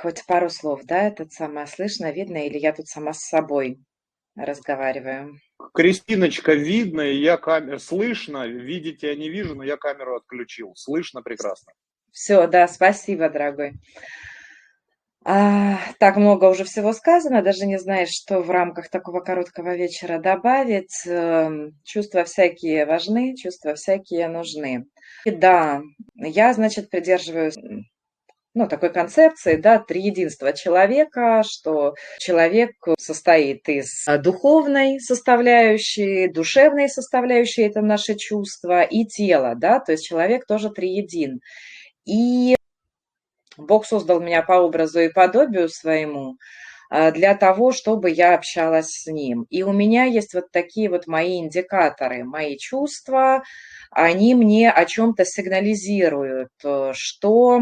Хоть 0.01 0.25
пару 0.25 0.49
слов, 0.49 0.81
да, 0.83 1.03
этот 1.03 1.31
самое 1.31 1.67
слышно, 1.67 2.11
видно, 2.11 2.45
или 2.45 2.57
я 2.57 2.73
тут 2.73 2.87
сама 2.87 3.13
с 3.13 3.27
собой 3.27 3.77
разговариваю? 4.35 5.39
Кристиночка, 5.73 6.53
видно, 6.53 7.01
я 7.01 7.37
камер 7.37 7.79
слышно, 7.79 8.47
видите, 8.47 9.07
я 9.07 9.15
не 9.15 9.29
вижу, 9.29 9.55
но 9.55 9.63
я 9.63 9.77
камеру 9.77 10.15
отключил. 10.15 10.73
Слышно 10.75 11.21
прекрасно. 11.21 11.73
Все, 12.11 12.47
да, 12.47 12.67
спасибо, 12.67 13.29
дорогой. 13.29 13.73
А, 15.27 15.79
так 15.99 16.17
много 16.17 16.45
уже 16.45 16.63
всего 16.65 16.93
сказано, 16.93 17.41
даже 17.41 17.65
не 17.65 17.79
знаешь, 17.79 18.09
что 18.09 18.41
в 18.41 18.51
рамках 18.51 18.89
такого 18.89 19.21
короткого 19.21 19.75
вечера 19.75 20.19
добавить. 20.19 21.01
Эм, 21.07 21.71
чувства 21.83 22.23
всякие 22.25 22.85
важны, 22.85 23.35
чувства 23.35 23.73
всякие 23.73 24.27
нужны. 24.27 24.85
И 25.25 25.31
да, 25.31 25.81
я, 26.15 26.53
значит, 26.53 26.91
придерживаюсь 26.91 27.57
ну, 28.55 28.67
такой 28.67 28.91
концепции, 28.91 29.57
да, 29.57 29.79
триединства 29.79 30.53
человека, 30.53 31.43
что 31.45 31.93
человек 32.19 32.71
состоит 32.97 33.67
из 33.67 34.05
духовной 34.19 34.99
составляющей, 35.01 36.29
душевной 36.29 36.87
составляющей, 36.87 37.63
это 37.63 37.81
наши 37.81 38.15
чувства, 38.15 38.81
и 38.81 39.05
тела, 39.05 39.55
да, 39.55 39.79
то 39.81 39.91
есть 39.91 40.07
человек 40.07 40.45
тоже 40.47 40.69
триедин. 40.69 41.41
И 42.05 42.55
Бог 43.57 43.85
создал 43.85 44.21
меня 44.21 44.41
по 44.41 44.53
образу 44.53 45.01
и 45.01 45.11
подобию 45.11 45.67
своему 45.67 46.37
а, 46.89 47.11
для 47.11 47.35
того, 47.35 47.73
чтобы 47.73 48.09
я 48.09 48.35
общалась 48.35 49.01
с 49.01 49.07
Ним. 49.07 49.45
И 49.49 49.63
у 49.63 49.73
меня 49.73 50.05
есть 50.05 50.33
вот 50.33 50.51
такие 50.51 50.89
вот 50.89 51.07
мои 51.07 51.39
индикаторы, 51.39 52.23
мои 52.23 52.57
чувства, 52.57 53.43
они 53.91 54.33
мне 54.33 54.71
о 54.71 54.85
чем-то 54.85 55.25
сигнализируют, 55.25 56.51
э, 56.63 56.91
что 56.93 57.59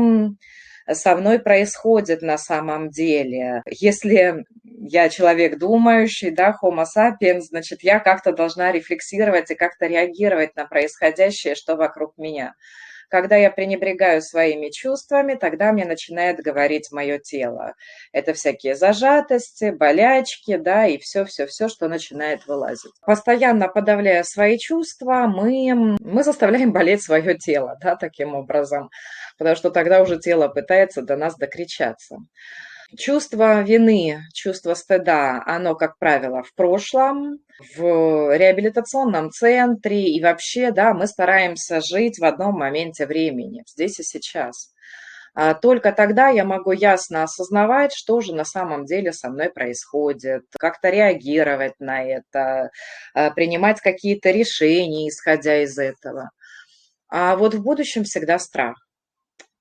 со 0.92 1.16
мной 1.16 1.40
происходит 1.40 2.22
на 2.22 2.38
самом 2.38 2.90
деле. 2.90 3.62
Если 3.66 4.46
я 4.64 5.10
человек 5.10 5.58
думающий, 5.58 6.32
да, 6.32 6.56
homo 6.62 6.84
sapiens, 6.84 7.42
значит, 7.42 7.84
я 7.84 8.00
как-то 8.00 8.34
должна 8.34 8.72
рефлексировать 8.72 9.52
и 9.52 9.56
как-то 9.56 9.88
реагировать 9.88 10.56
на 10.56 10.66
происходящее, 10.66 11.56
что 11.56 11.76
вокруг 11.76 12.18
меня. 12.18 12.54
Когда 13.10 13.36
я 13.36 13.52
пренебрегаю 13.52 14.22
своими 14.22 14.70
чувствами, 14.70 15.36
тогда 15.36 15.72
мне 15.72 15.86
начинает 15.86 16.38
говорить 16.38 16.92
мое 16.92 17.20
тело. 17.20 17.74
Это 18.12 18.34
всякие 18.34 18.76
зажатости, 18.76 19.72
болячки, 19.72 20.58
да, 20.58 20.88
и 20.88 20.98
все-все-все, 20.98 21.68
что 21.68 21.88
начинает 21.88 22.46
вылазить. 22.48 22.92
Постоянно 23.06 23.68
подавляя 23.68 24.24
свои 24.24 24.58
чувства, 24.58 25.28
мы, 25.28 25.98
мы 26.00 26.24
заставляем 26.24 26.72
болеть 26.72 27.04
свое 27.04 27.38
тело, 27.38 27.78
да, 27.82 27.96
таким 27.96 28.36
образом, 28.36 28.90
потому 29.38 29.56
что 29.56 29.70
тогда 29.70 30.02
уже 30.02 30.20
тело 30.20 30.48
пытается 30.48 31.02
до 31.02 31.16
нас 31.16 31.36
докричаться. 31.36 32.18
Чувство 32.98 33.62
вины, 33.62 34.22
чувство 34.34 34.74
стыда, 34.74 35.42
оно, 35.46 35.76
как 35.76 35.98
правило, 35.98 36.44
в 36.44 36.54
прошлом, 36.54 37.40
в 37.76 38.38
реабилитационном 38.38 39.32
центре 39.32 40.10
и 40.10 40.22
вообще, 40.22 40.72
да, 40.72 40.94
мы 40.94 41.08
стараемся 41.08 41.82
жить 41.82 42.20
в 42.20 42.26
одном 42.26 42.56
моменте 42.56 43.06
времени, 43.06 43.64
здесь 43.68 44.00
и 44.00 44.04
сейчас. 44.04 44.74
А 45.36 45.56
только 45.56 45.92
тогда 45.92 46.30
я 46.30 46.46
могу 46.46 46.72
ясно 46.72 47.24
осознавать, 47.24 47.94
что 47.94 48.22
же 48.22 48.36
на 48.36 48.46
самом 48.46 48.86
деле 48.86 49.12
со 49.12 49.30
мной 49.30 49.50
происходит, 49.50 50.44
как-то 50.60 50.90
реагировать 50.90 51.74
на 51.80 52.04
это, 52.04 52.70
а, 53.16 53.32
принимать 53.32 53.82
какие-то 53.82 54.30
решения, 54.30 55.10
исходя 55.10 55.64
из 55.64 55.78
этого. 55.80 56.30
А 57.10 57.36
вот 57.36 57.56
в 57.56 57.64
будущем 57.64 58.04
всегда 58.04 58.38
страх. 58.38 58.78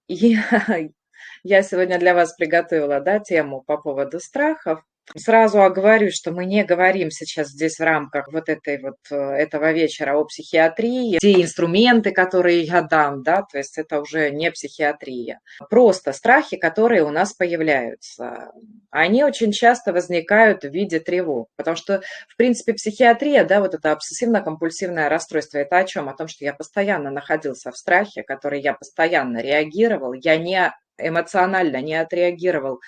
И 0.09 0.37
Я 1.45 1.63
сегодня 1.65 1.99
для 1.99 2.15
вас 2.15 2.35
приготовила 2.35 3.01
да, 3.01 3.19
тему 3.19 3.63
по 3.67 3.77
поводу 3.77 4.21
страхов. 4.21 4.85
Сразу 5.17 5.61
оговорюсь, 5.61 6.15
что 6.15 6.31
мы 6.31 6.45
не 6.45 6.63
говорим 6.63 7.11
сейчас 7.11 7.49
здесь 7.49 7.79
в 7.79 7.83
рамках 7.83 8.33
вот 8.33 8.49
этой 8.49 8.81
вот 8.81 8.99
э, 9.11 9.17
этого 9.17 9.73
вечера 9.73 10.17
о 10.17 10.25
психиатрии, 10.25 11.19
те 11.19 11.43
инструменты, 11.43 12.13
которые 12.13 12.61
я 12.63 12.83
дам, 12.83 13.25
да, 13.25 13.43
то 13.43 13.59
есть 13.59 13.77
это 13.79 14.01
уже 14.01 14.31
не 14.31 14.53
психиатрия. 14.53 15.41
Просто 15.69 16.13
страхи, 16.13 16.57
которые 16.57 17.03
у 17.03 17.11
нас 17.11 17.33
появляются, 17.33 18.53
они 18.91 19.25
очень 19.25 19.51
часто 19.51 19.93
возникают 19.93 20.63
в 20.63 20.71
виде 20.71 21.01
тревог, 21.01 21.49
потому 21.57 21.77
что, 21.77 22.03
в 22.29 22.37
принципе, 22.37 22.73
психиатрия, 22.75 23.45
да, 23.45 23.61
вот 23.61 23.75
это 23.75 23.91
обсессивно-компульсивное 23.91 25.09
расстройство, 25.09 25.59
это 25.59 25.79
о 25.79 25.85
чем? 25.85 26.09
О 26.09 26.15
том, 26.15 26.29
что 26.29 26.45
я 26.45 26.55
постоянно 26.55 27.11
находился 27.11 27.73
в 27.73 27.77
страхе, 27.77 28.23
который 28.23 28.61
я 28.61 28.73
постоянно 28.73 29.39
реагировал, 29.39 30.13
я 30.13 30.37
не 30.37 30.73
эмоционально 30.99 31.81
не 31.81 31.95
отреагировал 31.95 32.81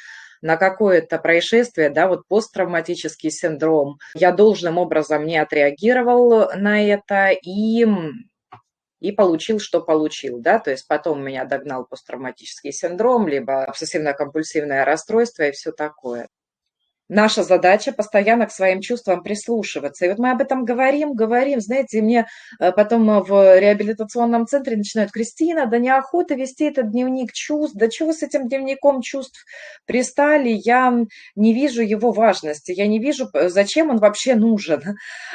на 0.42 0.56
какое-то 0.56 1.18
происшествие, 1.18 1.88
да, 1.88 2.06
вот 2.06 2.28
посттравматический 2.28 3.30
синдром, 3.30 3.98
я 4.14 4.30
должным 4.30 4.76
образом 4.76 5.24
не 5.24 5.38
отреагировал 5.38 6.50
на 6.54 6.86
это 6.86 7.30
и 7.30 7.86
и 9.00 9.12
получил, 9.12 9.58
что 9.58 9.82
получил, 9.82 10.40
да, 10.40 10.58
то 10.58 10.70
есть 10.70 10.88
потом 10.88 11.22
меня 11.22 11.44
догнал 11.44 11.84
посттравматический 11.84 12.72
синдром, 12.72 13.28
либо 13.28 13.64
обсессивно-компульсивное 13.64 14.84
расстройство 14.84 15.42
и 15.42 15.52
все 15.52 15.72
такое. 15.72 16.28
Наша 17.08 17.42
задача 17.42 17.92
постоянно 17.92 18.46
к 18.46 18.50
своим 18.50 18.80
чувствам 18.80 19.22
прислушиваться. 19.22 20.06
И 20.06 20.08
вот 20.08 20.18
мы 20.18 20.30
об 20.30 20.40
этом 20.40 20.64
говорим, 20.64 21.12
говорим. 21.12 21.60
Знаете, 21.60 22.00
мне 22.00 22.26
э, 22.58 22.72
потом 22.72 23.22
в 23.22 23.58
реабилитационном 23.58 24.46
центре 24.46 24.76
начинают, 24.76 25.12
Кристина, 25.12 25.66
да 25.66 25.78
неохота 25.78 26.34
вести 26.34 26.64
этот 26.64 26.92
дневник 26.92 27.32
чувств. 27.32 27.76
Да 27.76 27.88
чего 27.88 28.14
с 28.14 28.22
этим 28.22 28.48
дневником 28.48 29.02
чувств 29.02 29.44
пристали? 29.84 30.48
Я 30.48 31.04
не 31.34 31.52
вижу 31.52 31.82
его 31.82 32.10
важности. 32.10 32.72
Я 32.72 32.86
не 32.86 32.98
вижу, 32.98 33.28
зачем 33.34 33.90
он 33.90 33.98
вообще 33.98 34.34
нужен. 34.34 34.82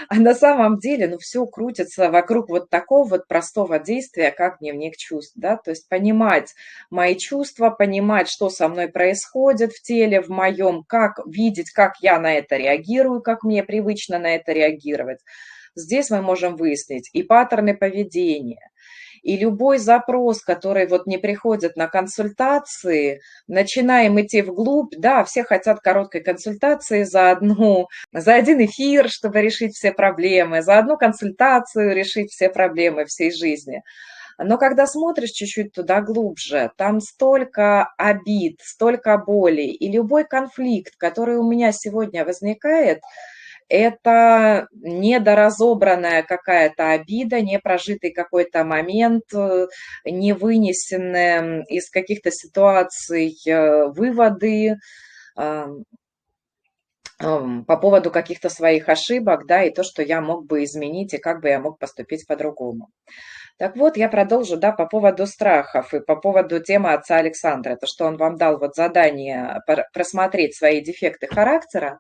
А 0.08 0.16
на 0.16 0.34
самом 0.34 0.80
деле, 0.80 1.08
ну, 1.08 1.20
все 1.20 1.46
крутится 1.46 2.10
вокруг 2.10 2.50
вот 2.50 2.72
такого 2.72 3.08
вот 3.08 3.28
простого 3.28 3.78
действия, 3.78 4.32
как 4.32 4.58
дневник 4.60 4.98
чувств. 4.98 5.34
Да? 5.36 5.56
То 5.56 5.70
есть 5.70 5.88
понимать 5.88 6.56
мои 6.90 7.16
чувства, 7.16 7.70
понимать, 7.70 8.28
что 8.28 8.50
со 8.50 8.68
мной 8.68 8.88
происходит 8.88 9.72
в 9.74 9.84
теле, 9.84 10.22
в 10.22 10.30
моем, 10.30 10.84
как 10.84 11.20
видеть 11.28 11.59
видеть, 11.60 11.72
как 11.72 11.94
я 12.02 12.20
на 12.20 12.34
это 12.34 12.58
реагирую, 12.58 13.22
как 13.22 13.44
мне 13.44 13.64
привычно 13.64 14.20
на 14.20 14.36
это 14.36 14.52
реагировать. 14.52 15.20
Здесь 15.76 16.10
мы 16.10 16.22
можем 16.22 16.56
выяснить 16.56 17.10
и 17.14 17.24
паттерны 17.24 17.76
поведения, 17.76 18.70
и 19.22 19.38
любой 19.38 19.78
запрос, 19.78 20.42
который 20.42 20.88
вот 20.88 21.06
не 21.06 21.18
приходит 21.18 21.76
на 21.76 21.88
консультации, 21.88 23.22
начинаем 23.48 24.20
идти 24.20 24.42
вглубь, 24.42 24.96
да, 24.98 25.24
все 25.24 25.44
хотят 25.44 25.82
короткой 25.82 26.22
консультации 26.22 27.04
за 27.04 27.32
одну, 27.32 27.88
за 28.14 28.36
один 28.36 28.66
эфир, 28.66 29.10
чтобы 29.10 29.42
решить 29.42 29.76
все 29.76 29.92
проблемы, 29.92 30.62
за 30.62 30.80
одну 30.80 30.98
консультацию 30.98 31.94
решить 31.94 32.32
все 32.32 32.50
проблемы 32.50 33.06
всей 33.06 33.32
жизни. 33.32 33.84
Но 34.42 34.58
когда 34.58 34.88
смотришь 34.88 35.32
чуть-чуть 35.32 35.74
туда 35.74 36.02
глубже, 36.02 36.72
там 36.78 37.02
столько 37.02 37.94
обид, 37.98 38.62
столько 38.64 39.18
боли, 39.18 39.64
и 39.64 39.92
любой 39.92 40.24
конфликт, 40.24 40.96
который 40.98 41.38
у 41.38 41.44
меня 41.44 41.74
сегодня 41.74 42.24
возникает, 42.24 43.02
это 43.68 44.68
недоразобранная 44.74 46.24
какая-то 46.24 46.92
обида, 46.92 47.42
не 47.42 47.60
прожитый 47.60 48.12
какой-то 48.12 48.64
момент, 48.64 49.26
э, 49.34 49.68
не 50.06 50.34
вынесенные 50.34 51.66
из 51.66 51.90
каких-то 51.90 52.32
ситуаций 52.32 53.38
э, 53.46 53.88
выводы 53.88 54.78
по 57.20 57.78
поводу 57.82 58.12
каких-то 58.12 58.50
своих 58.50 58.88
ошибок, 58.88 59.46
да, 59.46 59.64
и 59.64 59.74
то, 59.74 59.84
что 59.84 60.02
я 60.02 60.22
мог 60.22 60.46
бы 60.46 60.64
изменить, 60.64 61.14
и 61.14 61.18
как 61.18 61.42
бы 61.42 61.50
я 61.50 61.60
мог 61.60 61.78
поступить 61.78 62.26
по-другому. 62.26 62.90
Так 63.60 63.76
вот, 63.76 63.98
я 63.98 64.08
продолжу, 64.08 64.56
да, 64.56 64.72
по 64.72 64.86
поводу 64.86 65.28
страхов 65.28 65.94
и 65.94 66.00
по 66.00 66.16
поводу 66.16 66.62
темы 66.62 66.94
отца 66.94 67.18
Александра. 67.18 67.76
То, 67.76 67.88
что 67.88 68.06
он 68.06 68.16
вам 68.16 68.38
дал 68.38 68.58
вот 68.58 68.76
задание 68.76 69.62
просмотреть 69.94 70.56
свои 70.56 70.80
дефекты 70.80 71.28
характера. 71.28 72.00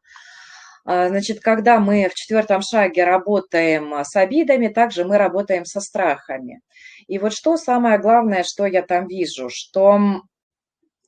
А, 0.86 1.10
значит, 1.10 1.42
когда 1.42 1.80
мы 1.80 2.08
в 2.08 2.16
четвертом 2.16 2.62
шаге 2.62 3.04
работаем 3.04 3.94
с 4.06 4.16
обидами, 4.16 4.70
также 4.70 5.04
мы 5.04 5.18
работаем 5.18 5.66
со 5.66 5.82
страхами. 5.82 6.62
И 7.08 7.20
вот 7.20 7.34
что 7.34 7.58
самое 7.58 8.00
главное, 8.00 8.46
что 8.48 8.66
я 8.66 8.82
там 8.82 9.08
вижу, 9.08 9.50
что 9.52 10.00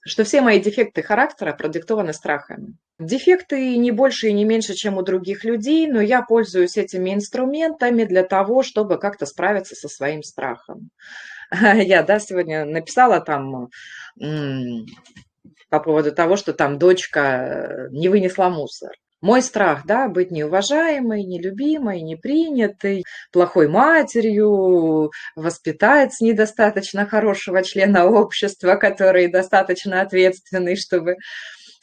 что 0.02 0.24
все 0.24 0.42
мои 0.42 0.60
дефекты 0.60 1.04
характера 1.04 1.54
продиктованы 1.54 2.14
страхами. 2.14 2.76
Дефекты 3.00 3.78
не 3.78 3.92
больше 3.92 4.28
и 4.28 4.34
не 4.34 4.46
меньше, 4.46 4.74
чем 4.74 4.98
у 4.98 5.02
других 5.02 5.44
людей, 5.44 5.88
но 5.88 6.02
я 6.02 6.22
пользуюсь 6.22 6.78
этими 6.78 7.14
инструментами 7.14 8.04
для 8.04 8.24
того, 8.24 8.64
чтобы 8.64 8.98
как-то 9.00 9.26
справиться 9.26 9.76
со 9.76 9.88
своим 9.88 10.24
страхом. 10.24 10.90
Я, 11.52 12.04
да, 12.04 12.20
сегодня 12.20 12.66
написала 12.66 13.20
там 13.20 13.70
по 15.70 15.80
поводу 15.80 16.12
того, 16.12 16.36
что 16.36 16.54
там 16.54 16.78
дочка 16.78 17.20
э, 17.20 17.88
не 17.92 18.10
вынесла 18.10 18.50
мусор. 18.50 18.92
Мой 19.22 19.44
страх, 19.44 19.86
да, 19.86 20.08
быть 20.10 20.32
неуважаемой, 20.32 21.24
нелюбимой, 21.24 22.02
непринятой, 22.02 23.04
плохой 23.32 23.68
матерью, 23.68 25.12
воспитать 25.36 26.18
недостаточно 26.22 27.06
хорошего 27.06 27.64
члена 27.64 28.06
общества, 28.08 28.76
который 28.76 29.28
достаточно 29.28 30.02
ответственный, 30.02 30.76
чтобы 30.76 31.18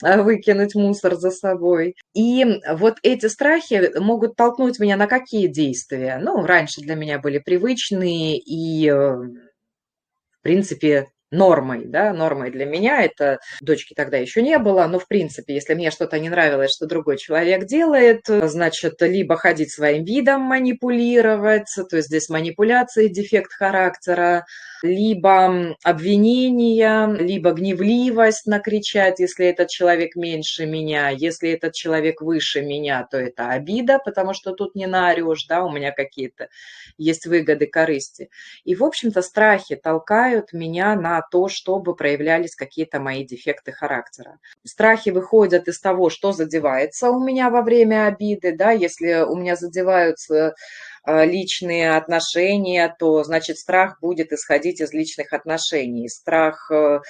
э, 0.05 0.22
выкинуть 0.22 0.74
мусор 0.74 1.14
за 1.16 1.30
собой. 1.30 1.95
И 2.14 2.45
вот 2.72 2.97
эти 3.03 3.26
страхи 3.26 3.93
могут 3.99 4.36
толкнуть 4.36 4.80
меня 4.80 4.97
на 4.97 5.07
какие 5.07 5.47
действия? 5.47 6.18
Ну, 6.20 6.45
раньше 6.45 6.80
для 6.80 6.97
меня 6.97 7.18
были 7.20 7.39
привычные 7.39 8.39
и, 8.39 8.89
э, 8.89 8.95
в 8.95 10.43
принципе, 10.43 11.07
нормой, 11.31 11.85
да, 11.87 12.12
нормой 12.12 12.51
для 12.51 12.64
меня, 12.64 13.03
это 13.03 13.39
дочки 13.61 13.95
тогда 13.95 14.16
еще 14.16 14.43
не 14.43 14.59
было, 14.59 14.87
но 14.87 14.99
в 14.99 15.07
принципе, 15.07 15.55
если 15.55 15.74
мне 15.74 15.91
что-то 15.91 16.18
не 16.18 16.29
нравилось, 16.31 16.72
что 16.74 16.87
другой 16.87 17.18
человек 17.18 17.66
делает, 17.66 18.22
значит, 18.26 19.01
либо 19.01 19.37
ходить 19.37 19.72
своим 19.72 20.05
видом 20.05 20.43
манипулировать, 20.43 21.68
то 21.91 21.97
есть 21.97 22.09
здесь 22.09 22.29
манипуляция, 22.29 23.09
дефект 23.09 23.53
характера, 23.53 24.47
либо 24.83 25.76
обвинения, 25.83 27.07
либо 27.07 27.51
гневливость 27.53 28.47
накричать, 28.47 29.18
если 29.18 29.47
этот 29.47 29.68
человек 29.68 30.14
меньше 30.16 30.66
меня, 30.66 31.11
если 31.11 31.51
этот 31.51 31.72
человек 31.74 32.20
выше 32.20 32.62
меня, 32.62 33.07
то 33.11 33.18
это 33.18 33.51
обида, 33.51 33.99
потому 34.05 34.35
что 34.35 34.53
тут 34.53 34.74
не 34.74 34.87
наорешь, 34.87 35.47
да, 35.49 35.64
у 35.64 35.70
меня 35.70 35.93
какие-то 35.93 36.49
есть 36.97 37.26
выгоды, 37.26 37.66
корысти. 37.66 38.31
И, 38.64 38.74
в 38.74 38.85
общем-то, 38.85 39.22
страхи 39.22 39.76
толкают 39.76 40.53
меня 40.53 40.95
на 40.95 41.17
то, 41.22 41.48
чтобы 41.48 41.94
проявлялись 41.94 42.54
какие-то 42.54 43.00
мои 43.00 43.24
дефекты 43.24 43.72
характера. 43.72 44.38
Страхи 44.64 45.10
выходят 45.10 45.68
из 45.68 45.80
того, 45.80 46.10
что 46.10 46.32
задевается 46.32 47.10
у 47.10 47.22
меня 47.22 47.50
во 47.50 47.62
время 47.62 48.06
обиды, 48.06 48.56
да, 48.56 48.72
если 48.72 49.22
у 49.22 49.36
меня 49.36 49.56
задеваются 49.56 50.54
Э, 51.08 51.24
личные 51.24 51.96
отношения, 51.96 52.94
то, 52.98 53.24
значит, 53.24 53.56
страх 53.56 53.98
будет 54.00 54.30
исходить 54.32 54.82
из 54.82 54.92
личных 54.92 55.32
отношений. 55.32 56.06
Страх 56.08 56.70
э, 56.70 57.00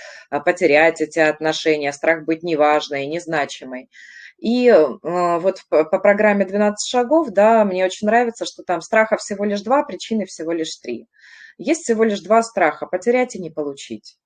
потерять 0.45 1.01
эти 1.01 1.19
отношения, 1.19 1.93
страх 1.93 2.25
быть 2.25 2.45
неважной, 2.45 3.07
незначимой. 3.07 3.89
И 4.39 4.69
э, 4.69 4.87
вот 5.03 5.65
по 5.69 5.99
программе 5.99 6.45
12 6.45 6.89
шагов, 6.89 7.31
да, 7.31 7.65
мне 7.65 7.85
очень 7.85 8.07
нравится, 8.07 8.45
что 8.45 8.63
там 8.63 8.83
страха 8.83 9.17
всего 9.17 9.45
лишь 9.45 9.63
два, 9.63 9.83
причины 9.83 10.27
всего 10.27 10.53
лишь 10.53 10.77
три. 10.77 11.09
Есть 11.59 11.83
всего 11.83 12.05
лишь 12.05 12.21
два 12.21 12.43
страха– 12.43 12.87
потерять 12.91 13.35
и 13.35 13.41
не 13.41 13.51
получить. 13.51 14.17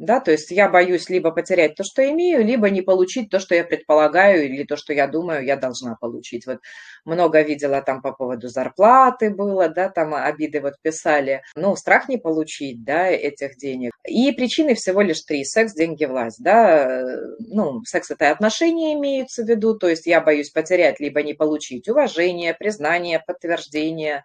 Да, 0.00 0.18
то 0.18 0.30
есть 0.30 0.50
я 0.50 0.70
боюсь 0.70 1.10
либо 1.10 1.30
потерять 1.30 1.74
то, 1.74 1.84
что 1.84 2.02
имею, 2.08 2.42
либо 2.42 2.70
не 2.70 2.80
получить 2.80 3.28
то, 3.28 3.38
что 3.38 3.54
я 3.54 3.64
предполагаю, 3.64 4.46
или 4.46 4.64
то, 4.64 4.78
что 4.78 4.94
я 4.94 5.06
думаю, 5.06 5.44
я 5.44 5.56
должна 5.56 5.94
получить. 5.94 6.46
Вот 6.46 6.60
много 7.04 7.42
видела 7.42 7.82
там 7.82 8.00
по 8.00 8.12
поводу 8.12 8.48
зарплаты 8.48 9.28
было, 9.28 9.68
да, 9.68 9.90
там 9.90 10.14
обиды 10.14 10.62
вот 10.62 10.76
писали. 10.80 11.42
Ну, 11.54 11.76
страх 11.76 12.08
не 12.08 12.16
получить, 12.16 12.82
да, 12.82 13.08
этих 13.08 13.58
денег. 13.58 13.92
И 14.08 14.32
причины 14.32 14.74
всего 14.74 15.02
лишь 15.02 15.20
три. 15.20 15.44
Секс, 15.44 15.74
деньги, 15.74 16.06
власть, 16.06 16.42
да. 16.42 17.04
Ну, 17.38 17.84
секс– 17.84 18.10
это 18.12 18.24
и 18.24 18.28
отношения 18.28 18.94
имеются 18.94 19.44
в 19.44 19.48
виду, 19.50 19.76
то 19.76 19.86
есть 19.86 20.06
я 20.06 20.22
боюсь 20.22 20.48
потерять, 20.48 20.98
либо 20.98 21.22
не 21.22 21.34
получить 21.34 21.90
уважение, 21.90 22.54
признание, 22.54 23.22
подтверждение, 23.26 24.22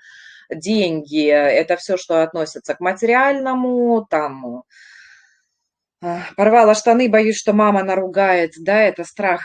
деньги– 0.49 1.25
это 1.27 1.75
все, 1.77 1.97
что 1.97 2.23
относится 2.23 2.75
к 2.75 2.79
материальному, 2.79 4.05
там, 4.09 4.63
Порвала 6.35 6.75
штаны, 6.75 7.09
боюсь, 7.09 7.37
что 7.37 7.53
мама 7.53 7.83
наругает. 7.83 8.51
Да, 8.59 8.81
это 8.81 9.03
страх 9.03 9.41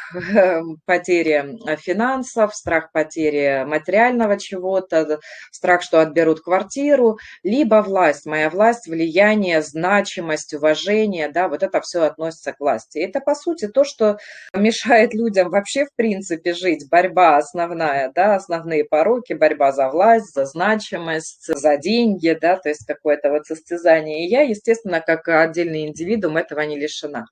потери 0.84 1.56
э, 1.68 1.76
финансов, 1.76 2.54
страх 2.54 2.92
потери 2.92 3.64
материального 3.64 4.38
чего-то, 4.38 5.20
страх, 5.52 5.82
что 5.82 6.00
отберут 6.00 6.40
квартиру, 6.40 7.18
либо 7.42 7.76
власть. 7.82 8.26
Моя 8.26 8.50
власть, 8.50 8.88
влияние, 8.88 9.62
значимость, 9.62 10.54
уважение, 10.54 11.28
да, 11.28 11.48
вот 11.48 11.62
это 11.62 11.80
все 11.80 12.02
относится 12.02 12.52
к 12.52 12.60
власти. 12.60 12.98
Это, 12.98 13.20
по 13.20 13.34
сути, 13.34 13.68
то, 13.68 13.84
что 13.84 14.18
мешает 14.54 15.14
людям 15.14 15.50
вообще, 15.50 15.86
в 15.86 15.94
принципе, 15.94 16.54
жить. 16.54 16.88
Борьба 16.90 17.36
основная, 17.36 18.12
да, 18.14 18.34
основные 18.34 18.84
пороки, 18.84 19.32
борьба 19.32 19.72
за 19.72 19.88
власть, 19.88 20.34
за 20.34 20.44
значимость, 20.44 21.46
за 21.46 21.76
деньги, 21.76 22.36
да, 22.40 22.56
то 22.56 22.68
есть 22.68 22.86
какое-то 22.86 23.30
вот 23.30 23.46
состязание. 23.46 24.26
И 24.26 24.28
я, 24.28 24.42
естественно, 24.42 25.00
как 25.00 25.28
отдельный 25.28 25.86
индивидуум, 25.86 26.36
это 26.36 26.49
этого 26.50 26.64
не 26.66 26.78
лишена. 26.78 27.26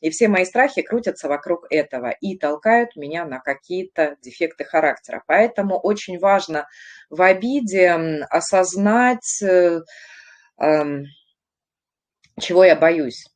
И 0.00 0.10
все 0.10 0.28
мои 0.28 0.44
страхи 0.44 0.82
крутятся 0.82 1.28
вокруг 1.28 1.66
этого 1.70 2.10
и 2.10 2.36
толкают 2.38 2.96
меня 2.96 3.24
на 3.24 3.40
какие-то 3.40 4.16
дефекты 4.22 4.64
характера. 4.64 5.22
Поэтому 5.26 5.78
очень 5.78 6.18
важно 6.18 6.66
в 7.10 7.20
обиде 7.20 7.90
осознать, 8.30 9.42
э, 9.42 9.80
эм, 10.58 11.04
чего 12.40 12.64
я 12.64 12.76
боюсь. 12.76 13.26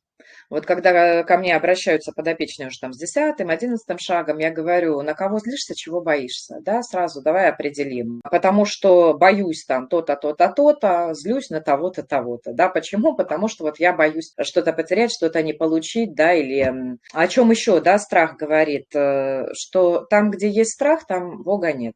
Вот 0.49 0.65
когда 0.65 1.23
ко 1.23 1.37
мне 1.37 1.55
обращаются 1.55 2.11
подопечные 2.11 2.67
уже 2.67 2.79
там 2.79 2.93
с 2.93 2.97
десятым, 2.97 3.49
одиннадцатым 3.49 3.97
шагом, 3.99 4.37
я 4.37 4.51
говорю, 4.51 5.01
на 5.01 5.13
кого 5.13 5.39
злишься, 5.39 5.75
чего 5.75 6.01
боишься, 6.01 6.57
да, 6.61 6.81
сразу 6.83 7.21
давай 7.21 7.49
определим. 7.49 8.21
Потому 8.29 8.65
что 8.65 9.15
боюсь 9.17 9.65
там 9.65 9.87
то-то, 9.87 10.15
то-то, 10.15 10.49
то-то, 10.49 11.13
злюсь 11.13 11.49
на 11.49 11.61
того-то, 11.61 12.03
того-то, 12.03 12.53
да, 12.53 12.69
почему? 12.69 13.15
Потому 13.15 13.47
что 13.47 13.63
вот 13.63 13.79
я 13.79 13.93
боюсь 13.93 14.33
что-то 14.41 14.73
потерять, 14.73 15.11
что-то 15.11 15.41
не 15.41 15.53
получить, 15.53 16.13
да, 16.15 16.33
или 16.33 16.97
о 17.13 17.27
чем 17.27 17.51
еще, 17.51 17.79
да, 17.81 17.97
страх 17.97 18.37
говорит, 18.37 18.93
э, 18.95 19.45
что 19.53 20.05
там, 20.09 20.31
где 20.31 20.49
есть 20.49 20.73
страх, 20.73 21.05
там 21.05 21.43
Бога 21.43 21.73
нет. 21.73 21.95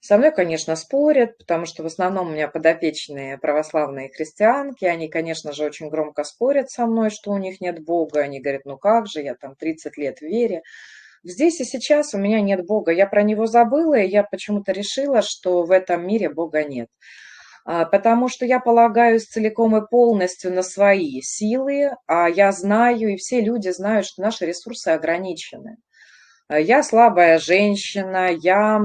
Со 0.00 0.18
мной, 0.18 0.32
конечно, 0.32 0.76
спорят, 0.76 1.38
потому 1.38 1.66
что 1.66 1.82
в 1.82 1.86
основном 1.86 2.28
у 2.28 2.32
меня 2.32 2.48
подопечные 2.48 3.38
православные 3.38 4.10
христианки, 4.10 4.84
они, 4.84 5.08
конечно 5.08 5.52
же, 5.52 5.64
очень 5.64 5.88
громко 5.88 6.24
спорят 6.24 6.70
со 6.70 6.86
мной, 6.86 7.10
что 7.10 7.32
у 7.32 7.38
них 7.38 7.60
нет 7.60 7.84
Бога. 7.84 8.20
Они 8.20 8.40
говорят, 8.40 8.62
ну 8.64 8.78
как 8.78 9.06
же, 9.06 9.22
я 9.22 9.34
там 9.34 9.54
30 9.56 9.96
лет 9.96 10.18
в 10.18 10.22
вере. 10.22 10.62
Здесь 11.24 11.60
и 11.60 11.64
сейчас 11.64 12.14
у 12.14 12.18
меня 12.18 12.40
нет 12.40 12.64
Бога. 12.66 12.92
Я 12.92 13.06
про 13.06 13.22
него 13.22 13.46
забыла, 13.46 13.94
и 13.94 14.08
я 14.08 14.22
почему-то 14.22 14.72
решила, 14.72 15.22
что 15.22 15.64
в 15.64 15.72
этом 15.72 16.06
мире 16.06 16.28
Бога 16.30 16.62
нет. 16.62 16.88
А, 17.64 17.84
потому 17.84 18.28
что 18.28 18.46
я 18.46 18.60
полагаюсь 18.60 19.24
целиком 19.24 19.76
и 19.76 19.84
полностью 19.84 20.52
на 20.52 20.62
свои 20.62 21.20
силы, 21.22 21.90
а 22.06 22.28
я 22.28 22.52
знаю, 22.52 23.14
и 23.14 23.16
все 23.16 23.40
люди 23.40 23.70
знают, 23.70 24.06
что 24.06 24.22
наши 24.22 24.46
ресурсы 24.46 24.88
ограничены. 24.88 25.78
Э, 26.48 26.60
я 26.62 26.82
слабая 26.82 27.38
женщина, 27.38 28.30
я 28.32 28.80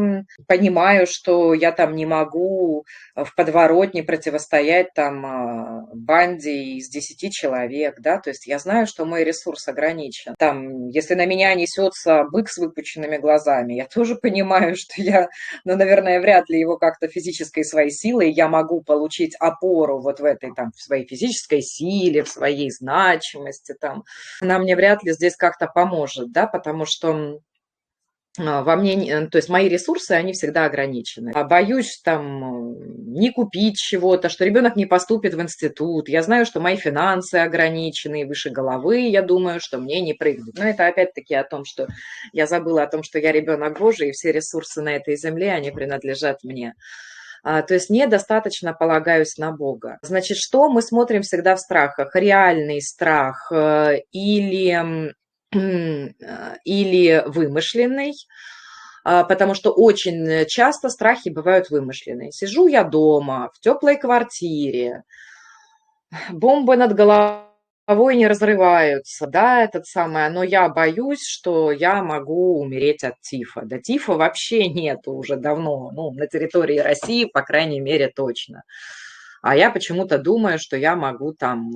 понимаю, 0.48 1.06
что 1.08 1.54
я 1.54 1.72
там 1.72 1.96
не 1.96 2.06
могу 2.06 2.86
э, 3.16 3.24
в 3.24 3.36
подворотне 3.36 4.04
противостоять 4.04 4.94
там 4.94 5.26
а, 5.26 5.86
банде 5.94 6.52
из 6.52 6.90
10 6.90 7.32
человек, 7.32 8.00
да, 8.00 8.20
то 8.20 8.30
есть 8.30 8.48
я 8.48 8.60
знаю, 8.60 8.88
что 8.88 9.06
мой 9.06 9.24
ресурс 9.24 9.68
ограничен. 9.68 10.34
Там, 10.38 10.88
если 10.88 11.14
на 11.16 11.26
меня 11.26 11.54
несется 11.54 12.24
бык 12.32 12.50
с 12.50 12.58
выпученными 12.58 13.18
глазами, 13.18 13.74
я 13.74 13.86
тоже 13.86 14.16
понимаю, 14.16 14.76
что 14.76 15.02
я, 15.02 15.30
ну, 15.66 15.76
наверное, 15.76 16.20
вряд 16.20 16.50
ли 16.50 16.60
его 16.60 16.78
как-то 16.78 17.08
физической 17.08 17.64
своей 17.64 17.92
силой 17.92 18.32
я 18.32 18.48
могу 18.48 18.82
получить 18.82 19.36
опору 19.40 20.02
вот 20.02 20.20
в 20.20 20.26
этой 20.26 20.54
там, 20.54 20.72
в 20.76 20.82
своей 20.82 21.08
физической 21.08 21.62
силе, 21.62 22.24
в 22.24 22.30
своей 22.30 22.72
значимости 22.72 23.74
там. 23.80 24.04
Она 24.42 24.60
мне 24.60 24.76
вряд 24.76 25.04
ли 25.04 25.14
здесь 25.14 25.36
как-то 25.36 25.68
поможет, 25.68 26.32
да, 26.32 26.48
потому 26.48 26.86
что 26.86 27.40
во 28.38 28.76
мне, 28.78 29.28
то 29.28 29.38
есть 29.38 29.50
мои 29.50 29.68
ресурсы, 29.68 30.12
они 30.12 30.32
всегда 30.32 30.66
ограничены. 30.66 31.32
А 31.36 31.44
боюсь 31.44 32.00
там 32.02 33.14
не 33.14 33.32
купить 33.32 33.76
чего-то, 33.76 34.30
что 34.30 34.46
ребенок 34.46 34.78
не 34.78 34.86
поступит 34.86 35.34
в 35.34 35.42
институт. 35.42 36.08
Я 36.08 36.24
знаю, 36.24 36.46
что 36.46 36.62
мои 36.62 36.78
финансы 36.78 37.36
ограничены, 37.36 38.26
выше 38.26 38.50
головы, 38.50 39.02
я 39.10 39.22
думаю, 39.22 39.60
что 39.60 39.80
мне 39.80 40.00
не 40.00 40.14
прыгнут. 40.14 40.58
Но 40.58 40.64
это 40.64 40.88
опять-таки 40.88 41.36
о 41.36 41.44
том, 41.44 41.66
что 41.66 41.88
я 42.32 42.48
забыла 42.48 42.84
о 42.84 42.88
том, 42.88 43.04
что 43.04 43.20
я 43.20 43.34
ребенок 43.34 43.78
Божий, 43.78 44.10
и 44.10 44.14
все 44.14 44.32
ресурсы 44.32 44.82
на 44.82 44.96
этой 44.96 45.18
земле, 45.18 45.52
они 45.52 45.72
принадлежат 45.72 46.44
мне. 46.44 46.74
А, 47.44 47.64
то 47.64 47.74
есть 47.74 47.90
недостаточно 47.90 48.72
полагаюсь 48.72 49.38
на 49.38 49.52
Бога. 49.52 49.98
Значит, 50.04 50.38
что 50.38 50.70
мы 50.70 50.82
смотрим 50.82 51.24
всегда 51.24 51.56
в 51.56 51.60
страхах? 51.60 52.16
Реальный 52.16 52.82
страх 52.82 53.52
э, 53.52 54.02
или 54.12 54.70
Э, 54.70 55.14
или 55.54 57.24
вымышленный, 57.26 58.14
а, 59.04 59.24
потому 59.24 59.54
что 59.54 59.72
очень 59.72 60.46
часто 60.48 60.90
страхи 60.90 61.30
бывают 61.30 61.70
вымышленные. 61.70 62.32
Сижу 62.32 62.68
я 62.68 62.84
дома 62.84 63.50
в 63.54 63.60
теплой 63.60 63.98
квартире, 63.98 65.04
бомба 66.30 66.76
над 66.76 66.94
головой, 66.94 67.46
войны 67.88 68.28
разрываются, 68.28 69.28
да, 69.28 69.64
этот 69.64 69.86
самый, 69.86 70.30
но 70.30 70.44
я 70.44 70.70
боюсь, 70.70 71.26
что 71.28 71.72
я 71.72 72.04
могу 72.04 72.60
умереть 72.62 73.04
от 73.04 73.20
тифа. 73.22 73.62
Да 73.66 73.80
тифа 73.80 74.14
вообще 74.14 74.68
нету 74.68 75.14
уже 75.14 75.36
давно, 75.36 75.92
ну, 75.92 76.12
на 76.12 76.28
территории 76.28 76.80
России, 76.80 77.26
по 77.26 77.42
крайней 77.42 77.80
мере, 77.80 78.10
точно. 78.10 78.64
А 79.42 79.56
я 79.56 79.72
почему-то 79.72 80.18
думаю, 80.18 80.60
что 80.60 80.78
я 80.78 80.96
могу 80.96 81.34
там... 81.34 81.72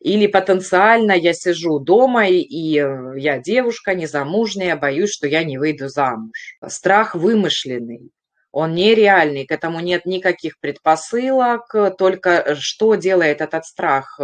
Или 0.00 0.26
потенциально 0.26 1.12
я 1.12 1.32
сижу 1.32 1.78
дома, 1.80 2.28
и 2.28 2.78
э, 2.78 3.18
я 3.18 3.38
девушка 3.38 3.94
незамужняя, 3.94 4.76
боюсь, 4.76 5.12
что 5.12 5.26
я 5.26 5.42
не 5.44 5.58
выйду 5.58 5.88
замуж. 5.88 6.56
Страх 6.66 7.14
вымышленный 7.14 8.10
он 8.58 8.74
нереальный, 8.74 9.46
к 9.46 9.52
этому 9.52 9.78
нет 9.78 10.04
никаких 10.04 10.58
предпосылок, 10.58 11.72
только 11.96 12.30
э, 12.30 12.54
что 12.56 12.96
делает 12.96 13.40
этот 13.40 13.64
страх? 13.64 14.18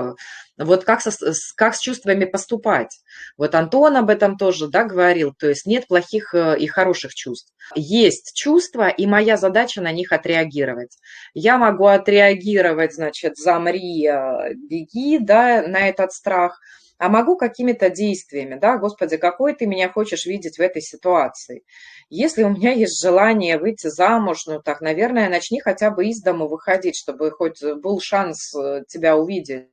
Вот 0.59 0.83
как, 0.83 1.03
со, 1.03 1.13
как 1.57 1.77
с 1.77 1.79
чувствами 1.79 2.25
поступать? 2.25 2.99
Вот 3.37 3.55
Антон 3.55 3.97
об 3.97 4.11
этом 4.11 4.37
тоже 4.37 4.67
да, 4.67 4.87
говорил, 4.87 5.33
то 5.39 5.49
есть 5.49 5.67
нет 5.67 5.87
плохих 5.87 6.35
э, 6.35 6.59
и 6.59 6.67
хороших 6.67 7.15
чувств. 7.15 7.53
Есть 7.77 8.33
чувства, 8.35 8.89
и 8.89 9.07
моя 9.07 9.37
задача 9.37 9.81
на 9.81 9.93
них 9.93 10.11
отреагировать. 10.11 10.99
Я 11.33 11.57
могу 11.57 11.87
отреагировать, 11.87 12.93
значит, 12.93 13.37
замри, 13.37 14.05
э, 14.05 14.55
беги, 14.55 15.19
да, 15.21 15.63
на 15.63 15.89
этот 15.89 16.13
страх– 16.13 16.59
а 16.99 17.09
могу 17.09 17.37
какими-то 17.37 17.91
действиями, 17.91 18.59
да, 18.59 18.79
Господи, 18.79 19.17
какой 19.17 19.55
ты 19.55 19.67
меня 19.67 19.91
хочешь 19.91 20.27
видеть 20.27 20.59
в 20.59 20.61
этой 20.61 20.83
ситуации. 20.83 21.65
Если 22.09 22.45
у 22.45 22.51
меня 22.51 22.73
есть 22.73 23.01
желание 23.03 23.59
выйти 23.59 23.89
замуж, 23.89 24.47
ну 24.47 24.63
так, 24.63 24.81
наверное, 24.81 25.29
начни 25.29 25.61
хотя 25.61 25.91
бы 25.91 26.07
из 26.07 26.23
дома 26.23 26.47
выходить, 26.47 26.97
чтобы 26.97 27.31
хоть 27.31 27.63
был 27.63 28.01
шанс 28.01 28.55
э, 28.55 28.83
тебя 28.89 29.17
увидеть 29.17 29.69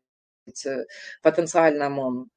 э, 0.66 0.86
потенциальному 1.22 2.28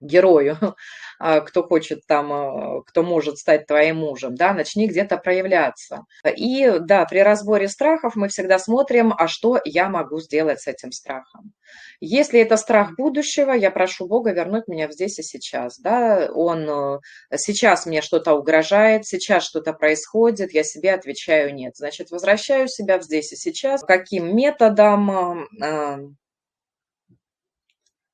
герою, 0.00 0.56
а, 1.18 1.40
кто 1.40 1.62
хочет 1.62 2.06
там, 2.06 2.32
а, 2.32 2.82
кто 2.82 3.02
может 3.02 3.38
стать 3.38 3.66
твоим 3.66 3.96
мужем, 3.96 4.34
да, 4.34 4.52
начни 4.54 4.86
где-то 4.86 5.18
проявляться. 5.18 6.04
И 6.36 6.78
да, 6.80 7.04
при 7.04 7.18
разборе 7.18 7.68
страхов 7.68 8.16
мы 8.16 8.28
всегда 8.28 8.58
смотрим, 8.58 9.12
а 9.16 9.28
что 9.28 9.60
я 9.64 9.88
могу 9.88 10.20
сделать 10.20 10.60
с 10.60 10.66
этим 10.66 10.92
страхом. 10.92 11.52
Если 12.00 12.40
это 12.40 12.56
страх 12.56 12.96
будущего, 12.96 13.52
я 13.52 13.70
прошу 13.70 14.06
Бога 14.06 14.32
вернуть 14.32 14.66
меня 14.66 14.90
здесь 14.90 15.18
и 15.18 15.22
сейчас, 15.22 15.78
да, 15.78 16.30
он 16.32 16.68
э, 16.68 16.98
сейчас 17.36 17.84
мне 17.84 18.00
что-то 18.00 18.34
угрожает, 18.34 19.06
сейчас 19.06 19.44
что-то 19.44 19.74
происходит, 19.74 20.52
я 20.52 20.64
себе 20.64 20.94
отвечаю 20.94 21.54
нет. 21.54 21.76
Значит, 21.76 22.10
возвращаю 22.10 22.68
себя 22.68 22.98
в 22.98 23.02
здесь 23.02 23.32
и 23.32 23.36
сейчас. 23.36 23.82
Каким 23.82 24.34
методом, 24.34 25.10
а, 25.10 25.98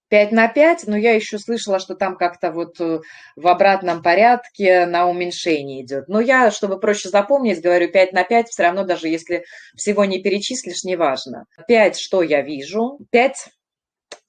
5 0.08 0.32
на 0.32 0.48
5, 0.48 0.86
но 0.86 0.96
я 0.96 1.14
еще 1.14 1.38
слышала, 1.38 1.78
что 1.78 1.94
там 1.94 2.16
как-то 2.16 2.52
вот 2.52 2.80
э, 2.80 3.00
в 3.36 3.46
обратном 3.46 4.02
порядке 4.02 4.86
на 4.86 5.08
уменьшение 5.08 5.84
идет. 5.84 6.08
Но 6.08 6.20
я, 6.20 6.50
чтобы 6.50 6.78
проще 6.78 7.08
запомнить, 7.08 7.60
говорю 7.60 7.90
5 7.90 8.12
на 8.12 8.24
5, 8.24 8.48
все 8.48 8.62
равно 8.62 8.84
даже 8.84 9.08
если 9.08 9.44
всего 9.76 10.04
не 10.04 10.22
перечислишь, 10.22 10.84
неважно. 10.84 11.44
5, 11.66 11.98
что 11.98 12.22
я 12.22 12.42
вижу, 12.42 12.98
5 13.10 13.48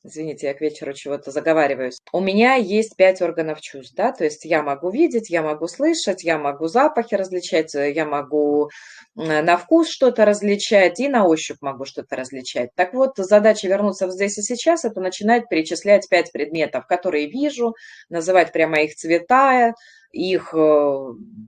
Извините, 0.08 0.48
я 0.48 0.54
к 0.54 0.62
вечеру 0.62 0.94
чего-то 0.94 1.32
заговариваюсь. 1.32 2.00
У 2.14 2.22
меня 2.22 2.56
есть 2.56 2.96
пять 2.96 3.22
органов 3.22 3.60
чувств, 3.60 3.94
да, 3.94 4.14
то 4.14 4.24
есть 4.24 4.46
я 4.46 4.64
могу 4.64 4.90
видеть, 4.90 5.30
я 5.30 5.42
могу 5.42 5.68
слышать, 5.68 6.24
я 6.24 6.38
могу 6.38 6.68
запахи 6.68 7.16
различать, 7.16 7.76
э, 7.76 7.92
я 7.92 8.06
могу 8.06 8.70
на 9.16 9.58
вкус 9.58 9.90
что-то 9.90 10.24
различать 10.24 11.02
и 11.02 11.10
на 11.10 11.26
ощупь 11.26 11.58
могу 11.60 11.84
что-то 11.84 12.16
различать. 12.16 12.70
Так 12.76 12.94
вот, 12.94 13.18
задача 13.18 13.68
вернуться 13.68 14.08
в 14.08 14.12
здесь 14.12 14.38
и 14.38 14.44
сейчас– 14.44 14.86
это 14.86 15.02
начинать 15.02 15.50
перечислять 15.50 16.08
пять 16.08 16.32
предметов, 16.32 16.88
которые 16.88 17.28
вижу, 17.28 17.76
называть 18.08 18.54
прямо 18.54 18.80
их 18.84 18.96
цвета, 18.96 19.74
их 20.14 20.54
э, 20.54 21.06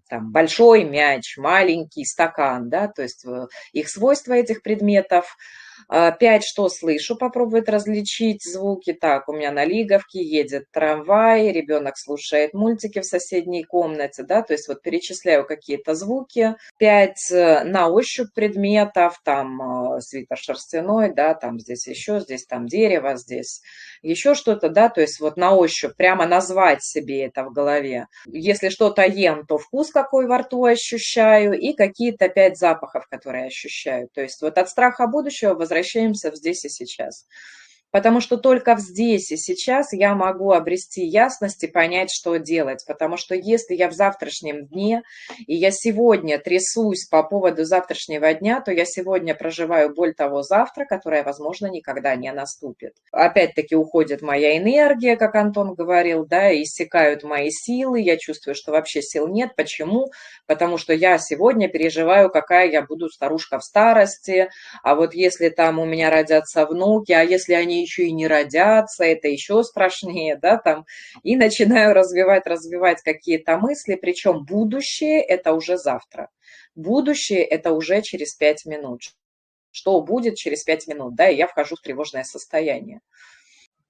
там, 0.09 0.31
большой 0.33 0.83
мяч, 0.83 1.37
маленький 1.37 2.03
стакан, 2.03 2.69
да, 2.69 2.89
то 2.89 3.03
есть 3.03 3.25
э, 3.25 3.47
их 3.71 3.89
свойства 3.89 4.33
этих 4.33 4.61
предметов– 4.63 5.37
пять, 5.87 6.43
что 6.43 6.69
слышу, 6.69 7.15
попробует 7.15 7.69
различить 7.69 8.43
звуки. 8.43 8.93
Так, 8.93 9.29
у 9.29 9.33
меня 9.33 9.51
на 9.51 9.65
Лиговке 9.65 10.21
едет 10.21 10.65
трамвай, 10.71 11.51
ребенок 11.51 11.97
слушает 11.97 12.53
мультики 12.53 12.99
в 12.99 13.05
соседней 13.05 13.63
комнате, 13.63 14.23
да, 14.23 14.41
то 14.41 14.53
есть 14.53 14.67
вот 14.67 14.81
перечисляю 14.81 15.45
какие-то 15.45 15.95
звуки. 15.95 16.55
Пять, 16.77 17.31
э, 17.31 17.63
на 17.63 17.87
ощупь 17.89 18.33
предметов, 18.33 19.19
там 19.23 19.95
э, 19.95 20.01
свитер 20.01 20.37
шерстяной, 20.37 21.13
да, 21.13 21.33
там 21.33 21.59
здесь 21.59 21.87
еще, 21.87 22.19
здесь 22.19 22.45
там 22.45 22.67
дерево, 22.67 23.15
здесь 23.15 23.61
еще 24.01 24.33
что-то, 24.33 24.69
да, 24.69 24.89
то 24.89 25.01
есть 25.01 25.19
вот 25.19 25.37
на 25.37 25.55
ощупь 25.55 25.95
прямо 25.95 26.25
назвать 26.25 26.83
себе 26.83 27.25
это 27.25 27.43
в 27.43 27.51
голове. 27.51 28.07
Если 28.25 28.69
что-то 28.69 29.03
ем, 29.03 29.45
то 29.45 29.57
вкус 29.57 29.91
какой 29.91 30.27
во 30.27 30.39
рту 30.39 30.63
ощущаю 30.65 31.59
и 31.59 31.73
какие-то 31.73 32.29
пять 32.29 32.57
запахов, 32.57 33.07
которые 33.09 33.47
ощущаю. 33.47 34.09
То 34.13 34.21
есть 34.21 34.41
вот 34.41 34.57
от 34.57 34.69
страха 34.69 35.07
будущего 35.07 35.53
возвращаемся 35.69 36.31
в 36.31 36.35
здесь 36.35 36.65
и 36.65 36.69
сейчас. 36.69 37.27
Потому 37.91 38.21
что 38.21 38.37
только 38.37 38.75
здесь 38.77 39.31
и 39.31 39.37
сейчас 39.37 39.93
я 39.93 40.13
могу 40.13 40.51
обрести 40.51 41.03
ясность 41.03 41.63
и 41.63 41.67
понять, 41.67 42.09
что 42.11 42.37
делать. 42.37 42.83
Потому 42.87 43.17
что 43.17 43.33
если 43.35 43.73
я 43.73 43.89
в 43.89 43.93
завтрашнем 43.93 44.67
дне, 44.67 45.01
и 45.47 45.55
я 45.55 45.71
сегодня 45.71 46.37
трясусь 46.37 47.07
по 47.09 47.23
поводу 47.23 47.65
завтрашнего 47.65 48.33
дня, 48.33 48.61
то 48.61 48.71
я 48.71 48.85
сегодня 48.85 49.33
проживаю 49.33 49.93
боль 49.93 50.13
того 50.13 50.43
завтра, 50.43 50.85
которая, 50.85 51.23
возможно, 51.23 51.67
никогда 51.67 52.15
не 52.15 52.31
наступит. 52.31 52.93
Опять-таки 53.11 53.75
уходит 53.75 54.21
моя 54.21 54.57
энергия, 54.57 55.17
как 55.17 55.35
Антон 55.35 55.73
говорил, 55.73 56.25
да, 56.25 56.53
иссякают 56.53 57.23
мои 57.23 57.49
силы, 57.49 58.01
я 58.01 58.17
чувствую, 58.17 58.55
что 58.55 58.71
вообще 58.71 59.01
сил 59.01 59.27
нет. 59.27 59.55
Почему? 59.55 60.11
Потому 60.45 60.77
что 60.77 60.93
я 60.93 61.17
сегодня 61.17 61.67
переживаю, 61.67 62.29
какая 62.29 62.69
я 62.69 62.83
буду 62.83 63.09
старушка 63.09 63.57
в 63.57 63.63
старости, 63.63 64.49
а 64.83 64.95
вот 64.95 65.13
если 65.13 65.49
там 65.49 65.79
у 65.79 65.85
меня 65.85 66.09
родятся 66.09 66.65
внуки, 66.65 67.11
а 67.11 67.23
если 67.23 67.53
они 67.53 67.78
еще 67.81 68.05
и 68.05 68.11
не 68.11 68.27
родятся, 68.27 69.03
это 69.03 69.27
еще 69.27 69.63
страшнее, 69.63 70.35
да, 70.35 70.57
там, 70.57 70.85
и 71.23 71.35
начинаю 71.35 71.93
развивать, 71.93 72.45
развивать 72.47 73.01
какие-то 73.01 73.57
мысли, 73.57 73.95
причем 73.95 74.45
будущее– 74.45 75.21
это 75.27 75.53
уже 75.53 75.77
завтра, 75.77 76.29
будущее– 76.75 77.43
это 77.45 77.71
уже 77.73 78.01
через 78.01 78.33
пять 78.35 78.65
минут, 78.65 79.01
что 79.71 80.01
будет 80.01 80.35
через 80.35 80.63
пять 80.63 80.87
минут, 80.87 81.15
да, 81.15 81.29
и 81.29 81.35
я 81.35 81.47
вхожу 81.47 81.75
в 81.75 81.81
тревожное 81.81 82.23
состояние. 82.23 83.01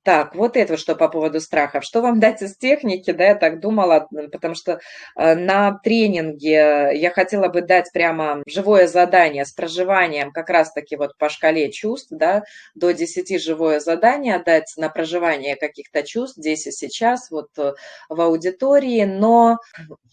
Так, 0.03 0.33
вот 0.33 0.55
это 0.55 0.77
что 0.77 0.95
по 0.95 1.09
поводу 1.09 1.41
страхов. 1.41 1.83
Что 1.83 2.01
вам 2.01 2.19
дать 2.21 2.41
из 2.41 2.55
техники, 2.55 3.11
да, 3.11 3.25
я 3.25 3.35
так 3.35 3.59
думала, 3.59 4.07
потому 4.31 4.55
что 4.55 4.79
э, 5.17 5.35
на 5.35 5.77
тренинге 5.83 6.91
я 6.93 7.11
хотела 7.11 7.49
бы 7.49 7.61
дать 7.61 7.91
прямо 7.91 8.41
живое 8.47 8.87
задание 8.87 9.45
с 9.45 9.51
проживанием 9.51 10.31
как 10.31 10.49
раз-таки 10.49 10.95
вот 10.95 11.17
по 11.17 11.29
шкале 11.29 11.71
чувств, 11.71 12.07
да, 12.11 12.43
до 12.75 12.91
10 12.91 13.41
живое 13.41 13.79
задание 13.79 14.41
дать 14.43 14.73
на 14.77 14.89
проживание 14.89 15.55
каких-то 15.55 16.03
чувств 16.03 16.37
здесь 16.37 16.65
и 16.67 16.71
сейчас, 16.71 17.29
вот 17.29 17.49
э, 17.57 17.73
в 18.07 18.21
аудитории, 18.21 19.03
но 19.03 19.57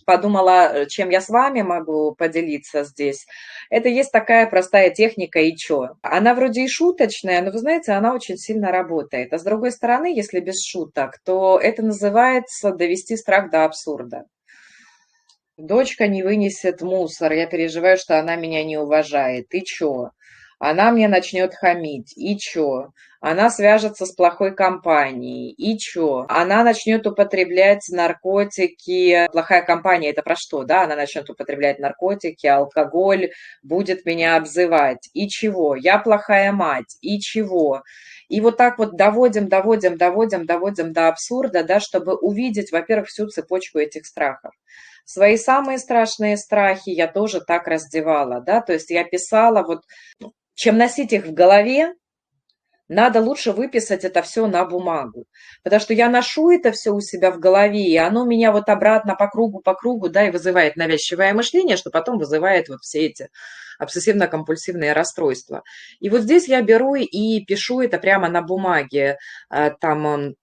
подумала, 0.07 0.87
чем 0.89 1.11
я 1.11 1.21
с 1.21 1.29
вами 1.29 1.63
могу 1.63 2.15
поделиться 2.15 2.85
здесь. 2.85 3.27
Это 3.71 3.89
есть 3.89 4.13
такая 4.13 4.47
простая 4.49 4.91
техника 4.91 5.41
и 5.41 5.55
чё. 5.55 5.97
Она 6.01 6.35
вроде 6.35 6.63
и 6.63 6.69
шуточная, 6.69 7.43
но 7.43 7.51
вы 7.51 7.59
знаете, 7.59 7.93
она 7.93 8.15
очень 8.15 8.39
сильно 8.39 8.71
работает. 8.71 9.33
А 9.33 9.39
с 9.39 9.43
другой 9.43 9.73
стороны, 9.77 10.15
если 10.15 10.41
без 10.41 10.65
шуток, 10.65 11.19
то 11.25 11.59
это 11.61 11.83
называется 11.83 12.73
довести 12.73 13.17
страх 13.17 13.51
до 13.51 13.65
абсурда. 13.65 14.25
Дочка 15.59 16.07
не 16.07 16.23
вынесет 16.23 16.83
мусор, 16.83 17.33
я 17.33 17.47
переживаю, 17.47 17.97
что 17.97 18.19
она 18.19 18.37
меня 18.37 18.63
не 18.65 18.77
уважает. 18.77 19.47
И 19.55 19.63
чё? 19.65 20.11
Она 20.59 20.91
мне 20.91 21.09
начнет 21.09 21.55
хамить. 21.55 22.13
И 22.17 22.37
чё? 22.37 22.89
Она 23.21 23.51
свяжется 23.51 24.05
с 24.07 24.13
плохой 24.13 24.55
компанией. 24.55 25.53
И 25.53 25.79
чё? 25.79 26.27
Она 26.29 26.63
начнет 26.63 27.07
употреблять 27.07 27.87
наркотики. 27.91 29.29
Плохая 29.33 29.63
компания 29.63 30.11
это 30.11 30.23
про 30.23 30.37
что? 30.37 30.65
Да, 30.65 30.85
она 30.85 30.97
начнет 30.97 31.29
употреблять 31.31 31.79
наркотики, 31.79 32.47
алкоголь, 32.47 33.31
будет 33.63 34.05
меня 34.05 34.37
обзывать. 34.37 35.09
И 35.15 35.29
чего? 35.29 35.75
Я 35.75 35.99
плохая 35.99 36.53
мать. 36.53 36.97
И 37.01 37.19
чего? 37.19 37.83
И 38.29 38.41
вот 38.41 38.57
так 38.57 38.79
вот 38.79 38.97
доводим, 38.97 39.49
доводим, 39.49 39.97
доводим, 39.97 40.47
доводим 40.47 40.93
до 40.93 41.09
абсурда, 41.09 41.63
да, 41.65 41.81
чтобы 41.81 42.17
увидеть, 42.17 42.73
во-первых, 42.73 43.09
всю 43.09 43.29
цепочку 43.29 43.79
этих 43.79 44.07
страхов. 44.07 44.53
Свои 45.05 45.37
самые 45.37 45.79
страшные 45.79 46.37
страхи 46.37 46.91
я 46.91 47.07
тоже 47.07 47.41
так 47.41 47.69
раздевала, 47.69 48.41
да, 48.41 48.61
то 48.61 48.73
есть 48.73 48.91
я 48.91 49.05
писала 49.05 49.63
вот 49.63 49.83
чем 50.55 50.79
носить 50.79 51.13
их 51.13 51.27
в 51.27 51.33
голове, 51.33 51.93
надо 52.89 53.21
лучше 53.21 53.53
выписать 53.53 54.05
это 54.05 54.23
все 54.23 54.47
на 54.47 54.65
бумагу. 54.65 55.27
Потому 55.63 55.81
что 55.81 55.95
я 55.95 56.09
ношу 56.09 56.51
это 56.51 56.73
все 56.73 56.93
у 56.93 57.01
себя 57.01 57.31
в 57.31 57.39
голове, 57.39 57.85
и 57.85 57.97
оно 57.97 58.25
меня 58.25 58.53
вот 58.53 58.69
обратно 58.69 59.15
по 59.15 59.29
кругу, 59.29 59.61
по 59.61 59.75
кругу, 59.75 60.09
да, 60.09 60.27
и 60.27 60.31
вызывает 60.31 60.77
навязчивое 60.77 61.35
мышление, 61.35 61.77
что 61.77 61.91
потом 61.91 62.19
вызывает 62.19 62.69
вот 62.69 62.81
все 62.83 63.07
эти 63.07 63.29
обсессивно-компульсивные 63.79 64.93
расстройства. 64.93 65.63
И 66.01 66.09
вот 66.09 66.23
здесь 66.23 66.49
я 66.49 66.63
беру 66.63 66.95
и 66.95 67.45
пишу 67.45 67.81
это 67.81 67.99
прямо 67.99 68.29
на 68.29 68.43
бумаге. 68.43 69.19
Э, 69.51 69.71
там 69.81 70.35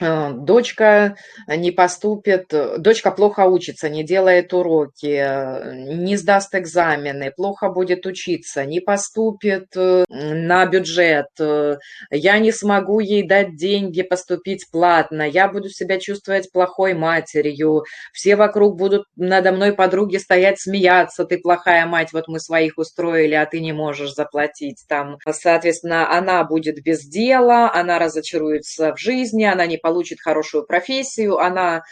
дочка 0.00 1.16
не 1.46 1.70
поступит, 1.70 2.52
дочка 2.78 3.10
плохо 3.10 3.40
учится, 3.40 3.88
не 3.88 4.02
делает 4.02 4.52
уроки, 4.52 5.94
не 5.94 6.16
сдаст 6.16 6.54
экзамены, 6.54 7.32
плохо 7.36 7.68
будет 7.68 8.06
учиться, 8.06 8.64
не 8.64 8.80
поступит 8.80 9.68
э, 9.76 10.04
на 10.08 10.66
бюджет, 10.66 11.28
э, 11.38 11.76
я 12.10 12.38
не 12.38 12.52
смогу 12.52 13.00
ей 13.00 13.26
дать 13.26 13.56
деньги 13.56 14.02
поступить 14.02 14.66
платно, 14.70 15.22
я 15.22 15.48
буду 15.48 15.68
себя 15.68 15.98
чувствовать 15.98 16.50
плохой 16.50 16.94
матерью, 16.94 17.84
все 18.12 18.36
вокруг 18.36 18.78
будут 18.78 19.04
надо 19.16 19.52
мной 19.52 19.72
подруги 19.74 20.16
стоять 20.16 20.60
смеяться, 20.60 21.24
ты 21.24 21.38
плохая 21.38 21.86
мать, 21.86 22.12
вот 22.12 22.28
мы 22.28 22.40
своих 22.40 22.78
устроили, 22.78 23.34
а 23.34 23.46
ты 23.46 23.60
не 23.60 23.72
можешь 23.72 24.14
заплатить 24.14 24.84
там. 24.88 25.18
Соответственно, 25.30 26.10
она 26.10 26.42
будет 26.44 26.82
без 26.82 27.04
дела, 27.04 27.70
она 27.72 27.98
разочаруется 27.98 28.94
в 28.94 28.98
жизни, 28.98 29.44
она 29.44 29.66
не 29.66 29.76
получит 29.76 29.89
хорошую 30.20 30.64
профессию, 30.64 31.38
она 31.38 31.82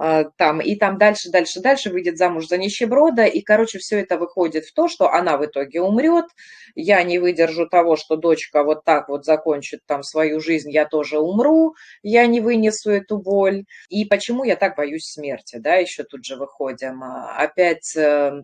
э, 0.00 0.24
там 0.36 0.60
и 0.60 0.76
там 0.76 0.98
дальше, 0.98 1.30
дальше, 1.30 1.60
дальше 1.60 1.90
выйдет 1.90 2.18
замуж 2.18 2.48
за 2.48 2.58
нищеброда, 2.58 3.24
и, 3.24 3.40
короче, 3.40 3.78
все 3.78 4.00
это 4.00 4.18
выходит 4.18 4.64
в 4.64 4.72
то, 4.72 4.88
что 4.88 5.10
она 5.10 5.36
в 5.36 5.44
итоге 5.44 5.80
умрет, 5.80 6.26
я 6.74 7.02
не 7.02 7.18
выдержу 7.18 7.68
того, 7.68 7.96
что 7.96 8.16
дочка 8.16 8.64
вот 8.64 8.84
так 8.84 9.08
вот 9.08 9.24
закончит 9.24 9.80
там 9.86 10.02
свою 10.02 10.40
жизнь, 10.40 10.70
я 10.70 10.86
тоже 10.86 11.18
умру, 11.18 11.74
я 12.02 12.26
не 12.26 12.40
вынесу 12.40 12.90
эту 12.90 13.18
боль. 13.18 13.64
И 13.88 14.04
почему 14.04 14.44
я 14.44 14.56
так 14.56 14.76
боюсь 14.76 15.06
смерти, 15.06 15.56
да, 15.58 15.74
еще 15.76 16.04
тут 16.04 16.24
же 16.24 16.36
выходим. 16.36 17.02
Опять 17.02 17.96
э, 17.96 18.00
а, 18.02 18.42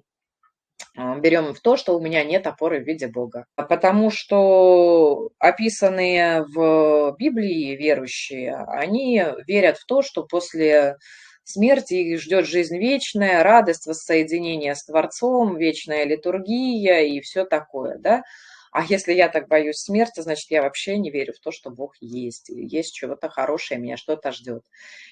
берем 0.96 1.54
в 1.54 1.60
то, 1.60 1.76
что 1.76 1.96
у 1.96 2.00
меня 2.00 2.24
нет 2.24 2.46
опоры 2.46 2.80
в 2.80 2.86
виде 2.86 3.06
Бога. 3.06 3.46
Потому 3.56 4.10
что 4.10 5.30
описанные 5.38 6.44
в 6.44 7.14
Библии 7.18 7.76
верующие, 7.76 8.56
они 8.68 9.24
верят 9.46 9.78
в 9.78 9.86
то, 9.86 10.02
что 10.02 10.24
после 10.24 10.96
смерти 11.44 11.94
их 11.94 12.20
ждет 12.20 12.46
жизнь 12.46 12.78
вечная, 12.78 13.42
радость 13.42 13.86
воссоединения 13.86 14.74
с 14.74 14.84
Творцом, 14.84 15.56
вечная 15.56 16.04
литургия 16.04 17.00
и 17.00 17.20
все 17.20 17.44
такое, 17.44 17.96
да. 17.98 18.22
А 18.70 18.84
если 18.84 19.14
я 19.14 19.28
так 19.28 19.48
боюсь 19.48 19.78
смерти, 19.78 20.20
значит, 20.20 20.50
я 20.50 20.62
вообще 20.62 20.98
не 20.98 21.10
верю 21.10 21.32
в 21.32 21.40
то, 21.40 21.50
что 21.50 21.70
Бог 21.70 21.94
есть. 22.00 22.50
Есть 22.50 22.94
чего-то 22.94 23.30
хорошее, 23.30 23.80
меня 23.80 23.96
что-то 23.96 24.30
ждет. 24.30 24.62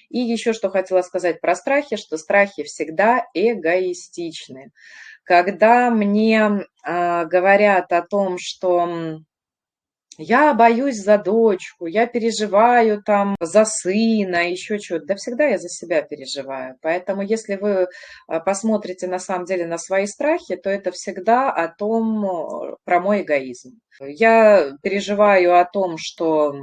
И 0.09 0.19
еще 0.19 0.53
что 0.53 0.69
хотела 0.69 1.01
сказать 1.01 1.41
про 1.41 1.55
страхи, 1.55 1.95
что 1.95 2.17
страхи 2.17 2.63
всегда 2.63 3.25
эгоистичны. 3.33 4.71
Когда 5.27 5.89
мне 5.89 6.39
э, 6.85 7.25
говорят 7.25 7.91
о 7.91 8.01
том, 8.01 8.37
что 8.39 9.19
я 10.17 10.53
боюсь 10.53 10.95
за 10.95 11.17
дочку, 11.17 11.85
я 11.85 12.07
переживаю 12.07 13.03
там 13.03 13.35
за 13.41 13.65
сына, 13.65 14.49
еще 14.49 14.79
что-то. 14.79 15.07
Да 15.07 15.15
всегда 15.15 15.43
я 15.47 15.57
за 15.57 15.67
себя 15.67 16.01
переживаю. 16.01 16.77
Поэтому 16.81 17.21
если 17.21 17.57
вы 17.57 17.87
а, 18.27 18.39
посмотрите 18.39 19.07
на 19.07 19.19
самом 19.19 19.45
деле 19.45 19.67
на 19.67 19.77
свои 19.77 20.07
страхи, 20.07 20.55
то 20.55 20.69
это 20.69 20.91
всегда 20.91 21.51
о 21.51 21.67
том, 21.67 22.77
про 22.85 22.99
мой 23.01 23.21
эгоизм. 23.21 23.79
Я 23.99 24.71
переживаю 24.81 25.59
о 25.59 25.65
том, 25.65 25.97
что 25.99 26.55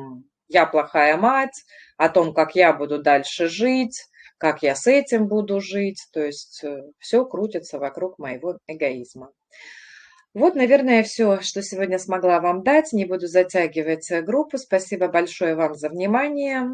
я 0.48 0.64
плохая 0.64 1.16
мать, 1.18 1.64
о 1.98 2.08
том, 2.08 2.32
как 2.32 2.56
я 2.56 2.72
буду 2.72 3.00
дальше 3.02 3.48
жить, 3.48 4.04
как 4.38 4.62
я 4.62 4.74
с 4.74 4.86
этим 4.86 5.26
буду 5.28 5.60
жить. 5.60 6.06
То 6.12 6.22
есть 6.22 6.62
э, 6.64 6.82
все 6.98 7.24
крутится 7.24 7.78
вокруг 7.78 8.18
моего 8.18 8.58
эгоизма. 8.66 9.32
Вот, 10.34 10.56
наверное, 10.56 11.04
все, 11.04 11.40
что 11.40 11.62
сегодня 11.62 11.98
смогла 11.98 12.40
вам 12.40 12.62
дать. 12.62 12.92
Не 12.92 13.04
буду 13.04 13.26
затягивать 13.26 14.10
э, 14.10 14.22
группу. 14.22 14.58
Спасибо 14.58 15.08
большое 15.08 15.54
вам 15.54 15.74
за 15.74 15.88
внимание. 15.88 16.68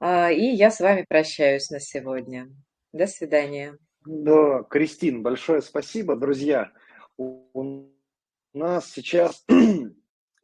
А, 0.00 0.30
и 0.32 0.46
я 0.46 0.70
с 0.70 0.80
вами 0.80 1.04
прощаюсь 1.08 1.70
на 1.70 1.80
сегодня. 1.80 2.48
До 2.92 3.06
свидания. 3.06 3.78
Да, 4.04 4.64
Кристин, 4.68 5.22
большое 5.22 5.62
спасибо, 5.62 6.16
друзья. 6.16 6.72
У 7.16 7.84
нас 8.52 8.90
сейчас 8.90 9.44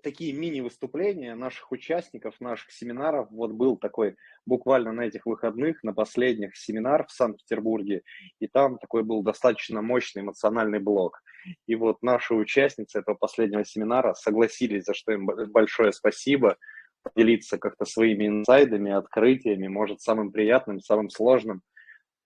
такие 0.02 0.32
мини-выступления 0.32 1.34
наших 1.34 1.72
участников, 1.72 2.40
наших 2.40 2.70
семинаров. 2.70 3.28
Вот 3.30 3.52
был 3.52 3.76
такой 3.76 4.16
буквально 4.46 4.92
на 4.92 5.02
этих 5.02 5.26
выходных, 5.26 5.82
на 5.82 5.92
последних 5.92 6.56
семинар 6.56 7.06
в 7.06 7.12
Санкт-Петербурге, 7.12 8.02
и 8.40 8.46
там 8.46 8.78
такой 8.78 9.02
был 9.02 9.22
достаточно 9.22 9.82
мощный 9.82 10.22
эмоциональный 10.22 10.78
блок. 10.78 11.20
И 11.66 11.74
вот 11.74 12.02
наши 12.02 12.34
участницы 12.34 13.00
этого 13.00 13.16
последнего 13.16 13.64
семинара 13.64 14.14
согласились, 14.14 14.84
за 14.84 14.94
что 14.94 15.12
им 15.12 15.26
большое 15.26 15.92
спасибо, 15.92 16.56
поделиться 17.02 17.58
как-то 17.58 17.84
своими 17.84 18.26
инсайдами, 18.26 18.92
открытиями, 18.92 19.68
может, 19.68 20.00
самым 20.00 20.32
приятным, 20.32 20.80
самым 20.80 21.10
сложным. 21.10 21.62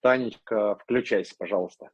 Танечка, 0.01 0.77
включайся, 0.77 1.35
пожалуйста. 1.39 1.91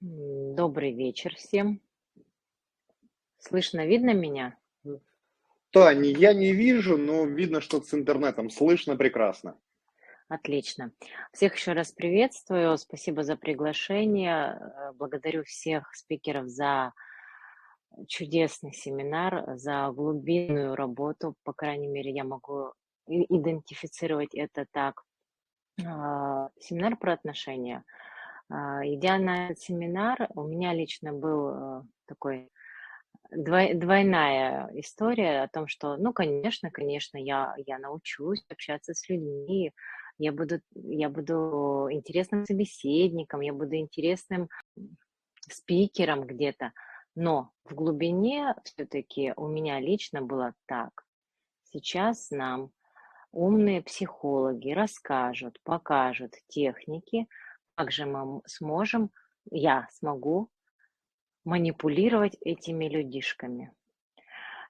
Добрый 0.00 0.92
вечер 0.92 1.34
всем. 1.34 1.82
Слышно, 3.40 3.86
видно 3.86 4.12
меня? 4.12 4.56
Таня, 5.72 6.10
я 6.10 6.34
не 6.34 6.52
вижу, 6.52 6.96
но 6.96 7.24
видно, 7.24 7.60
что 7.60 7.80
с 7.80 7.94
интернетом 7.94 8.50
слышно 8.50 8.96
прекрасно. 8.96 9.56
Отлично. 10.28 10.92
Всех 11.32 11.56
еще 11.56 11.72
раз 11.72 11.92
приветствую. 11.92 12.76
Спасибо 12.78 13.24
за 13.24 13.36
приглашение. 13.36 14.58
Э, 14.60 14.92
благодарю 14.94 15.42
всех 15.44 15.92
спикеров 15.94 16.48
за 16.48 16.92
чудесный 18.06 18.72
семинар, 18.72 19.56
за 19.56 19.90
глубинную 19.90 20.76
работу. 20.76 21.34
По 21.42 21.52
крайней 21.52 21.88
мере, 21.88 22.12
я 22.12 22.24
могу 22.24 22.72
идентифицировать 23.06 24.34
это 24.34 24.66
так. 24.70 25.02
А, 25.84 26.50
семинар 26.60 26.96
про 26.96 27.14
отношения. 27.14 27.84
А, 28.48 28.86
идя 28.86 29.18
на 29.18 29.46
этот 29.46 29.60
семинар, 29.60 30.28
у 30.34 30.42
меня 30.42 30.72
лично 30.72 31.12
был 31.12 31.48
э, 31.48 31.82
такой 32.06 32.50
двойная 33.30 34.70
история 34.74 35.42
о 35.42 35.48
том, 35.48 35.68
что, 35.68 35.96
ну, 35.96 36.12
конечно, 36.12 36.70
конечно, 36.70 37.16
я, 37.16 37.54
я 37.66 37.78
научусь 37.78 38.44
общаться 38.48 38.94
с 38.94 39.08
людьми, 39.08 39.72
я 40.18 40.32
буду, 40.32 40.60
я 40.74 41.08
буду 41.08 41.88
интересным 41.90 42.44
собеседником, 42.44 43.40
я 43.40 43.52
буду 43.52 43.76
интересным 43.76 44.48
спикером 45.48 46.26
где-то. 46.26 46.72
Но 47.14 47.50
в 47.64 47.74
глубине 47.74 48.54
все-таки 48.64 49.32
у 49.36 49.48
меня 49.48 49.80
лично 49.80 50.22
было 50.22 50.54
так. 50.66 50.90
Сейчас 51.64 52.30
нам 52.30 52.70
умные 53.32 53.82
психологи 53.82 54.72
расскажут, 54.72 55.58
покажут 55.62 56.34
техники, 56.48 57.26
как 57.74 57.92
же 57.92 58.04
мы 58.04 58.42
сможем, 58.46 59.10
я 59.50 59.88
смогу 59.92 60.50
манипулировать 61.44 62.36
этими 62.40 62.86
людишками, 62.86 63.72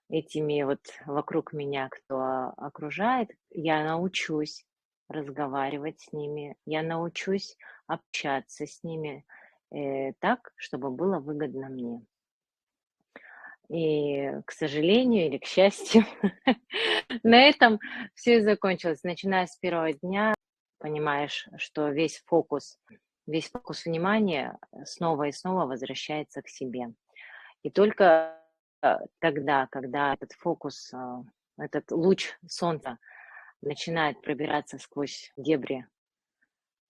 этими 0.09 0.63
вот 0.63 0.81
вокруг 1.07 1.53
меня, 1.53 1.89
кто 1.89 2.53
окружает, 2.57 3.31
я 3.51 3.85
научусь 3.85 4.65
разговаривать 5.09 6.01
с 6.01 6.13
ними, 6.13 6.57
я 6.67 6.83
научусь 6.83 7.57
общаться 7.87 8.67
с 8.67 8.83
ними 8.85 9.25
э, 9.73 10.13
так, 10.21 10.53
чтобы 10.57 10.91
было 10.91 11.19
выгодно 11.19 11.69
мне. 11.69 12.03
И, 13.69 14.33
к 14.47 14.53
сожалению 14.53 15.27
или 15.27 15.39
к 15.39 15.45
счастью, 15.45 16.05
на 17.23 17.49
этом 17.49 17.79
все 18.15 18.41
закончилось. 18.43 19.05
Начиная 19.05 19.47
с 19.47 19.57
первого 19.57 19.93
дня, 19.93 20.35
понимаешь, 20.79 21.49
что 21.57 21.89
весь 21.89 22.23
фокус 22.27 22.79
весь 23.31 23.51
фокус 23.51 23.85
внимания 23.85 24.59
э, 24.73 24.85
снова 24.85 25.29
и 25.29 25.33
снова 25.33 25.67
возвращается 25.67 26.43
к 26.43 26.49
себе. 26.49 26.93
И 27.63 27.71
только 27.71 28.37
э, 28.83 28.99
тогда, 29.19 29.67
когда 29.69 30.15
этот 30.15 30.33
фокус, 30.33 30.93
э, 30.93 31.23
этот 31.59 31.91
луч 31.93 32.37
солнца 32.47 32.99
начинает 33.63 34.21
пробираться 34.21 34.79
сквозь 34.79 35.33
дебри 35.37 35.87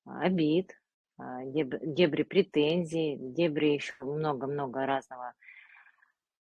обид, 0.05 0.72
дебри 1.18 2.22
претензий, 2.22 3.16
дебри 3.18 3.74
еще 3.74 3.93
много-много 4.01 4.86
разного, 4.86 5.34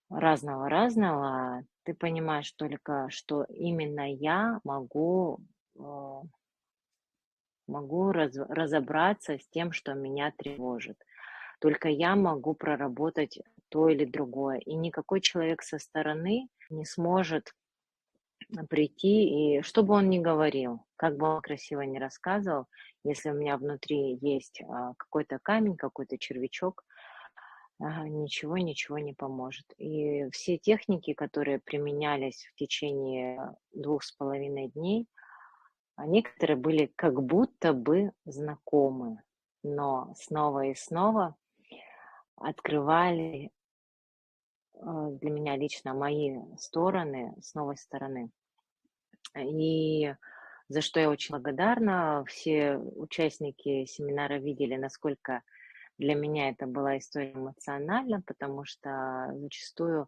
разного-разного, 0.10 1.66
ты 1.84 1.94
понимаешь 1.94 2.52
только, 2.54 3.10
что 3.10 3.44
именно 3.50 4.10
я 4.14 4.62
могу 4.64 5.42
могу 7.70 8.12
раз, 8.12 8.36
разобраться 8.36 9.38
с 9.38 9.48
тем, 9.50 9.72
что 9.72 9.94
меня 9.94 10.34
тревожит. 10.38 10.98
Только 11.60 11.90
я 11.90 12.16
могу 12.16 12.54
проработать 12.54 13.40
то 13.70 13.90
или 13.90 14.06
другое. 14.06 14.60
И 14.60 14.76
никакой 14.76 15.22
человек 15.22 15.62
со 15.62 15.78
стороны 15.78 16.48
не 16.70 16.86
сможет 16.86 17.54
прийти, 18.70 19.58
и 19.58 19.62
что 19.62 19.84
бы 19.84 19.94
он 19.94 20.10
ни 20.10 20.20
говорил, 20.20 20.86
как 20.96 21.18
бы 21.18 21.28
он 21.28 21.42
красиво 21.42 21.82
ни 21.82 22.00
рассказывал, 22.00 22.66
если 23.04 23.30
у 23.30 23.34
меня 23.34 23.58
внутри 23.58 24.18
есть 24.22 24.62
а, 24.62 24.94
какой-то 24.98 25.40
камень, 25.42 25.78
какой-то 25.78 26.18
червячок, 26.18 26.84
ничего, 27.80 28.58
ничего 28.58 29.00
не 29.00 29.14
поможет. 29.14 29.66
И 29.78 30.30
все 30.32 30.58
техники, 30.58 31.14
которые 31.14 31.60
применялись 31.60 32.46
в 32.52 32.56
течение 32.56 33.56
двух 33.74 34.04
с 34.04 34.12
половиной 34.12 34.68
дней, 34.70 35.08
а 36.00 36.06
некоторые 36.06 36.56
были 36.56 36.86
как 36.96 37.22
будто 37.22 37.74
бы 37.74 38.14
знакомы, 38.24 39.22
но 39.64 40.14
снова 40.16 40.68
и 40.68 40.74
снова 40.74 41.36
открывали 42.38 43.52
а, 44.76 45.10
для 45.10 45.30
меня 45.30 45.58
лично 45.58 45.94
мои 45.94 46.40
стороны 46.58 47.36
с 47.42 47.54
новой 47.54 47.76
стороны. 47.76 48.32
И 49.38 50.16
за 50.70 50.80
что 50.80 51.02
я 51.02 51.10
очень 51.10 51.34
благодарна. 51.34 52.24
Все 52.30 52.78
участники 52.78 53.84
семинара 53.84 54.36
видели, 54.36 54.78
насколько 54.78 55.42
для 55.98 56.16
меня 56.16 56.48
это 56.50 56.66
была 56.66 56.98
история 56.98 57.34
эмоциональна, 57.34 58.24
потому 58.26 58.64
что 58.64 59.34
зачастую, 59.36 60.08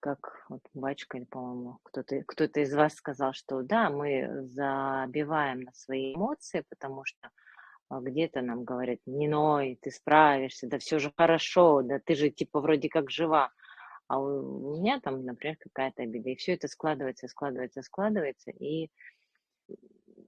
как 0.00 0.44
вот 0.48 0.60
Бачка, 0.74 1.18
по-моему, 1.30 1.78
кто-то 1.82 2.22
кто 2.26 2.44
из 2.44 2.74
вас 2.74 2.94
сказал, 2.94 3.32
что 3.32 3.62
да, 3.62 3.90
мы 3.90 4.44
забиваем 4.44 5.62
на 5.62 5.72
свои 5.72 6.14
эмоции, 6.14 6.64
потому 6.68 7.04
что 7.04 7.30
а, 7.88 8.00
где-то 8.00 8.42
нам 8.42 8.64
говорят, 8.64 8.98
не 9.06 9.28
ной, 9.28 9.78
ты 9.80 9.90
справишься, 9.90 10.68
да 10.68 10.78
все 10.78 10.98
же 10.98 11.12
хорошо, 11.16 11.82
да 11.82 11.98
ты 11.98 12.14
же 12.14 12.30
типа 12.30 12.60
вроде 12.60 12.88
как 12.88 13.10
жива. 13.10 13.50
А 14.08 14.18
у 14.20 14.76
меня 14.76 15.00
там, 15.00 15.24
например, 15.24 15.56
какая-то 15.58 16.02
обида. 16.02 16.30
И 16.30 16.36
все 16.36 16.54
это 16.54 16.66
складывается, 16.66 17.28
складывается, 17.28 17.82
складывается. 17.82 18.50
И 18.50 18.90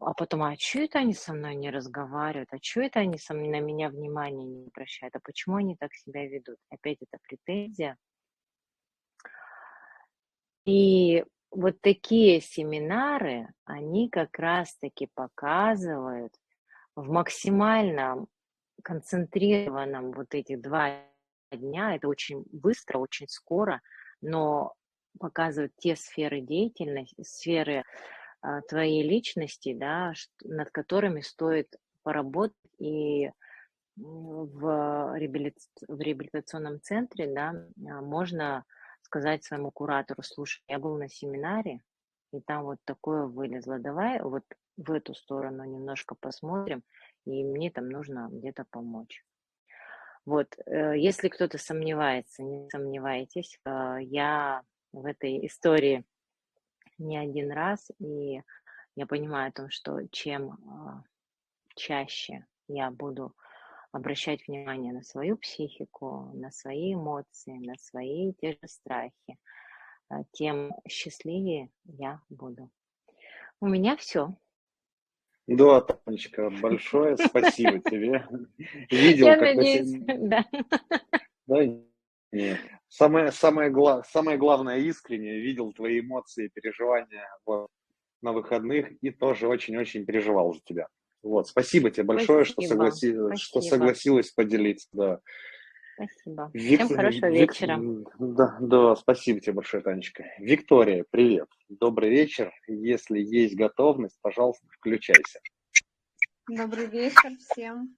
а 0.01 0.15
потом, 0.15 0.43
а 0.43 0.57
что 0.57 0.81
это 0.81 0.99
они 0.99 1.15
со 1.15 1.33
мной 1.33 1.55
не 1.55 1.71
разговаривают? 1.71 2.49
А 2.53 2.59
что 2.61 2.81
это 2.81 3.01
они 3.01 3.19
со 3.19 3.35
мной, 3.35 3.49
на 3.49 3.61
меня 3.61 3.89
внимания 3.91 4.45
не 4.45 4.67
обращают? 4.67 5.17
А 5.17 5.21
почему 5.21 5.57
они 5.57 5.77
так 5.77 5.95
себя 5.95 6.27
ведут? 6.27 6.57
Опять 6.71 6.99
это 7.03 7.19
претензия. 7.23 7.97
И 10.71 11.25
вот 11.51 11.81
такие 11.81 12.41
семинары, 12.41 13.49
они 13.65 14.09
как 14.09 14.39
раз-таки 14.39 15.09
показывают 15.15 16.33
в 16.95 17.11
максимальном 17.11 18.29
концентрированном 18.85 20.13
вот 20.13 20.33
эти 20.33 20.55
два 20.55 20.93
дня, 21.51 21.97
это 21.97 22.07
очень 22.07 22.45
быстро, 22.53 22.99
очень 22.99 23.27
скоро, 23.27 23.81
но 24.21 24.75
показывают 25.19 25.73
те 25.77 25.97
сферы 25.97 26.41
деятельности, 26.41 27.25
сферы 27.25 27.83
а, 28.41 28.61
твоей 28.61 29.03
личности, 29.03 29.75
да, 29.75 30.13
над 30.45 30.71
которыми 30.71 31.21
стоит 31.21 31.75
поработать. 32.05 32.55
И 32.79 33.29
в, 33.97 35.17
реабилит... 35.19 35.57
в 35.89 36.01
реабилитационном 36.01 36.81
центре, 36.81 37.27
да, 37.27 37.55
а, 37.89 38.01
можно 38.03 38.65
сказать 39.11 39.43
своему 39.43 39.73
куратору, 39.73 40.23
слушай, 40.23 40.63
я 40.69 40.79
был 40.79 40.97
на 40.97 41.09
семинаре, 41.09 41.81
и 42.33 42.41
там 42.41 42.63
вот 42.63 42.79
такое 42.85 43.27
вылезло, 43.27 43.81
давай 43.81 44.23
вот 44.23 44.45
в 44.77 44.93
эту 44.93 45.15
сторону 45.15 45.65
немножко 45.65 46.15
посмотрим, 46.15 46.85
и 47.25 47.43
мне 47.43 47.73
там 47.73 47.89
нужно 47.89 48.29
где-то 48.31 48.65
помочь. 48.71 49.25
Вот, 50.25 50.57
э, 50.65 50.97
если 50.97 51.29
кто-то 51.29 51.59
сомневается, 51.59 52.45
не 52.45 52.71
сомневайтесь, 52.71 53.59
э, 53.65 53.97
я 54.03 54.63
в 54.93 55.05
этой 55.05 55.45
истории 55.45 56.05
не 56.99 57.19
один 57.19 57.51
раз, 57.51 57.91
и 57.99 58.41
я 58.95 59.07
понимаю 59.07 59.49
о 59.49 59.53
том, 59.53 59.71
что 59.71 60.07
чем 60.13 60.53
а, 60.53 61.03
чаще 61.75 62.47
я 62.69 62.93
буду 62.93 63.35
обращать 63.93 64.47
внимание 64.47 64.93
на 64.93 65.03
свою 65.03 65.37
психику, 65.37 66.31
на 66.35 66.51
свои 66.51 66.95
эмоции, 66.95 67.59
на 67.67 67.75
свои 67.77 68.33
те 68.41 68.53
же 68.53 68.69
страхи, 68.69 69.39
а, 70.09 70.25
тем 70.33 70.73
счастливее 70.89 71.71
я 71.85 72.21
буду. 72.29 72.71
У 73.61 73.67
меня 73.67 73.97
все. 73.97 74.35
Да, 75.47 75.81
Танечка, 75.81 76.51
большое 76.51 77.17
спасибо 77.17 77.79
тебе. 77.91 78.27
Видел, 78.91 79.27
Я 79.27 79.37
надеюсь, 79.37 79.93
да. 80.07 80.45
Да, 81.47 81.65
нет. 82.33 82.59
Самое, 82.89 83.33
самое, 83.33 83.71
гла... 83.71 84.03
самое 84.05 84.39
главное 84.39 84.79
искренне 84.79 85.41
видел 85.41 85.73
твои 85.73 86.01
эмоции, 86.01 86.49
переживания 86.49 87.27
вот, 87.45 87.69
на 88.23 88.33
выходных 88.33 88.93
и 89.03 89.11
тоже 89.11 89.49
очень-очень 89.49 90.07
переживал 90.07 90.55
за 90.55 90.61
тебя. 90.61 90.89
Вот, 91.23 91.49
спасибо 91.49 91.91
тебе 91.91 92.05
большое, 92.05 92.45
спасибо. 92.45 92.63
что, 92.63 92.75
согласи... 92.75 93.13
спасибо. 93.13 93.37
что 93.37 93.61
согласилась 93.61 94.31
поделиться. 94.31 94.89
Да. 94.93 95.21
Спасибо. 95.95 96.51
Вик... 96.55 96.81
Всем 96.81 96.97
хорошего 96.97 97.31
Вик... 97.31 97.51
вечера. 97.53 97.79
Да, 98.19 98.57
да, 98.61 98.97
спасибо 98.97 99.41
тебе 99.41 99.53
большое, 99.53 99.83
Танечка. 99.83 100.25
Виктория, 100.39 101.05
привет. 101.11 101.49
Добрый 101.69 102.09
вечер. 102.09 102.53
Если 102.67 103.19
есть 103.19 103.55
готовность, 103.55 104.19
пожалуйста, 104.23 104.67
включайся. 104.71 105.41
Добрый 106.49 106.87
вечер 106.87 107.37
всем. 107.39 107.97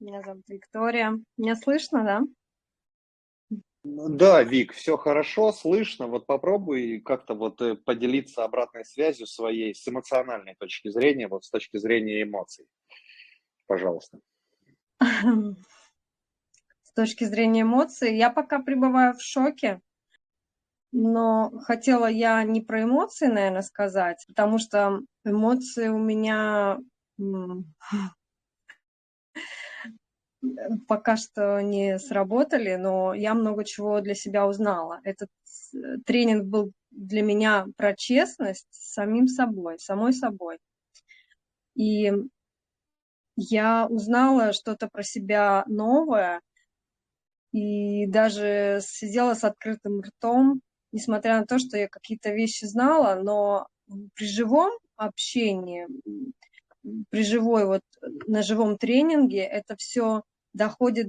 Меня 0.00 0.22
зовут 0.22 0.44
Виктория. 0.48 1.18
Меня 1.38 1.56
слышно, 1.56 2.04
да? 2.04 2.22
Да, 3.90 4.42
Вик, 4.42 4.74
все 4.74 4.96
хорошо, 4.96 5.52
слышно. 5.52 6.06
Вот 6.08 6.26
попробуй 6.26 7.00
как-то 7.00 7.34
вот 7.34 7.60
э, 7.62 7.74
поделиться 7.74 8.44
обратной 8.44 8.84
связью 8.84 9.26
своей 9.26 9.74
с 9.74 9.88
эмоциональной 9.88 10.54
точки 10.56 10.90
зрения, 10.90 11.26
вот 11.26 11.44
с 11.44 11.50
точки 11.50 11.78
зрения 11.78 12.22
эмоций. 12.22 12.66
Пожалуйста. 13.66 14.18
С 15.00 16.92
точки 16.94 17.24
зрения 17.24 17.62
эмоций, 17.62 18.16
я 18.16 18.28
пока 18.30 18.58
пребываю 18.58 19.14
в 19.14 19.22
шоке, 19.22 19.80
но 20.92 21.50
хотела 21.60 22.06
я 22.06 22.42
не 22.44 22.60
про 22.60 22.82
эмоции, 22.82 23.26
наверное, 23.26 23.62
сказать, 23.62 24.24
потому 24.26 24.58
что 24.58 25.00
эмоции 25.24 25.88
у 25.88 25.98
меня 25.98 26.78
пока 30.86 31.16
что 31.16 31.60
не 31.60 31.98
сработали, 31.98 32.76
но 32.76 33.14
я 33.14 33.34
много 33.34 33.64
чего 33.64 34.00
для 34.00 34.14
себя 34.14 34.46
узнала. 34.46 35.00
Этот 35.04 35.30
э, 35.74 35.98
тренинг 36.06 36.44
был 36.44 36.72
для 36.90 37.22
меня 37.22 37.66
про 37.76 37.94
честность 37.94 38.66
с 38.70 38.92
самим 38.92 39.26
собой, 39.26 39.78
самой 39.78 40.12
собой. 40.12 40.58
И 41.74 42.12
я 43.36 43.86
узнала 43.88 44.52
что-то 44.52 44.88
про 44.88 45.02
себя 45.02 45.64
новое, 45.66 46.40
и 47.52 48.06
даже 48.06 48.80
сидела 48.82 49.34
с 49.34 49.42
открытым 49.42 50.02
ртом, 50.02 50.60
несмотря 50.92 51.40
на 51.40 51.46
то, 51.46 51.58
что 51.58 51.76
я 51.76 51.88
какие-то 51.88 52.30
вещи 52.30 52.64
знала, 52.64 53.20
но 53.20 53.66
при 54.14 54.26
живом 54.26 54.72
общении 54.96 55.86
при 57.10 57.22
живой, 57.22 57.66
вот 57.66 57.82
на 58.26 58.42
живом 58.42 58.78
тренинге 58.78 59.40
это 59.40 59.76
все 59.76 60.22
доходит 60.58 61.08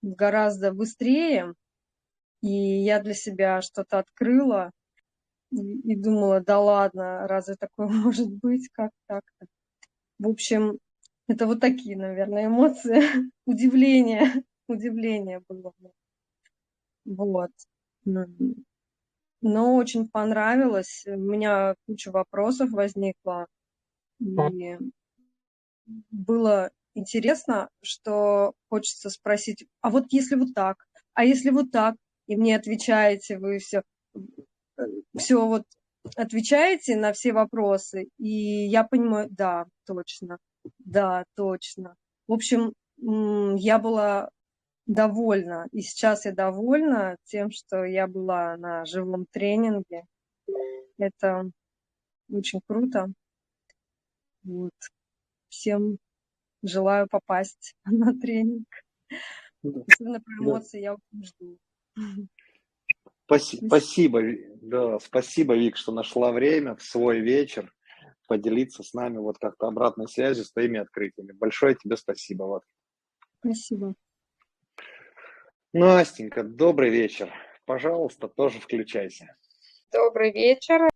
гораздо 0.00 0.72
быстрее. 0.72 1.52
И 2.40 2.48
я 2.48 3.00
для 3.00 3.14
себя 3.14 3.60
что-то 3.60 3.98
открыла 3.98 4.70
и 5.50 5.96
думала, 5.96 6.40
да 6.40 6.60
ладно, 6.60 7.26
разве 7.28 7.56
такое 7.56 7.88
может 7.88 8.30
быть, 8.30 8.68
как 8.72 8.90
так-то? 9.06 9.46
В 10.18 10.28
общем, 10.28 10.78
это 11.26 11.46
вот 11.46 11.60
такие, 11.60 11.96
наверное, 11.96 12.46
эмоции, 12.46 13.02
удивление, 13.46 14.44
удивление 14.68 15.42
было. 15.48 15.72
Вот. 17.04 17.50
Но 19.46 19.76
очень 19.76 20.08
понравилось, 20.08 21.04
у 21.06 21.18
меня 21.18 21.74
куча 21.86 22.10
вопросов 22.10 22.70
возникла, 22.70 23.46
и 24.18 24.78
было 26.10 26.70
интересно, 26.94 27.68
что 27.82 28.54
хочется 28.68 29.10
спросить, 29.10 29.66
а 29.80 29.90
вот 29.90 30.06
если 30.10 30.36
вот 30.36 30.54
так, 30.54 30.76
а 31.14 31.24
если 31.24 31.50
вот 31.50 31.70
так, 31.70 31.96
и 32.26 32.36
мне 32.36 32.56
отвечаете 32.56 33.38
вы 33.38 33.58
все, 33.58 33.82
все 35.16 35.46
вот 35.46 35.64
отвечаете 36.16 36.96
на 36.96 37.12
все 37.12 37.32
вопросы, 37.32 38.08
и 38.18 38.66
я 38.66 38.84
понимаю, 38.84 39.28
да, 39.30 39.66
точно, 39.86 40.38
да, 40.78 41.24
точно. 41.34 41.96
В 42.26 42.32
общем, 42.32 42.72
я 42.98 43.78
была 43.78 44.30
довольна, 44.86 45.66
и 45.72 45.80
сейчас 45.80 46.24
я 46.26 46.32
довольна 46.32 47.16
тем, 47.24 47.50
что 47.50 47.84
я 47.84 48.06
была 48.06 48.56
на 48.56 48.84
живом 48.84 49.26
тренинге. 49.30 50.04
Это 50.98 51.50
очень 52.30 52.60
круто. 52.66 53.08
Вот. 54.42 54.72
Всем 55.48 55.98
желаю 56.68 57.06
попасть 57.08 57.74
на 57.84 58.12
тренинг. 58.18 58.66
Особенно 59.62 60.20
про 60.20 60.34
эмоции 60.40 60.80
я 60.80 60.94
очень 60.94 61.24
жду. 61.24 61.58
Спаси- 63.26 63.66
Спасибо, 63.66 64.20
Ви- 64.20 64.46
да, 64.60 64.98
спасибо, 64.98 65.54
Вик, 65.54 65.76
что 65.76 65.92
нашла 65.92 66.32
время 66.32 66.76
в 66.76 66.82
свой 66.82 67.20
вечер 67.20 67.72
поделиться 68.26 68.82
с 68.82 68.92
нами 68.92 69.18
вот 69.18 69.38
как-то 69.38 69.66
обратной 69.66 70.08
связью 70.08 70.44
с 70.44 70.52
твоими 70.52 70.80
открытиями. 70.80 71.32
Большое 71.32 71.74
тебе 71.74 71.96
спасибо. 71.96 72.44
Вот. 72.44 72.62
Спасибо. 73.38 73.94
Настенька, 75.72 76.42
добрый 76.42 76.90
вечер. 76.90 77.32
Пожалуйста, 77.64 78.28
тоже 78.28 78.60
включайся. 78.60 79.34
Добрый 79.92 80.32
вечер. 80.32 80.88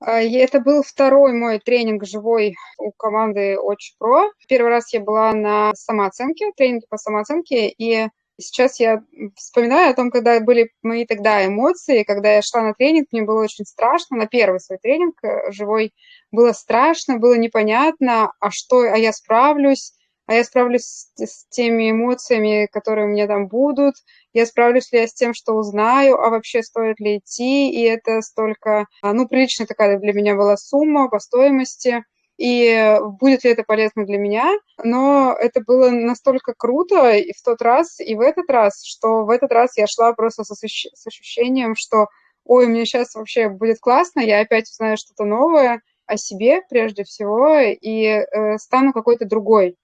А, 0.00 0.20
Это 0.20 0.60
был 0.60 0.82
второй 0.82 1.32
мой 1.32 1.58
тренинг 1.58 2.04
живой 2.04 2.54
у 2.78 2.92
команды 2.92 3.58
Очень 3.58 3.96
Про. 3.98 4.30
Первый 4.48 4.68
раз 4.70 4.92
я 4.92 5.00
была 5.00 5.32
на 5.32 5.72
самооценке, 5.74 6.52
тренинге 6.56 6.86
по 6.88 6.98
самооценке, 6.98 7.68
и 7.68 8.08
сейчас 8.38 8.78
я 8.78 9.02
вспоминаю 9.36 9.90
о 9.90 9.94
том, 9.94 10.10
когда 10.10 10.38
были 10.40 10.70
мои 10.82 11.06
тогда 11.06 11.46
эмоции, 11.46 12.02
когда 12.02 12.34
я 12.34 12.42
шла 12.42 12.62
на 12.62 12.74
тренинг, 12.74 13.08
мне 13.10 13.22
было 13.22 13.42
очень 13.42 13.64
страшно, 13.64 14.18
на 14.18 14.26
первый 14.26 14.60
свой 14.60 14.78
тренинг 14.78 15.16
э, 15.24 15.50
живой 15.52 15.94
было 16.30 16.52
страшно, 16.52 17.18
было 17.18 17.34
непонятно, 17.34 18.32
а 18.40 18.50
что, 18.50 18.80
а 18.80 18.98
я 18.98 19.12
справлюсь, 19.12 19.94
а 20.26 20.34
я 20.34 20.44
справлюсь 20.44 21.08
с, 21.16 21.46
теми 21.48 21.90
эмоциями, 21.90 22.68
которые 22.70 23.06
у 23.06 23.10
меня 23.10 23.26
там 23.26 23.48
будут, 23.48 23.94
я 24.32 24.46
справлюсь 24.46 24.92
ли 24.92 25.00
я 25.00 25.06
с 25.06 25.14
тем, 25.14 25.34
что 25.34 25.54
узнаю, 25.54 26.16
а 26.16 26.30
вообще 26.30 26.62
стоит 26.62 27.00
ли 27.00 27.18
идти, 27.18 27.70
и 27.70 27.82
это 27.82 28.20
столько, 28.22 28.86
а, 29.02 29.12
ну, 29.12 29.28
приличная 29.28 29.66
такая 29.66 29.98
для 29.98 30.12
меня 30.12 30.34
была 30.34 30.56
сумма 30.56 31.08
по 31.08 31.18
стоимости, 31.18 32.04
и 32.38 32.96
будет 33.18 33.44
ли 33.44 33.50
это 33.52 33.62
полезно 33.62 34.04
для 34.04 34.18
меня, 34.18 34.52
но 34.82 35.34
это 35.38 35.62
было 35.62 35.90
настолько 35.90 36.52
круто 36.54 37.12
и 37.12 37.32
в 37.32 37.42
тот 37.42 37.62
раз, 37.62 37.98
и 37.98 38.14
в 38.14 38.20
этот 38.20 38.50
раз, 38.50 38.84
что 38.84 39.24
в 39.24 39.30
этот 39.30 39.52
раз 39.52 39.76
я 39.78 39.86
шла 39.86 40.12
просто 40.12 40.44
с, 40.44 40.52
ощущ- 40.52 40.90
с 40.92 41.06
ощущением, 41.06 41.74
что, 41.76 42.08
ой, 42.44 42.66
мне 42.66 42.84
сейчас 42.84 43.14
вообще 43.14 43.48
будет 43.48 43.78
классно, 43.80 44.20
я 44.20 44.40
опять 44.40 44.68
узнаю 44.70 44.96
что-то 44.98 45.24
новое 45.24 45.80
о 46.06 46.16
себе 46.18 46.60
прежде 46.68 47.04
всего 47.04 47.58
и 47.58 48.04
э, 48.04 48.58
стану 48.58 48.92
какой-то 48.92 49.24
другой. 49.24 49.76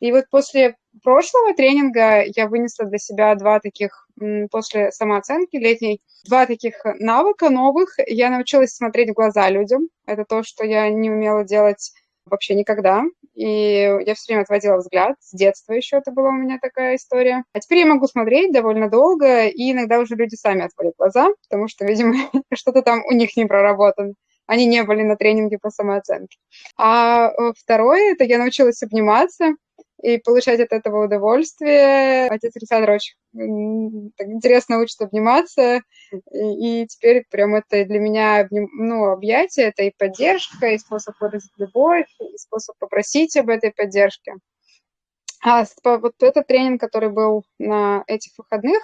И 0.00 0.12
вот 0.12 0.24
после 0.30 0.76
прошлого 1.02 1.54
тренинга 1.54 2.22
я 2.24 2.48
вынесла 2.48 2.86
для 2.86 2.98
себя 2.98 3.34
два 3.34 3.60
таких, 3.60 4.08
после 4.50 4.90
самооценки 4.92 5.56
летней, 5.56 6.00
два 6.26 6.46
таких 6.46 6.74
навыка 6.98 7.50
новых. 7.50 7.94
Я 8.06 8.30
научилась 8.30 8.74
смотреть 8.74 9.10
в 9.10 9.14
глаза 9.14 9.48
людям. 9.50 9.88
Это 10.06 10.24
то, 10.24 10.42
что 10.42 10.64
я 10.64 10.88
не 10.90 11.10
умела 11.10 11.44
делать 11.44 11.92
вообще 12.26 12.54
никогда. 12.54 13.04
И 13.34 13.44
я 13.44 14.14
все 14.14 14.32
время 14.32 14.42
отводила 14.42 14.76
взгляд. 14.76 15.16
С 15.20 15.32
детства 15.32 15.72
еще 15.72 15.96
это 15.96 16.10
была 16.12 16.30
у 16.30 16.32
меня 16.32 16.58
такая 16.60 16.96
история. 16.96 17.44
А 17.52 17.60
теперь 17.60 17.78
я 17.78 17.86
могу 17.86 18.06
смотреть 18.06 18.52
довольно 18.52 18.88
долго, 18.90 19.46
и 19.46 19.72
иногда 19.72 19.98
уже 19.98 20.14
люди 20.14 20.34
сами 20.34 20.64
отводят 20.64 20.94
глаза, 20.96 21.28
потому 21.48 21.68
что, 21.68 21.84
видимо, 21.84 22.14
что-то 22.54 22.82
там 22.82 23.02
у 23.06 23.12
них 23.12 23.36
не 23.36 23.46
проработано. 23.46 24.14
Они 24.46 24.66
не 24.66 24.82
были 24.82 25.02
на 25.02 25.16
тренинге 25.16 25.58
по 25.58 25.70
самооценке. 25.70 26.36
А 26.76 27.30
э, 27.30 27.52
второе, 27.56 28.12
это 28.12 28.24
я 28.24 28.38
научилась 28.38 28.82
обниматься 28.82 29.54
и 30.02 30.18
получать 30.18 30.60
от 30.60 30.72
этого 30.72 31.04
удовольствие. 31.04 32.28
Отец 32.28 32.52
Александр 32.56 32.90
очень 32.90 34.12
так 34.16 34.26
интересно 34.28 34.78
учит 34.78 35.00
обниматься, 35.00 35.80
и, 36.32 36.82
и 36.82 36.86
теперь 36.86 37.24
прям 37.30 37.54
это 37.54 37.84
для 37.84 37.98
меня 37.98 38.46
ну, 38.50 39.10
объятие, 39.10 39.66
это 39.66 39.82
и 39.84 39.92
поддержка, 39.96 40.68
и 40.68 40.78
способ 40.78 41.14
выразить 41.20 41.52
любовь, 41.56 42.06
и 42.20 42.36
способ 42.36 42.76
попросить 42.78 43.36
об 43.36 43.48
этой 43.50 43.72
поддержке. 43.72 44.34
А 45.42 45.64
вот 45.84 46.14
этот 46.20 46.46
тренинг, 46.46 46.80
который 46.80 47.10
был 47.10 47.44
на 47.58 48.04
этих 48.06 48.32
выходных, 48.36 48.82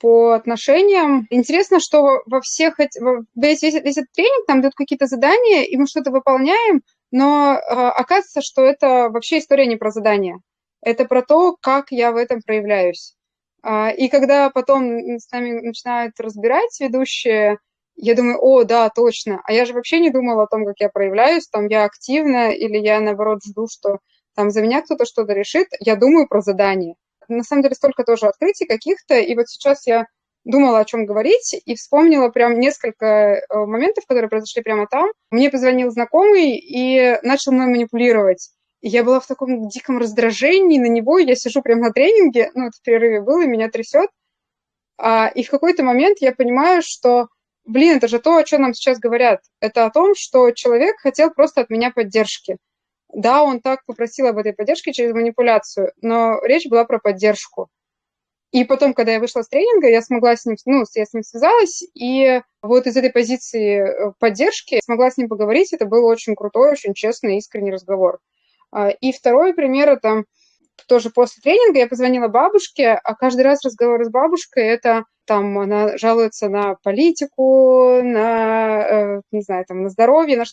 по 0.00 0.32
отношениям. 0.32 1.26
Интересно, 1.30 1.78
что 1.80 2.22
во- 2.26 2.40
всех 2.42 2.78
эти- 2.78 3.00
во- 3.00 3.24
весь, 3.34 3.62
весь, 3.62 3.74
весь 3.74 3.96
этот 3.96 4.12
тренинг, 4.12 4.46
там 4.46 4.60
дают 4.60 4.74
какие-то 4.74 5.06
задания, 5.06 5.62
и 5.62 5.76
мы 5.76 5.86
что-то 5.86 6.10
выполняем, 6.10 6.82
но 7.10 7.54
э, 7.54 7.58
оказывается, 7.60 8.40
что 8.42 8.62
это 8.62 9.08
вообще 9.10 9.38
история 9.38 9.66
не 9.66 9.76
про 9.76 9.90
задания. 9.90 10.38
Это 10.82 11.04
про 11.06 11.22
то, 11.22 11.56
как 11.60 11.90
я 11.90 12.12
в 12.12 12.16
этом 12.16 12.40
проявляюсь. 12.44 13.14
А, 13.62 13.90
и 13.90 14.08
когда 14.08 14.50
потом 14.50 15.18
с 15.18 15.30
нами 15.32 15.60
начинают 15.60 16.20
разбирать 16.20 16.78
ведущие, 16.80 17.58
я 17.96 18.14
думаю, 18.14 18.38
о, 18.40 18.64
да, 18.64 18.90
точно. 18.90 19.40
А 19.44 19.52
я 19.52 19.64
же 19.64 19.72
вообще 19.72 20.00
не 20.00 20.10
думала 20.10 20.44
о 20.44 20.46
том, 20.46 20.66
как 20.66 20.74
я 20.80 20.88
проявляюсь, 20.90 21.48
там 21.48 21.68
я 21.68 21.84
активна 21.84 22.50
или 22.50 22.76
я, 22.78 23.00
наоборот, 23.00 23.40
жду, 23.46 23.66
что 23.70 23.98
там 24.34 24.50
за 24.50 24.62
меня 24.62 24.82
кто-то 24.82 25.06
что-то 25.06 25.32
решит. 25.32 25.68
Я 25.80 25.96
думаю 25.96 26.28
про 26.28 26.42
задание. 26.42 26.94
На 27.28 27.42
самом 27.42 27.62
деле 27.62 27.74
столько 27.74 28.04
тоже 28.04 28.26
открытий 28.26 28.66
каких-то, 28.66 29.18
и 29.18 29.34
вот 29.34 29.48
сейчас 29.48 29.86
я 29.86 30.06
думала, 30.44 30.80
о 30.80 30.84
чем 30.84 31.06
говорить, 31.06 31.54
и 31.64 31.74
вспомнила 31.74 32.28
прям 32.28 32.60
несколько 32.60 33.06
э, 33.06 33.40
моментов, 33.50 34.04
которые 34.06 34.28
произошли 34.28 34.62
прямо 34.62 34.86
там. 34.86 35.10
Мне 35.30 35.50
позвонил 35.50 35.90
знакомый 35.90 36.56
и 36.56 37.18
начал 37.22 37.52
мной 37.52 37.66
манипулировать. 37.66 38.50
Я 38.82 39.02
была 39.02 39.20
в 39.20 39.26
таком 39.26 39.68
диком 39.68 39.98
раздражении 39.98 40.78
на 40.78 40.88
него, 40.88 41.18
я 41.18 41.34
сижу 41.34 41.62
прямо 41.62 41.84
на 41.84 41.92
тренинге, 41.92 42.50
ну, 42.54 42.66
это 42.66 42.76
в 42.76 42.82
перерыве 42.82 43.22
было, 43.22 43.42
и 43.42 43.46
меня 43.46 43.70
трясет. 43.70 44.10
А, 44.98 45.28
и 45.28 45.42
в 45.42 45.50
какой-то 45.50 45.82
момент 45.82 46.18
я 46.20 46.32
понимаю, 46.32 46.82
что, 46.84 47.28
блин, 47.64 47.96
это 47.96 48.08
же 48.08 48.18
то, 48.18 48.36
о 48.36 48.44
чем 48.44 48.60
нам 48.60 48.74
сейчас 48.74 48.98
говорят. 48.98 49.40
Это 49.60 49.86
о 49.86 49.90
том, 49.90 50.14
что 50.14 50.50
человек 50.50 50.96
хотел 50.98 51.30
просто 51.30 51.62
от 51.62 51.70
меня 51.70 51.90
поддержки. 51.90 52.58
Да, 53.12 53.42
он 53.42 53.60
так 53.60 53.84
попросил 53.86 54.26
об 54.26 54.38
этой 54.38 54.52
поддержке 54.52 54.92
через 54.92 55.14
манипуляцию, 55.14 55.92
но 56.02 56.38
речь 56.42 56.66
была 56.66 56.84
про 56.84 56.98
поддержку. 56.98 57.68
И 58.54 58.62
потом, 58.62 58.94
когда 58.94 59.14
я 59.14 59.18
вышла 59.18 59.42
с 59.42 59.48
тренинга, 59.48 59.88
я 59.88 60.00
смогла 60.00 60.36
с 60.36 60.46
ним, 60.46 60.54
ну, 60.64 60.84
я 60.94 61.04
с 61.04 61.12
ним 61.12 61.24
связалась, 61.24 61.82
и 61.92 62.40
вот 62.62 62.86
из 62.86 62.96
этой 62.96 63.10
позиции 63.10 63.80
э, 63.80 64.12
поддержки 64.20 64.78
смогла 64.80 65.10
с 65.10 65.16
ним 65.16 65.28
поговорить. 65.28 65.72
Это 65.72 65.86
был 65.86 66.06
очень 66.06 66.36
крутой, 66.36 66.70
очень 66.70 66.94
честный, 66.94 67.38
искренний 67.38 67.72
разговор. 67.72 68.20
А, 68.70 68.90
И 68.90 69.10
второй 69.10 69.54
пример, 69.54 69.88
это 69.88 70.22
тоже 70.86 71.10
после 71.10 71.40
тренинга 71.42 71.80
я 71.80 71.88
позвонила 71.88 72.28
бабушке, 72.28 72.90
а 72.92 73.16
каждый 73.16 73.42
раз 73.42 73.64
разговор 73.64 74.04
с 74.04 74.08
бабушкой 74.08 74.66
это 74.68 75.02
там 75.24 75.58
она 75.58 75.98
жалуется 75.98 76.48
на 76.48 76.76
политику, 76.84 78.02
на, 78.04 79.16
э, 79.16 79.20
не 79.32 79.40
знаю, 79.40 79.64
там, 79.66 79.82
на 79.82 79.88
здоровье, 79.88 80.36
на 80.36 80.44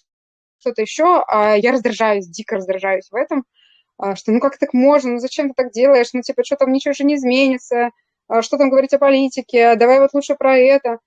что-то 0.60 0.82
еще, 0.82 1.24
а 1.28 1.56
я 1.56 1.72
раздражаюсь, 1.72 2.28
дико 2.28 2.56
раздражаюсь 2.56 3.12
в 3.12 3.16
этом, 3.16 3.44
что 4.16 4.32
ну 4.32 4.40
как 4.40 4.58
так 4.58 4.74
можно, 4.74 5.14
ну 5.14 5.20
зачем 5.20 5.50
ты 5.50 5.54
так 5.56 5.72
делаешь, 5.72 6.10
ну 6.14 6.22
типа 6.22 6.44
что 6.44 6.56
там 6.56 6.72
ничего 6.72 6.94
же 6.94 7.04
не 7.04 7.16
изменится, 7.16 7.92
а 8.28 8.42
что 8.42 8.58
там 8.58 8.70
говорить 8.70 8.94
о 8.94 9.00
политике, 9.00 9.76
давай 9.76 10.00
вот 10.00 10.14
лучше 10.14 10.36
про 10.36 10.58
это. 10.58 11.00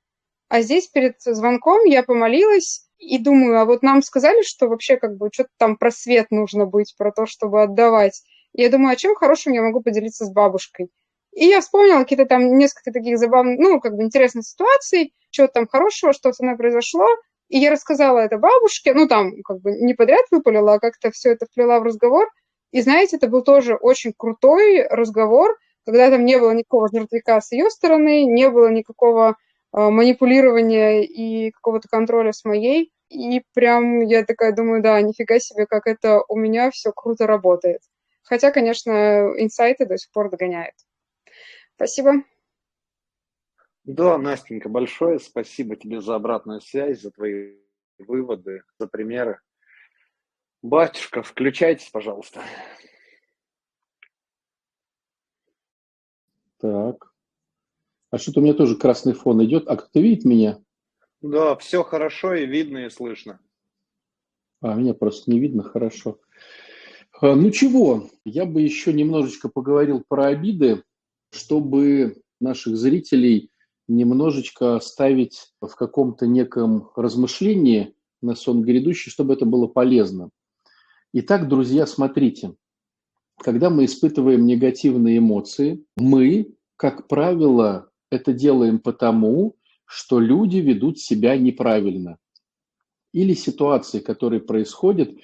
А 0.48 0.60
здесь 0.60 0.86
перед 0.88 1.20
звонком 1.20 1.84
я 1.84 2.02
помолилась 2.02 2.86
и 2.98 3.18
думаю, 3.18 3.60
а 3.60 3.64
вот 3.64 3.82
нам 3.82 4.02
сказали, 4.02 4.42
что 4.42 4.68
вообще 4.68 4.96
как 4.96 5.16
бы 5.16 5.28
что-то 5.32 5.50
там 5.58 5.76
про 5.76 5.90
свет 5.90 6.30
нужно 6.30 6.66
быть, 6.66 6.94
про 6.96 7.12
то, 7.12 7.26
чтобы 7.26 7.62
отдавать. 7.62 8.22
И 8.52 8.62
я 8.62 8.68
думаю, 8.68 8.92
а 8.92 8.96
чем 8.96 9.14
хорошим 9.14 9.52
я 9.52 9.62
могу 9.62 9.80
поделиться 9.80 10.24
с 10.24 10.30
бабушкой? 10.30 10.90
И 11.32 11.46
я 11.46 11.60
вспомнила 11.60 11.98
какие-то 12.00 12.26
там 12.26 12.56
несколько 12.56 12.92
таких 12.92 13.18
забавных, 13.18 13.58
ну, 13.58 13.80
как 13.80 13.96
бы 13.96 14.04
интересных 14.04 14.46
ситуаций, 14.46 15.12
чего 15.30 15.48
там 15.48 15.66
хорошего, 15.66 16.12
что 16.12 16.32
со 16.32 16.44
мной 16.44 16.56
произошло. 16.56 17.06
И 17.48 17.58
я 17.58 17.70
рассказала 17.70 18.20
это 18.20 18.38
бабушке, 18.38 18.94
ну, 18.94 19.08
там, 19.08 19.42
как 19.42 19.60
бы 19.60 19.72
не 19.72 19.94
подряд 19.94 20.24
выпалила, 20.30 20.74
а 20.74 20.78
как-то 20.78 21.10
все 21.10 21.32
это 21.32 21.46
вплела 21.46 21.80
в 21.80 21.82
разговор. 21.82 22.28
И 22.74 22.80
знаете, 22.80 23.18
это 23.18 23.28
был 23.28 23.44
тоже 23.44 23.76
очень 23.76 24.12
крутой 24.12 24.84
разговор, 24.88 25.56
когда 25.86 26.10
там 26.10 26.24
не 26.24 26.40
было 26.40 26.50
никакого 26.50 26.88
жертвяка 26.92 27.40
с 27.40 27.52
ее 27.52 27.70
стороны, 27.70 28.24
не 28.24 28.50
было 28.50 28.66
никакого 28.66 29.36
а, 29.70 29.90
манипулирования 29.90 31.04
и 31.04 31.52
какого-то 31.52 31.86
контроля 31.88 32.32
с 32.32 32.44
моей. 32.44 32.90
И 33.10 33.44
прям 33.54 34.00
я 34.00 34.24
такая 34.24 34.52
думаю, 34.52 34.82
да, 34.82 35.00
нифига 35.00 35.38
себе, 35.38 35.66
как 35.66 35.86
это 35.86 36.22
у 36.28 36.36
меня 36.36 36.72
все 36.72 36.90
круто 36.90 37.28
работает. 37.28 37.80
Хотя, 38.24 38.50
конечно, 38.50 39.30
инсайты 39.36 39.86
до 39.86 39.96
сих 39.96 40.10
пор 40.10 40.30
догоняют. 40.30 40.74
Спасибо. 41.76 42.24
Да, 43.84 44.18
Настенька, 44.18 44.68
большое 44.68 45.20
спасибо 45.20 45.76
тебе 45.76 46.00
за 46.00 46.16
обратную 46.16 46.60
связь, 46.60 47.02
за 47.02 47.12
твои 47.12 47.54
выводы, 47.98 48.64
за 48.80 48.88
примеры. 48.88 49.38
Батюшка, 50.64 51.22
включайтесь, 51.22 51.90
пожалуйста. 51.90 52.40
Так. 56.56 57.12
А 58.10 58.16
что-то 58.16 58.40
у 58.40 58.42
меня 58.42 58.54
тоже 58.54 58.74
красный 58.74 59.12
фон 59.12 59.44
идет. 59.44 59.68
А 59.68 59.76
кто-то 59.76 60.00
видит 60.00 60.24
меня? 60.24 60.58
Да, 61.20 61.54
все 61.56 61.82
хорошо 61.82 62.32
и 62.32 62.46
видно, 62.46 62.86
и 62.86 62.88
слышно. 62.88 63.40
А, 64.62 64.74
меня 64.74 64.94
просто 64.94 65.30
не 65.30 65.38
видно, 65.38 65.62
хорошо. 65.62 66.18
А, 67.20 67.34
Ну 67.34 67.50
чего, 67.50 68.08
я 68.24 68.46
бы 68.46 68.62
еще 68.62 68.94
немножечко 68.94 69.50
поговорил 69.50 70.02
про 70.08 70.28
обиды, 70.28 70.82
чтобы 71.30 72.22
наших 72.40 72.78
зрителей 72.78 73.50
немножечко 73.86 74.76
оставить 74.76 75.52
в 75.60 75.74
каком-то 75.74 76.26
неком 76.26 76.90
размышлении 76.96 77.94
на 78.22 78.34
сон 78.34 78.62
грядущий, 78.62 79.10
чтобы 79.10 79.34
это 79.34 79.44
было 79.44 79.66
полезно. 79.66 80.30
Итак, 81.16 81.46
друзья, 81.46 81.86
смотрите. 81.86 82.56
когда 83.38 83.70
мы 83.70 83.84
испытываем 83.84 84.46
негативные 84.46 85.18
эмоции, 85.18 85.84
мы, 85.96 86.56
как 86.76 87.06
правило, 87.06 87.88
это 88.10 88.32
делаем 88.32 88.80
потому, 88.80 89.54
что 89.84 90.18
люди 90.18 90.56
ведут 90.56 90.98
себя 90.98 91.36
неправильно. 91.36 92.18
Или 93.12 93.34
ситуации, 93.34 94.00
которые 94.00 94.40
происходят, 94.40 95.16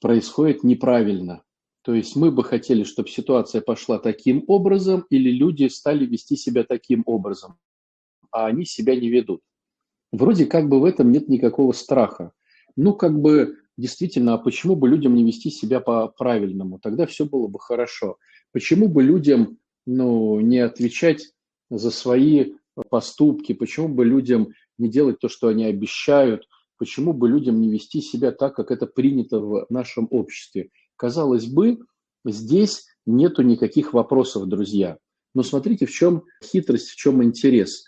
происходят 0.00 0.64
неправильно. 0.64 1.42
То 1.82 1.92
есть 1.92 2.16
мы 2.16 2.30
бы 2.30 2.42
хотели, 2.42 2.82
чтобы 2.82 3.10
ситуация 3.10 3.60
пошла 3.60 3.98
таким 3.98 4.44
образом, 4.46 5.04
или 5.10 5.30
люди 5.30 5.68
стали 5.68 6.06
вести 6.06 6.36
себя 6.36 6.64
таким 6.64 7.02
образом, 7.04 7.58
а 8.30 8.46
они 8.46 8.64
себя 8.64 8.96
не 8.96 9.10
ведут. 9.10 9.42
Вроде 10.10 10.46
как 10.46 10.70
бы 10.70 10.80
в 10.80 10.86
этом 10.86 11.12
нет 11.12 11.28
никакого 11.28 11.72
страха. 11.72 12.32
Ну, 12.76 12.94
как 12.94 13.20
бы 13.20 13.58
действительно, 13.76 14.34
а 14.34 14.38
почему 14.38 14.76
бы 14.76 14.88
людям 14.88 15.14
не 15.14 15.24
вести 15.24 15.50
себя 15.50 15.80
по-правильному? 15.80 16.78
Тогда 16.78 17.06
все 17.06 17.24
было 17.24 17.48
бы 17.48 17.58
хорошо. 17.58 18.18
Почему 18.52 18.88
бы 18.88 19.02
людям 19.02 19.58
ну, 19.86 20.40
не 20.40 20.58
отвечать 20.58 21.32
за 21.70 21.90
свои 21.90 22.54
поступки? 22.90 23.52
Почему 23.52 23.88
бы 23.88 24.04
людям 24.04 24.48
не 24.78 24.88
делать 24.88 25.18
то, 25.20 25.28
что 25.28 25.48
они 25.48 25.64
обещают? 25.64 26.48
Почему 26.78 27.12
бы 27.12 27.28
людям 27.28 27.60
не 27.60 27.70
вести 27.70 28.00
себя 28.00 28.32
так, 28.32 28.54
как 28.54 28.70
это 28.70 28.86
принято 28.86 29.40
в 29.40 29.66
нашем 29.70 30.08
обществе? 30.10 30.70
Казалось 30.96 31.46
бы, 31.46 31.78
здесь 32.24 32.86
нету 33.06 33.42
никаких 33.42 33.92
вопросов, 33.92 34.46
друзья. 34.46 34.98
Но 35.34 35.42
смотрите, 35.42 35.86
в 35.86 35.90
чем 35.90 36.24
хитрость, 36.44 36.90
в 36.90 36.96
чем 36.96 37.22
интерес. 37.22 37.84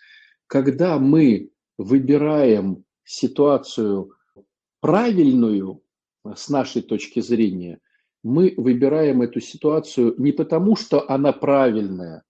Когда 0.46 0.98
мы 0.98 1.50
выбираем 1.76 2.84
ситуацию 3.04 4.12
правильную 4.84 5.82
с 6.34 6.50
нашей 6.50 6.82
точки 6.82 7.20
зрения, 7.20 7.80
мы 8.22 8.52
выбираем 8.58 9.22
эту 9.22 9.40
ситуацию 9.40 10.14
не 10.18 10.30
потому, 10.30 10.76
что 10.76 11.10
она 11.10 11.32
правильная, 11.32 12.22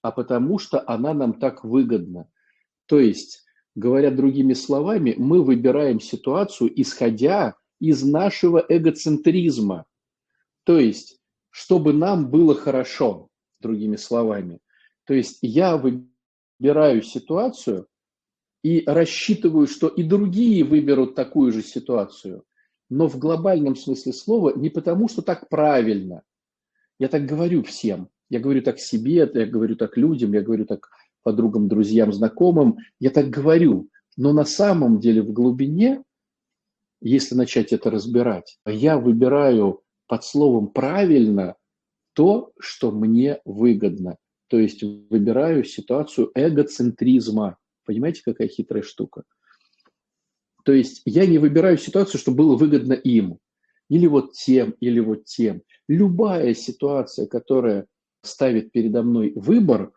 а 0.00 0.10
потому 0.10 0.58
что 0.58 0.82
она 0.86 1.12
нам 1.12 1.34
так 1.34 1.62
выгодна. 1.62 2.26
То 2.86 2.98
есть, 2.98 3.44
говоря 3.74 4.10
другими 4.10 4.54
словами, 4.54 5.14
мы 5.18 5.42
выбираем 5.42 6.00
ситуацию, 6.00 6.72
исходя 6.74 7.54
из 7.80 8.02
нашего 8.02 8.64
эгоцентризма. 8.66 9.84
То 10.64 10.78
есть, 10.78 11.20
чтобы 11.50 11.92
нам 11.92 12.30
было 12.30 12.54
хорошо, 12.54 13.28
другими 13.60 13.96
словами. 13.96 14.60
То 15.04 15.12
есть, 15.12 15.36
я 15.42 15.76
выбираю 15.76 17.02
ситуацию 17.02 17.88
и 18.64 18.82
рассчитываю, 18.86 19.66
что 19.66 19.88
и 19.88 20.02
другие 20.02 20.64
выберут 20.64 21.14
такую 21.14 21.52
же 21.52 21.62
ситуацию. 21.62 22.44
Но 22.88 23.08
в 23.08 23.18
глобальном 23.18 23.76
смысле 23.76 24.14
слова 24.14 24.54
не 24.56 24.70
потому, 24.70 25.06
что 25.06 25.20
так 25.20 25.50
правильно. 25.50 26.22
Я 26.98 27.08
так 27.08 27.26
говорю 27.26 27.62
всем. 27.62 28.08
Я 28.30 28.40
говорю 28.40 28.62
так 28.62 28.80
себе, 28.80 29.30
я 29.32 29.46
говорю 29.46 29.76
так 29.76 29.98
людям, 29.98 30.32
я 30.32 30.40
говорю 30.40 30.64
так 30.64 30.88
подругам, 31.22 31.68
друзьям, 31.68 32.10
знакомым. 32.12 32.78
Я 32.98 33.10
так 33.10 33.28
говорю. 33.28 33.90
Но 34.16 34.32
на 34.32 34.46
самом 34.46 34.98
деле 34.98 35.20
в 35.20 35.32
глубине, 35.32 36.02
если 37.02 37.34
начать 37.34 37.74
это 37.74 37.90
разбирать, 37.90 38.58
я 38.64 38.98
выбираю 38.98 39.82
под 40.06 40.24
словом 40.24 40.68
«правильно» 40.68 41.56
то, 42.14 42.52
что 42.58 42.92
мне 42.92 43.40
выгодно. 43.44 44.16
То 44.48 44.58
есть 44.58 44.82
выбираю 44.82 45.64
ситуацию 45.64 46.30
эгоцентризма. 46.34 47.58
Понимаете, 47.84 48.22
какая 48.24 48.48
хитрая 48.48 48.82
штука? 48.82 49.24
То 50.64 50.72
есть 50.72 51.02
я 51.04 51.26
не 51.26 51.38
выбираю 51.38 51.76
ситуацию, 51.78 52.20
чтобы 52.20 52.38
было 52.38 52.56
выгодно 52.56 52.94
им. 52.94 53.38
Или 53.90 54.06
вот 54.06 54.32
тем, 54.32 54.74
или 54.80 54.98
вот 55.00 55.24
тем. 55.26 55.62
Любая 55.88 56.54
ситуация, 56.54 57.26
которая 57.26 57.86
ставит 58.22 58.72
передо 58.72 59.02
мной 59.02 59.32
выбор, 59.34 59.92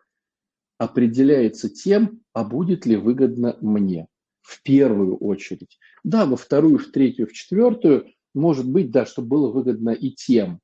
определяется 0.76 1.70
тем, 1.70 2.20
а 2.34 2.44
будет 2.44 2.86
ли 2.86 2.96
выгодно 2.96 3.56
мне. 3.60 4.06
В 4.42 4.62
первую 4.62 5.16
очередь. 5.16 5.78
Да, 6.04 6.26
во 6.26 6.36
вторую, 6.36 6.78
в 6.78 6.90
третью, 6.90 7.26
в 7.26 7.32
четвертую, 7.32 8.12
может 8.34 8.70
быть, 8.70 8.90
да, 8.90 9.06
чтобы 9.06 9.28
было 9.28 9.50
выгодно 9.50 9.90
и 9.90 10.10
тем. 10.10 10.60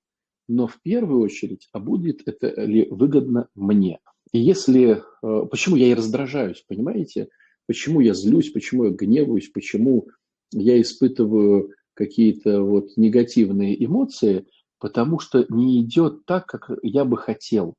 Но 0.49 0.67
в 0.67 0.81
первую 0.83 1.21
очередь, 1.21 1.69
а 1.73 1.81
будет 1.81 2.23
это 2.27 2.49
ли 2.63 2.87
выгодно 2.91 3.49
мне. 3.55 4.01
И 4.35 4.41
если... 4.41 5.05
Э, 5.23 5.47
почему 5.49 5.77
я 5.77 5.87
и 5.87 5.95
раздражаюсь, 5.95 6.65
понимаете? 6.69 7.29
Почему 7.67 8.01
я 8.01 8.15
злюсь, 8.15 8.51
почему 8.51 8.85
я 8.85 8.91
гневаюсь, 8.91 9.49
почему 9.49 10.09
я 10.53 10.81
испытываю 10.83 11.71
какие-то 11.95 12.63
вот 12.63 12.97
негативные 12.97 13.83
эмоции, 13.83 14.47
потому 14.81 15.21
что 15.21 15.47
не 15.49 15.81
идет 15.81 16.27
так, 16.27 16.47
как 16.47 16.69
я 16.83 17.05
бы 17.05 17.17
хотел, 17.17 17.75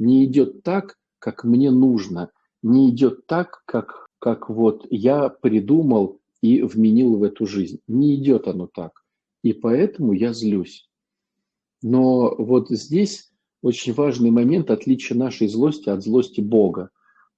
не 0.00 0.24
идет 0.24 0.64
так, 0.64 0.96
как 1.20 1.44
мне 1.44 1.70
нужно, 1.70 2.30
не 2.60 2.90
идет 2.90 3.26
так, 3.26 3.62
как, 3.64 4.06
как 4.18 4.50
вот 4.50 4.86
я 4.90 5.28
придумал 5.28 6.20
и 6.42 6.60
вменил 6.62 7.18
в 7.18 7.22
эту 7.22 7.46
жизнь. 7.46 7.78
Не 7.86 8.16
идет 8.16 8.48
оно 8.48 8.66
так. 8.66 9.04
И 9.44 9.52
поэтому 9.52 10.12
я 10.12 10.32
злюсь. 10.32 10.88
Но 11.82 12.34
вот 12.36 12.70
здесь 12.70 13.30
очень 13.64 13.94
важный 13.94 14.30
момент 14.30 14.70
отличия 14.70 15.16
нашей 15.16 15.48
злости 15.48 15.88
от 15.88 16.04
злости 16.04 16.42
Бога. 16.42 16.90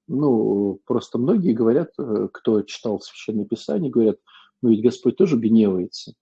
Ну, 0.08 0.80
просто 0.84 1.18
многие 1.18 1.52
говорят, 1.52 1.92
э, 1.98 2.28
кто 2.32 2.62
читал 2.62 3.00
Священное 3.00 3.44
Писание, 3.44 3.92
говорят, 3.92 4.18
ну 4.60 4.70
ведь 4.70 4.82
Господь 4.82 5.16
тоже 5.16 5.36
гневается. 5.36 6.14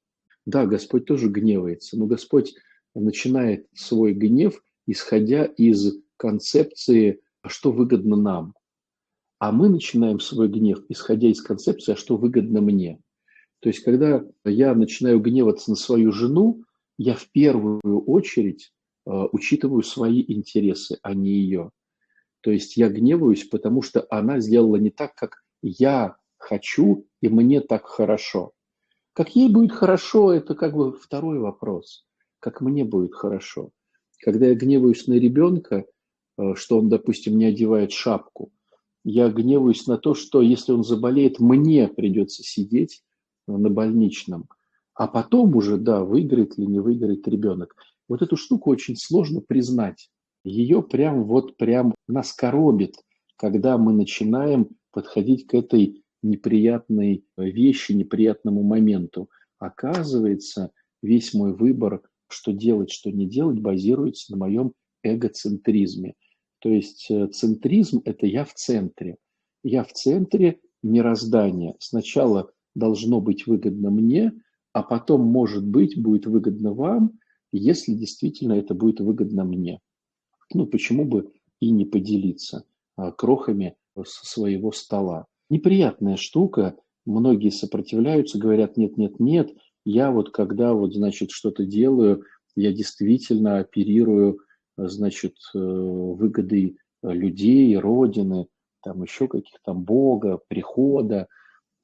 Да, 0.44 0.66
Господь 0.66 1.06
тоже 1.06 1.28
гневается, 1.28 1.98
но 1.98 2.04
Господь 2.04 2.54
начинает 2.94 3.66
свой 3.72 4.12
гнев, 4.12 4.62
исходя 4.86 5.46
из 5.46 5.94
концепции, 6.18 7.22
а 7.40 7.48
что 7.48 7.72
выгодно 7.72 8.16
нам. 8.16 8.54
А 9.38 9.52
мы 9.52 9.70
начинаем 9.70 10.20
свой 10.20 10.48
гнев, 10.48 10.84
исходя 10.90 11.28
из 11.28 11.40
концепции, 11.40 11.92
а 11.92 11.96
что 11.96 12.18
выгодно 12.18 12.60
мне. 12.60 13.00
То 13.60 13.70
есть, 13.70 13.82
когда 13.82 14.22
я 14.44 14.74
начинаю 14.74 15.18
гневаться 15.20 15.70
на 15.70 15.76
свою 15.76 16.12
жену, 16.12 16.62
я 16.98 17.14
в 17.14 17.26
первую 17.30 18.04
очередь 18.04 18.70
учитываю 19.06 19.82
свои 19.82 20.24
интересы, 20.26 20.98
а 21.02 21.14
не 21.14 21.30
ее. 21.30 21.70
То 22.40 22.50
есть 22.50 22.76
я 22.76 22.88
гневаюсь, 22.88 23.44
потому 23.44 23.82
что 23.82 24.06
она 24.10 24.40
сделала 24.40 24.76
не 24.76 24.90
так, 24.90 25.14
как 25.14 25.44
я 25.62 26.16
хочу, 26.36 27.06
и 27.20 27.28
мне 27.28 27.60
так 27.60 27.86
хорошо. 27.86 28.52
Как 29.14 29.34
ей 29.34 29.48
будет 29.48 29.72
хорошо, 29.72 30.32
это 30.32 30.54
как 30.54 30.74
бы 30.74 30.92
второй 30.92 31.38
вопрос. 31.38 32.04
Как 32.40 32.60
мне 32.60 32.84
будет 32.84 33.14
хорошо. 33.14 33.70
Когда 34.18 34.46
я 34.46 34.54
гневаюсь 34.54 35.06
на 35.06 35.14
ребенка, 35.14 35.86
э, 36.36 36.54
что 36.54 36.78
он, 36.78 36.88
допустим, 36.88 37.38
не 37.38 37.46
одевает 37.46 37.92
шапку, 37.92 38.52
я 39.04 39.28
гневаюсь 39.28 39.86
на 39.86 39.98
то, 39.98 40.14
что 40.14 40.42
если 40.42 40.72
он 40.72 40.82
заболеет, 40.82 41.38
мне 41.38 41.88
придется 41.88 42.42
сидеть 42.42 43.02
на 43.46 43.70
больничном. 43.70 44.48
А 44.94 45.08
потом 45.08 45.56
уже, 45.56 45.76
да, 45.76 46.04
выиграет 46.04 46.58
или 46.58 46.66
не 46.66 46.80
выиграет 46.80 47.26
ребенок. 47.28 47.76
Вот 48.08 48.22
эту 48.22 48.36
штуку 48.36 48.70
очень 48.70 48.96
сложно 48.96 49.40
признать 49.40 50.08
ее 50.44 50.82
прям 50.82 51.24
вот 51.24 51.56
прям 51.56 51.94
нас 52.06 52.32
коробит, 52.32 52.96
когда 53.36 53.78
мы 53.78 53.92
начинаем 53.92 54.68
подходить 54.92 55.46
к 55.46 55.54
этой 55.54 56.04
неприятной 56.22 57.24
вещи, 57.36 57.92
неприятному 57.92 58.62
моменту. 58.62 59.28
Оказывается, 59.58 60.70
весь 61.02 61.34
мой 61.34 61.54
выбор, 61.54 62.02
что 62.28 62.52
делать, 62.52 62.90
что 62.90 63.10
не 63.10 63.26
делать, 63.26 63.58
базируется 63.58 64.32
на 64.32 64.38
моем 64.38 64.72
эгоцентризме. 65.02 66.14
То 66.60 66.70
есть 66.70 67.10
э, 67.10 67.26
центризм– 67.28 68.00
это 68.04 68.26
я 68.26 68.44
в 68.44 68.54
центре. 68.54 69.16
Я 69.62 69.84
в 69.84 69.92
центре 69.92 70.60
мироздания. 70.82 71.74
Сначала 71.78 72.50
должно 72.74 73.20
быть 73.20 73.46
выгодно 73.46 73.90
мне, 73.90 74.32
а 74.72 74.82
потом, 74.82 75.22
может 75.22 75.66
быть, 75.66 76.00
будет 76.00 76.26
выгодно 76.26 76.72
вам, 76.72 77.18
если 77.58 77.94
действительно 77.94 78.54
это 78.54 78.74
будет 78.74 79.00
выгодно 79.00 79.44
мне 79.44 79.80
ну 80.52 80.66
почему 80.66 81.04
бы 81.04 81.32
и 81.60 81.70
не 81.70 81.84
поделиться 81.84 82.64
а, 82.96 83.12
крохами 83.12 83.76
со 83.96 84.26
своего 84.26 84.72
стола. 84.72 85.26
Неприятная 85.50 86.16
штука, 86.16 86.76
многие 87.06 87.50
сопротивляются, 87.50 88.38
говорят, 88.38 88.76
нет, 88.76 88.96
нет, 88.96 89.20
нет, 89.20 89.54
я 89.84 90.10
вот 90.10 90.30
когда 90.30 90.74
вот, 90.74 90.94
значит, 90.94 91.30
что-то 91.30 91.64
делаю, 91.64 92.24
я 92.56 92.72
действительно 92.72 93.58
оперирую, 93.58 94.40
значит, 94.76 95.34
э, 95.54 95.58
выгодой 95.58 96.78
людей, 97.02 97.76
родины, 97.76 98.46
там 98.82 99.02
еще 99.02 99.28
каких-то 99.28 99.74
Бога, 99.74 100.40
прихода, 100.48 101.28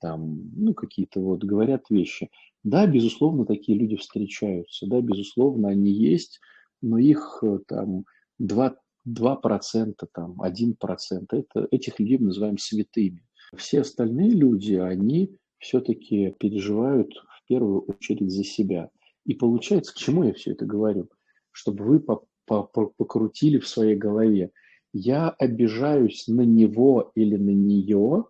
там, 0.00 0.50
ну, 0.56 0.74
какие-то 0.74 1.20
вот 1.20 1.44
говорят 1.44 1.90
вещи. 1.90 2.30
Да, 2.62 2.86
безусловно, 2.86 3.46
такие 3.46 3.78
люди 3.78 3.96
встречаются, 3.96 4.86
да, 4.86 5.00
безусловно, 5.00 5.68
они 5.68 5.90
есть, 5.90 6.40
но 6.82 6.98
их 6.98 7.38
э, 7.42 7.58
там 7.66 8.04
2, 8.38 8.76
2% 9.08 9.94
там, 10.12 10.40
1%, 10.42 11.26
это, 11.30 11.68
этих 11.70 11.98
людей 11.98 12.18
мы 12.18 12.26
называем 12.26 12.58
святыми. 12.58 13.24
Все 13.56 13.80
остальные 13.80 14.30
люди, 14.30 14.74
они 14.74 15.36
все-таки 15.58 16.34
переживают 16.38 17.14
в 17.14 17.48
первую 17.48 17.82
очередь 17.82 18.30
за 18.30 18.44
себя. 18.44 18.90
И 19.24 19.34
получается, 19.34 19.94
к 19.94 19.96
чему 19.96 20.24
я 20.24 20.32
все 20.32 20.52
это 20.52 20.66
говорю? 20.66 21.08
чтобы 21.52 21.84
вы 21.84 22.00
покрутили 22.00 23.58
в 23.58 23.68
своей 23.68 23.96
голове. 23.96 24.50
Я 24.92 25.30
обижаюсь 25.30 26.26
на 26.26 26.42
него 26.42 27.12
или 27.14 27.36
на 27.36 27.50
нее, 27.50 28.24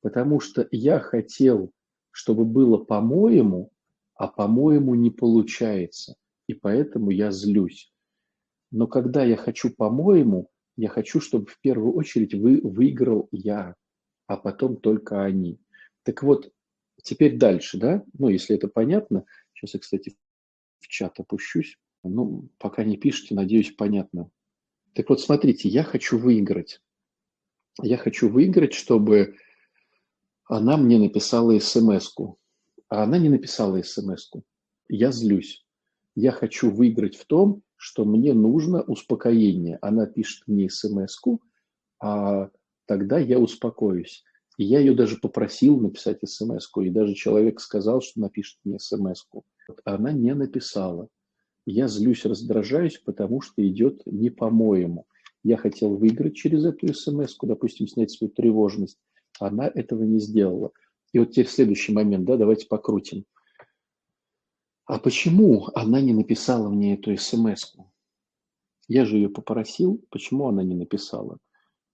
потому 0.00 0.40
что 0.40 0.68
я 0.70 1.00
хотел, 1.00 1.72
чтобы 2.10 2.44
было 2.44 2.78
по-моему, 2.78 3.70
а 4.14 4.28
по-моему 4.28 4.94
не 4.94 5.10
получается, 5.10 6.16
и 6.46 6.54
поэтому 6.54 7.10
я 7.10 7.30
злюсь. 7.30 7.92
Но 8.70 8.86
когда 8.86 9.24
я 9.24 9.36
хочу 9.36 9.70
по-моему, 9.70 10.50
я 10.76 10.88
хочу, 10.88 11.20
чтобы 11.20 11.46
в 11.46 11.60
первую 11.60 11.94
очередь 11.94 12.34
вы 12.34 12.60
выиграл 12.60 13.28
я, 13.30 13.76
а 14.26 14.36
потом 14.36 14.76
только 14.76 15.22
они. 15.22 15.60
Так 16.02 16.22
вот, 16.22 16.52
теперь 17.02 17.38
дальше, 17.38 17.78
да? 17.78 18.02
Ну, 18.18 18.28
если 18.28 18.56
это 18.56 18.68
понятно. 18.68 19.24
Сейчас 19.52 19.74
я, 19.74 19.80
кстати, 19.80 20.16
в 20.80 20.88
чат 20.88 21.20
опущусь. 21.20 21.78
Ну, 22.02 22.48
пока 22.58 22.84
не 22.84 22.96
пишите, 22.96 23.34
надеюсь, 23.34 23.72
понятно. 23.72 24.30
Так 24.94 25.08
вот, 25.08 25.20
смотрите, 25.20 25.68
я 25.68 25.82
хочу 25.82 26.18
выиграть. 26.18 26.80
Я 27.82 27.96
хочу 27.96 28.28
выиграть, 28.28 28.74
чтобы 28.74 29.36
она 30.44 30.76
мне 30.76 30.98
написала 30.98 31.58
смс-ку. 31.58 32.38
А 32.94 33.02
она 33.02 33.18
не 33.18 33.28
написала 33.28 33.82
смс-ку. 33.82 34.44
Я 34.88 35.10
злюсь. 35.10 35.66
Я 36.14 36.30
хочу 36.30 36.70
выиграть 36.70 37.16
в 37.16 37.26
том, 37.26 37.62
что 37.74 38.04
мне 38.04 38.32
нужно 38.34 38.82
успокоение. 38.82 39.80
Она 39.82 40.06
пишет 40.06 40.44
мне 40.46 40.70
смс-ку, 40.70 41.42
а 42.00 42.50
тогда 42.86 43.18
я 43.18 43.40
успокоюсь. 43.40 44.22
И 44.58 44.64
я 44.64 44.78
ее 44.78 44.94
даже 44.94 45.16
попросил 45.16 45.80
написать 45.80 46.20
смс-ку, 46.24 46.82
и 46.82 46.90
даже 46.90 47.14
человек 47.14 47.58
сказал, 47.58 48.00
что 48.00 48.20
напишет 48.20 48.60
мне 48.62 48.78
смс-ку. 48.78 49.42
Она 49.84 50.12
не 50.12 50.32
написала. 50.32 51.08
Я 51.66 51.88
злюсь, 51.88 52.24
раздражаюсь, 52.24 52.98
потому 52.98 53.40
что 53.40 53.66
идет 53.66 54.02
не 54.06 54.30
по-моему. 54.30 55.06
Я 55.42 55.56
хотел 55.56 55.96
выиграть 55.96 56.36
через 56.36 56.64
эту 56.64 56.94
смс 56.94 57.36
допустим, 57.42 57.88
снять 57.88 58.12
свою 58.12 58.32
тревожность. 58.32 59.00
Она 59.40 59.66
этого 59.66 60.04
не 60.04 60.20
сделала. 60.20 60.70
И 61.14 61.18
вот 61.20 61.30
теперь 61.30 61.46
следующий 61.46 61.92
момент, 61.92 62.24
да, 62.24 62.36
давайте 62.36 62.66
покрутим. 62.66 63.24
А 64.84 64.98
почему 64.98 65.68
она 65.72 66.00
не 66.00 66.12
написала 66.12 66.68
мне 66.68 66.94
эту 66.94 67.16
смс 67.16 67.72
-ку? 67.72 67.84
Я 68.88 69.04
же 69.04 69.16
ее 69.16 69.28
попросил, 69.28 70.04
почему 70.10 70.48
она 70.48 70.64
не 70.64 70.74
написала? 70.74 71.38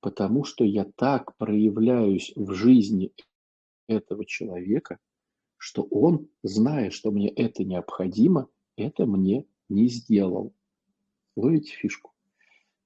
Потому 0.01 0.45
что 0.45 0.65
я 0.65 0.87
так 0.97 1.37
проявляюсь 1.37 2.33
в 2.35 2.55
жизни 2.55 3.13
этого 3.89 4.25
человека, 4.25 4.99
что 5.59 5.83
он, 5.83 6.31
зная, 6.43 6.89
что 6.89 7.11
мне 7.11 7.29
это 7.29 7.63
необходимо, 7.63 8.49
это 8.77 9.05
мне 9.05 9.45
не 9.69 9.89
сделал. 9.89 10.55
Ловите 11.37 11.73
фишку? 11.73 12.13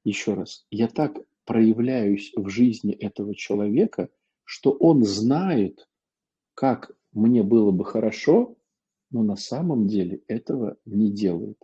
Еще 0.03 0.35
раз. 0.35 0.67
Я 0.73 0.89
так 0.89 1.17
проявляюсь 1.45 2.33
в 2.35 2.49
жизни 2.49 2.93
этого 2.93 3.37
человека, 3.37 4.09
что 4.43 4.73
он 4.73 5.05
знает, 5.05 5.87
как 6.55 6.93
мне 7.13 7.43
было 7.43 7.71
бы 7.71 7.85
хорошо, 7.85 8.57
но 9.11 9.23
на 9.23 9.37
самом 9.37 9.87
деле 9.87 10.23
этого 10.27 10.77
не 10.85 11.11
делает. 11.11 11.59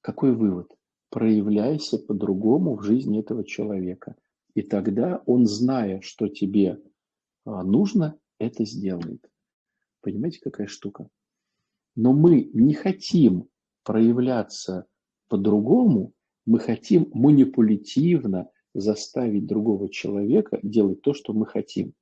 Какой 0.00 0.34
вывод? 0.34 0.70
Проявляйся 1.10 1.98
по-другому 1.98 2.76
в 2.76 2.82
жизни 2.82 3.20
этого 3.20 3.44
человека. 3.44 4.16
И 4.54 4.62
тогда 4.62 5.22
он, 5.26 5.46
зная, 5.46 6.00
что 6.00 6.28
тебе 6.28 6.80
а, 7.44 7.62
нужно, 7.62 8.18
это 8.38 8.64
сделает. 8.64 9.28
Понимаете, 10.00 10.40
какая 10.40 10.66
штука? 10.66 11.08
Но 11.94 12.12
мы 12.12 12.50
не 12.52 12.74
хотим 12.74 13.48
проявляться 13.84 14.86
по-другому, 15.28 16.12
мы 16.46 16.58
хотим 16.58 17.08
манипулятивно 17.12 18.50
заставить 18.74 19.46
другого 19.46 19.88
человека 19.88 20.58
делать 20.62 21.02
то, 21.02 21.14
что 21.14 21.32
мы 21.32 21.46
хотим. 21.46 21.94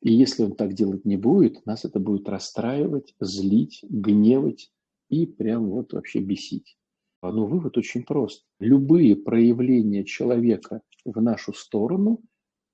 И 0.00 0.12
если 0.12 0.44
он 0.44 0.54
так 0.54 0.74
делать 0.74 1.04
не 1.04 1.16
будет, 1.16 1.66
нас 1.66 1.84
это 1.84 1.98
будет 1.98 2.28
расстраивать, 2.28 3.14
злить, 3.20 3.80
гневать 3.88 4.70
и 5.08 5.26
прям 5.26 5.70
вот 5.70 5.92
вообще 5.92 6.20
бесить. 6.20 6.76
Но 7.22 7.46
вывод 7.46 7.76
очень 7.76 8.04
прост. 8.04 8.46
Любые 8.60 9.16
проявления 9.16 10.04
человека 10.04 10.82
в 11.04 11.20
нашу 11.20 11.52
сторону, 11.52 12.20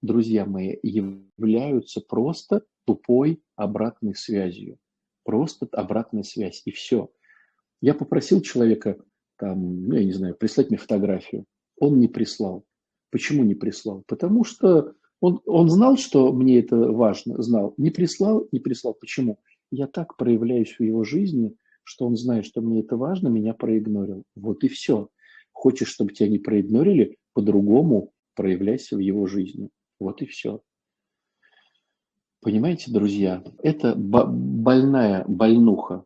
друзья 0.02 0.44
мои, 0.44 0.76
являются 0.82 2.02
просто 2.02 2.62
тупой 2.84 3.42
обратной 3.56 4.14
связью. 4.14 4.78
Просто 5.24 5.66
обратная 5.72 6.24
связь, 6.24 6.60
и 6.66 6.72
все. 6.72 7.10
Я 7.80 7.94
попросил 7.94 8.42
человека, 8.42 9.02
там, 9.38 9.88
ну, 9.88 9.94
я 9.94 10.04
не 10.04 10.12
знаю, 10.12 10.34
прислать 10.34 10.68
мне 10.68 10.76
фотографию. 10.76 11.46
Он 11.78 11.98
не 11.98 12.08
прислал. 12.08 12.66
Почему 13.10 13.44
не 13.44 13.54
прислал? 13.54 14.04
Потому 14.06 14.44
что 14.44 14.94
он, 15.24 15.40
он 15.46 15.70
знал, 15.70 15.96
что 15.96 16.30
мне 16.34 16.58
это 16.58 16.76
важно, 16.76 17.42
знал. 17.42 17.72
Не 17.78 17.88
прислал, 17.88 18.46
не 18.52 18.60
прислал. 18.60 18.92
Почему? 18.92 19.38
Я 19.70 19.86
так 19.86 20.18
проявляюсь 20.18 20.76
в 20.78 20.82
его 20.82 21.02
жизни, 21.02 21.56
что 21.82 22.06
он 22.06 22.14
знает, 22.14 22.44
что 22.44 22.60
мне 22.60 22.80
это 22.80 22.98
важно, 22.98 23.28
меня 23.28 23.54
проигнорил. 23.54 24.24
Вот 24.36 24.64
и 24.64 24.68
все. 24.68 25.08
Хочешь, 25.52 25.88
чтобы 25.88 26.12
тебя 26.12 26.28
не 26.28 26.38
проигнорили, 26.38 27.16
по-другому 27.32 28.12
проявляйся 28.34 28.96
в 28.96 28.98
его 28.98 29.26
жизни. 29.26 29.70
Вот 29.98 30.20
и 30.20 30.26
все. 30.26 30.60
Понимаете, 32.42 32.92
друзья, 32.92 33.42
это 33.62 33.94
больная 33.96 35.24
больнуха. 35.26 36.04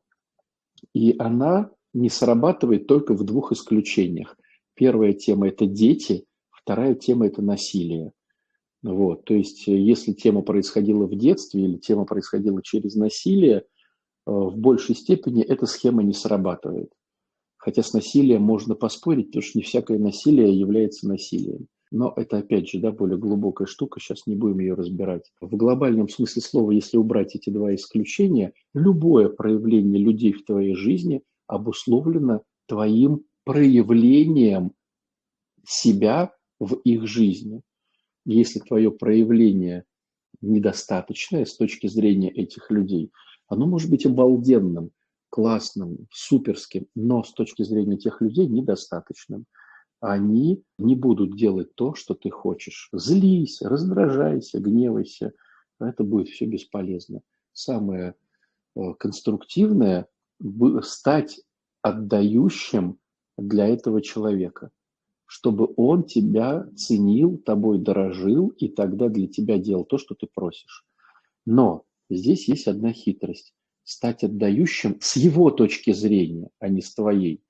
И 0.94 1.16
она 1.18 1.72
не 1.92 2.08
срабатывает 2.08 2.86
только 2.86 3.14
в 3.14 3.24
двух 3.24 3.50
исключениях. 3.50 4.38
Первая 4.74 5.12
тема– 5.12 5.48
это 5.48 5.66
дети, 5.66 6.24
вторая 6.50 6.94
тема– 6.94 7.26
это 7.28 7.42
насилие. 7.42 8.12
Вот, 8.82 9.24
то 9.24 9.34
есть, 9.34 9.66
э, 9.66 9.76
если 9.76 10.12
тема 10.12 10.42
происходила 10.42 11.06
в 11.06 11.16
детстве 11.16 11.62
или 11.64 11.76
тема 11.78 12.04
происходила 12.04 12.62
через 12.62 12.94
насилие, 12.94 13.58
э, 13.58 13.62
в 14.26 14.56
большей 14.56 14.94
степени 14.94 15.42
эта 15.42 15.66
схема 15.66 16.02
не 16.02 16.12
срабатывает. 16.12 16.92
Хотя 17.56 17.82
с 17.82 17.92
насилием 17.92 18.42
можно 18.42 18.76
поспорить, 18.76 19.26
потому 19.28 19.42
что 19.42 19.58
не 19.58 19.64
всякое 19.64 19.98
насилие 19.98 20.52
является 20.58 21.08
насилием. 21.08 21.66
Но 21.90 22.12
это, 22.16 22.38
опять 22.38 22.68
же, 22.68 22.78
да, 22.78 22.92
более 22.92 23.18
глубокая 23.18 23.66
штука, 23.66 23.98
сейчас 23.98 24.26
не 24.26 24.36
будем 24.36 24.60
ее 24.60 24.74
разбирать. 24.74 25.32
В 25.40 25.56
глобальном 25.56 26.08
смысле 26.08 26.42
слова, 26.42 26.70
если 26.70 26.98
убрать 26.98 27.34
эти 27.34 27.50
два 27.50 27.74
исключения, 27.74 28.52
любое 28.74 29.28
проявление 29.28 30.00
людей 30.00 30.32
в 30.32 30.44
твоей 30.44 30.74
жизни 30.74 31.22
обусловлено 31.46 32.42
твоим 32.66 33.24
проявлением 33.44 34.72
себя 35.64 36.32
в 36.60 36.74
их 36.74 37.06
жизни 37.06 37.62
если 38.34 38.58
твое 38.58 38.90
проявление 38.90 39.84
недостаточное 40.42 41.46
с 41.46 41.56
точки 41.56 41.86
зрения 41.86 42.30
этих 42.30 42.70
людей, 42.70 43.10
оно 43.46 43.66
может 43.66 43.90
быть 43.90 44.04
обалденным, 44.04 44.90
классным, 45.30 46.06
суперским, 46.12 46.86
но 46.94 47.24
с 47.24 47.32
точки 47.32 47.62
зрения 47.62 47.96
тех 47.96 48.20
людей 48.20 48.46
недостаточным. 48.46 49.46
Они 50.00 50.62
не 50.78 50.94
будут 50.94 51.36
делать 51.36 51.74
то, 51.74 51.94
что 51.94 52.14
ты 52.14 52.28
хочешь. 52.30 52.90
Злись, 52.92 53.62
раздражайся, 53.62 54.60
гневайся. 54.60 55.32
Это 55.80 56.04
будет 56.04 56.28
все 56.28 56.44
бесполезно. 56.44 57.22
Самое 57.52 58.14
э, 58.76 58.94
конструктивное– 58.98 60.06
стать 60.82 61.40
отдающим 61.82 62.98
для 63.38 63.66
этого 63.66 64.02
человека 64.02 64.70
чтобы 65.28 65.74
он 65.76 66.04
тебя 66.04 66.66
ценил, 66.74 67.36
тобой 67.36 67.78
дорожил 67.78 68.48
и 68.48 68.66
тогда 68.66 69.10
для 69.10 69.28
тебя 69.28 69.58
делал 69.58 69.84
то, 69.84 69.98
что 69.98 70.14
ты 70.14 70.26
просишь. 70.26 70.86
Но 71.44 71.84
здесь 72.08 72.48
есть 72.48 72.66
одна 72.66 72.92
хитрость. 72.92 73.52
Стать 73.84 74.24
отдающим 74.24 74.96
с 75.00 75.16
его 75.16 75.50
точки 75.50 75.92
зрения, 75.92 76.48
а 76.58 76.68
не 76.68 76.80
с 76.80 76.94
твоей. 76.94 77.42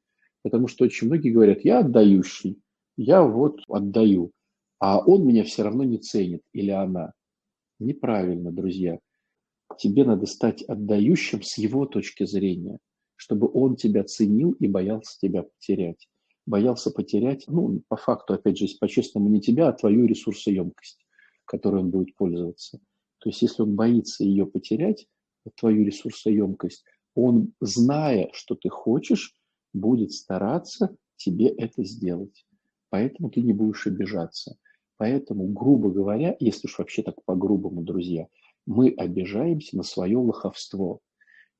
Потому 0.42 0.66
что 0.66 0.84
очень 0.84 1.06
многие 1.06 1.30
говорят, 1.30 1.64
я 1.64 1.78
отдающий, 1.78 2.60
я 2.96 3.22
вот 3.22 3.60
отдаю, 3.68 4.32
а 4.80 4.98
он 4.98 5.24
меня 5.24 5.44
все 5.44 5.62
равно 5.62 5.84
не 5.84 5.98
ценит 5.98 6.42
или 6.52 6.70
она. 6.70 7.12
Неправильно, 7.78 8.50
друзья. 8.50 8.98
Тебе 9.78 10.05
надо 10.05 10.26
стать 10.26 10.62
отдающим 10.62 11.42
с 11.42 11.56
его 11.59 11.86
точки 11.86 12.26
зрения, 12.26 12.78
чтобы 13.14 13.48
он 13.52 13.76
тебя 13.76 14.02
ценил 14.02 14.50
и 14.52 14.66
боялся 14.66 15.16
тебя 15.20 15.44
потерять 15.44 16.09
боялся 16.49 16.91
потерять, 16.91 17.45
ну, 17.47 17.83
по 17.89 17.97
факту, 17.97 18.35
опять 18.35 18.59
же, 18.59 18.66
по-честному, 18.81 19.29
не 19.29 19.41
тебя, 19.41 19.69
а 19.69 19.73
твою 19.73 20.07
ресурсоемкость, 20.07 20.99
которой 21.45 21.83
он 21.83 21.91
будет 21.91 22.16
пользоваться. 22.16 22.81
То 23.19 23.29
есть, 23.29 23.43
если 23.43 23.62
он 23.62 23.77
боится 23.77 24.25
ее 24.25 24.47
потерять, 24.47 25.07
твою 25.57 25.85
ресурсоемкость, 25.85 26.85
он, 27.15 27.53
зная, 27.61 28.31
что 28.33 28.55
ты 28.55 28.69
хочешь, 28.69 29.35
будет 29.73 30.12
стараться 30.12 30.97
тебе 31.16 31.49
это 31.49 31.85
сделать. 31.85 32.47
Поэтому 32.91 33.31
ты 33.31 33.43
не 33.43 33.53
будешь 33.53 33.87
обижаться. 33.87 34.57
Поэтому, 34.97 35.47
грубо 35.49 35.91
говоря, 35.91 36.37
если 36.41 36.66
уж 36.66 36.79
вообще 36.79 37.03
так 37.03 37.23
по-грубому, 37.25 37.83
друзья, 37.83 38.29
мы 38.66 38.91
обижаемся 38.91 39.77
на 39.77 39.83
свое 39.83 40.16
лоховство. 40.16 41.01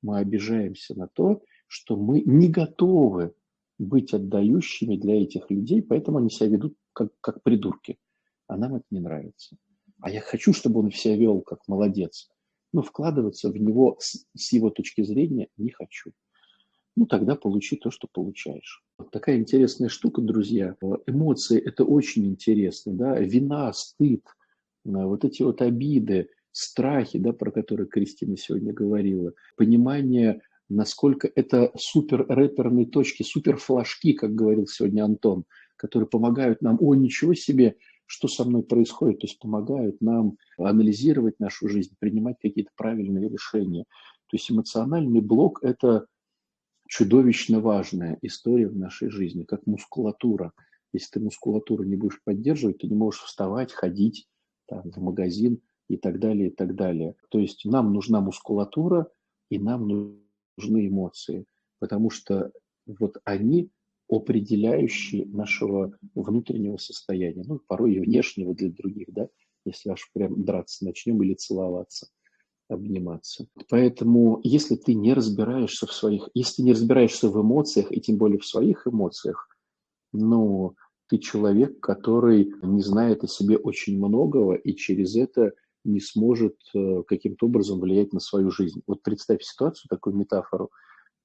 Мы 0.01 0.19
обижаемся 0.19 0.97
на 0.97 1.07
то, 1.07 1.41
что 1.67 1.95
мы 1.95 2.21
не 2.21 2.47
готовы 2.47 3.33
быть 3.79 4.13
отдающими 4.13 4.97
для 4.97 5.23
этих 5.23 5.49
людей, 5.49 5.81
поэтому 5.81 6.19
они 6.19 6.29
себя 6.29 6.49
ведут 6.49 6.75
как, 6.93 7.11
как 7.21 7.41
придурки. 7.41 7.97
А 8.47 8.57
нам 8.57 8.75
это 8.75 8.85
не 8.91 8.99
нравится. 8.99 9.57
А 10.01 10.11
я 10.11 10.21
хочу, 10.21 10.53
чтобы 10.53 10.81
он 10.81 10.91
себя 10.91 11.15
вел 11.15 11.41
как 11.41 11.67
молодец. 11.67 12.29
Но 12.73 12.83
вкладываться 12.83 13.49
в 13.49 13.57
него 13.57 13.97
с, 13.99 14.25
с 14.35 14.51
его 14.51 14.69
точки 14.69 15.01
зрения 15.01 15.47
не 15.57 15.71
хочу. 15.71 16.11
Ну, 16.95 17.05
тогда 17.05 17.35
получи 17.35 17.77
то, 17.77 17.89
что 17.89 18.07
получаешь. 18.11 18.83
Вот 18.97 19.11
такая 19.11 19.37
интересная 19.37 19.89
штука, 19.89 20.21
друзья. 20.21 20.75
Эмоции– 21.07 21.59
это 21.65 21.85
очень 21.85 22.27
интересно. 22.27 22.93
Да? 22.93 23.19
Вина, 23.19 23.71
стыд, 23.71 24.25
вот 24.83 25.23
эти 25.23 25.41
вот 25.41 25.61
обиды, 25.61 26.29
страхи, 26.51 27.17
да, 27.19 27.31
про 27.31 27.51
которые 27.51 27.87
Кристина 27.87 28.35
сегодня 28.35 28.73
говорила, 28.73 29.33
понимание 29.55 30.41
насколько 30.69 31.29
это 31.33 31.71
супер 31.75 32.25
рэперные 32.27 32.85
точки, 32.85 33.23
супер 33.23 33.57
флажки, 33.57 34.13
как 34.13 34.33
говорил 34.33 34.67
сегодня 34.67 35.03
Антон, 35.03 35.45
которые 35.75 36.07
помогают 36.07 36.61
нам, 36.61 36.77
о, 36.79 36.93
ничего 36.95 37.33
себе, 37.33 37.75
что 38.05 38.27
со 38.27 38.43
мной 38.43 38.63
происходит, 38.63 39.19
то 39.19 39.27
есть 39.27 39.39
помогают 39.39 40.01
нам 40.01 40.37
анализировать 40.57 41.39
нашу 41.39 41.67
жизнь, 41.67 41.95
принимать 41.99 42.37
какие-то 42.41 42.71
правильные 42.75 43.29
решения. 43.29 43.85
То 44.27 44.37
есть 44.37 44.49
эмоциональный 44.51 45.21
блок– 45.21 45.59
это 45.63 46.05
чудовищно 46.87 47.61
важная 47.61 48.17
история 48.21 48.67
в 48.67 48.77
нашей 48.77 49.09
жизни, 49.09 49.43
как 49.43 49.65
мускулатура. 49.67 50.53
Если 50.91 51.11
ты 51.11 51.19
мускулатуру 51.19 51.83
не 51.83 51.95
будешь 51.95 52.21
поддерживать, 52.23 52.79
ты 52.79 52.87
не 52.87 52.95
можешь 52.95 53.21
вставать, 53.21 53.71
ходить 53.71 54.27
там, 54.67 54.89
в 54.89 54.97
магазин 54.97 55.61
и 55.87 55.97
так 55.97 56.19
далее, 56.19 56.49
и 56.49 56.53
так 56.53 56.75
далее. 56.75 57.15
То 57.29 57.39
есть 57.39 57.65
нам 57.65 57.93
нужна 57.93 58.21
мускулатура, 58.21 59.07
и 59.49 59.59
нам 59.59 59.87
нужны 60.59 60.87
эмоции, 60.87 61.45
потому 61.79 62.09
что 62.09 62.51
вот 62.85 63.17
они 63.23 63.69
определяющие 64.09 65.25
нашего 65.25 65.93
внутреннего 66.15 66.77
состояния, 66.77 67.43
ну, 67.45 67.59
порой 67.67 67.95
и 67.95 67.99
внешнего 67.99 68.53
для 68.53 68.69
других, 68.69 69.07
да, 69.11 69.29
если 69.65 69.91
аж 69.91 70.09
прям 70.13 70.43
драться 70.43 70.83
начнем 70.83 71.21
или 71.23 71.35
целоваться, 71.35 72.07
обниматься. 72.67 73.47
Поэтому, 73.69 74.41
если 74.43 74.75
ты 74.75 74.95
не 74.95 75.13
разбираешься 75.13 75.85
в 75.85 75.93
своих, 75.93 76.29
если 76.33 76.57
ты 76.57 76.63
не 76.63 76.71
разбираешься 76.71 77.29
в 77.29 77.39
эмоциях, 77.39 77.91
и 77.91 78.01
тем 78.01 78.17
более 78.17 78.39
в 78.39 78.45
своих 78.45 78.87
эмоциях, 78.87 79.47
ну, 80.11 80.75
ты 81.07 81.19
человек, 81.19 81.79
который 81.79 82.51
не 82.61 82.81
знает 82.81 83.23
о 83.23 83.27
себе 83.27 83.57
очень 83.57 83.97
многого, 83.97 84.55
и 84.55 84.75
через 84.75 85.15
это 85.15 85.53
не 85.83 85.99
сможет 85.99 86.55
э, 86.73 87.03
каким-то 87.07 87.47
образом 87.47 87.79
влиять 87.79 88.13
на 88.13 88.19
свою 88.19 88.51
жизнь. 88.51 88.81
Вот 88.87 89.01
представь 89.03 89.43
ситуацию, 89.43 89.89
такую 89.89 90.15
метафору. 90.15 90.71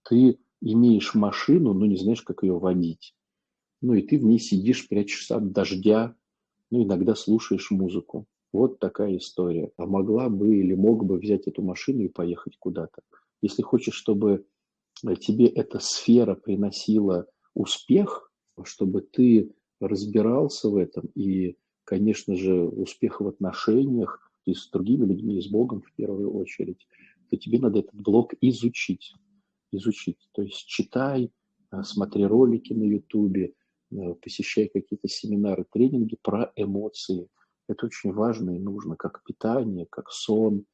Ты 0.09 0.39
имеешь 0.61 1.15
машину, 1.15 1.75
но 1.75 1.87
не 1.87 1.97
знаешь, 1.97 2.23
как 2.23 2.43
ее 2.43 2.59
водить. 2.59 3.15
Ну 3.83 3.95
и 3.95 4.03
ты 4.03 4.19
в 4.19 4.25
ней 4.25 4.39
сидишь, 4.39 4.89
прячешься 4.89 5.37
от 5.37 5.53
дождя, 5.53 6.15
ну 6.71 6.85
иногда 6.85 7.15
слушаешь 7.15 7.71
музыку. 7.71 8.27
Вот 8.53 8.79
такая 8.79 9.17
история. 9.17 9.71
А 9.77 9.87
могла 9.87 10.29
бы 10.29 10.57
или 10.57 10.75
мог 10.75 11.05
бы 11.05 11.19
взять 11.19 11.47
эту 11.47 11.63
машину 11.63 12.03
и 12.03 12.09
поехать 12.09 12.57
куда-то. 12.59 13.03
Если 13.43 13.63
хочешь, 13.63 13.95
чтобы 13.95 14.47
тебе 15.21 15.47
эта 15.47 15.81
сфера 15.81 16.35
приносила 16.35 17.27
успех, 17.55 18.33
чтобы 18.63 19.03
ты 19.03 19.53
разбирался 19.81 20.69
в 20.71 20.77
этом 20.77 21.07
и, 21.15 21.57
конечно 21.85 22.37
же, 22.37 22.65
успех 22.65 23.21
в 23.21 23.29
отношениях, 23.29 24.31
и 24.45 24.55
с 24.55 24.69
другими 24.71 25.07
людьми, 25.07 25.39
и 25.39 25.43
с 25.43 25.49
Богом 25.49 25.83
в 25.83 25.93
первую 25.95 26.33
очередь, 26.35 26.87
то 27.31 27.37
тебе 27.37 27.59
надо 27.59 27.81
этот 27.81 27.95
блок 27.95 28.33
изучить. 28.41 29.15
Изучить. 29.73 30.19
То 30.33 30.43
есть 30.43 30.67
читай, 30.67 31.33
а, 31.71 31.83
смотри 31.83 32.25
ролики 32.27 32.73
на 32.73 32.85
Ютубе, 32.85 33.55
а, 33.93 34.15
посещай 34.15 34.69
какие-то 34.69 35.09
семинары, 35.09 35.65
тренинги 35.71 36.17
про 36.21 36.53
эмоции. 36.57 37.29
Это 37.69 37.87
очень 37.87 38.13
важно 38.13 38.51
и 38.51 38.59
нужно, 38.59 38.97
как 38.97 39.25
питание, 39.25 39.87
как 39.91 40.11
сон, 40.11 40.67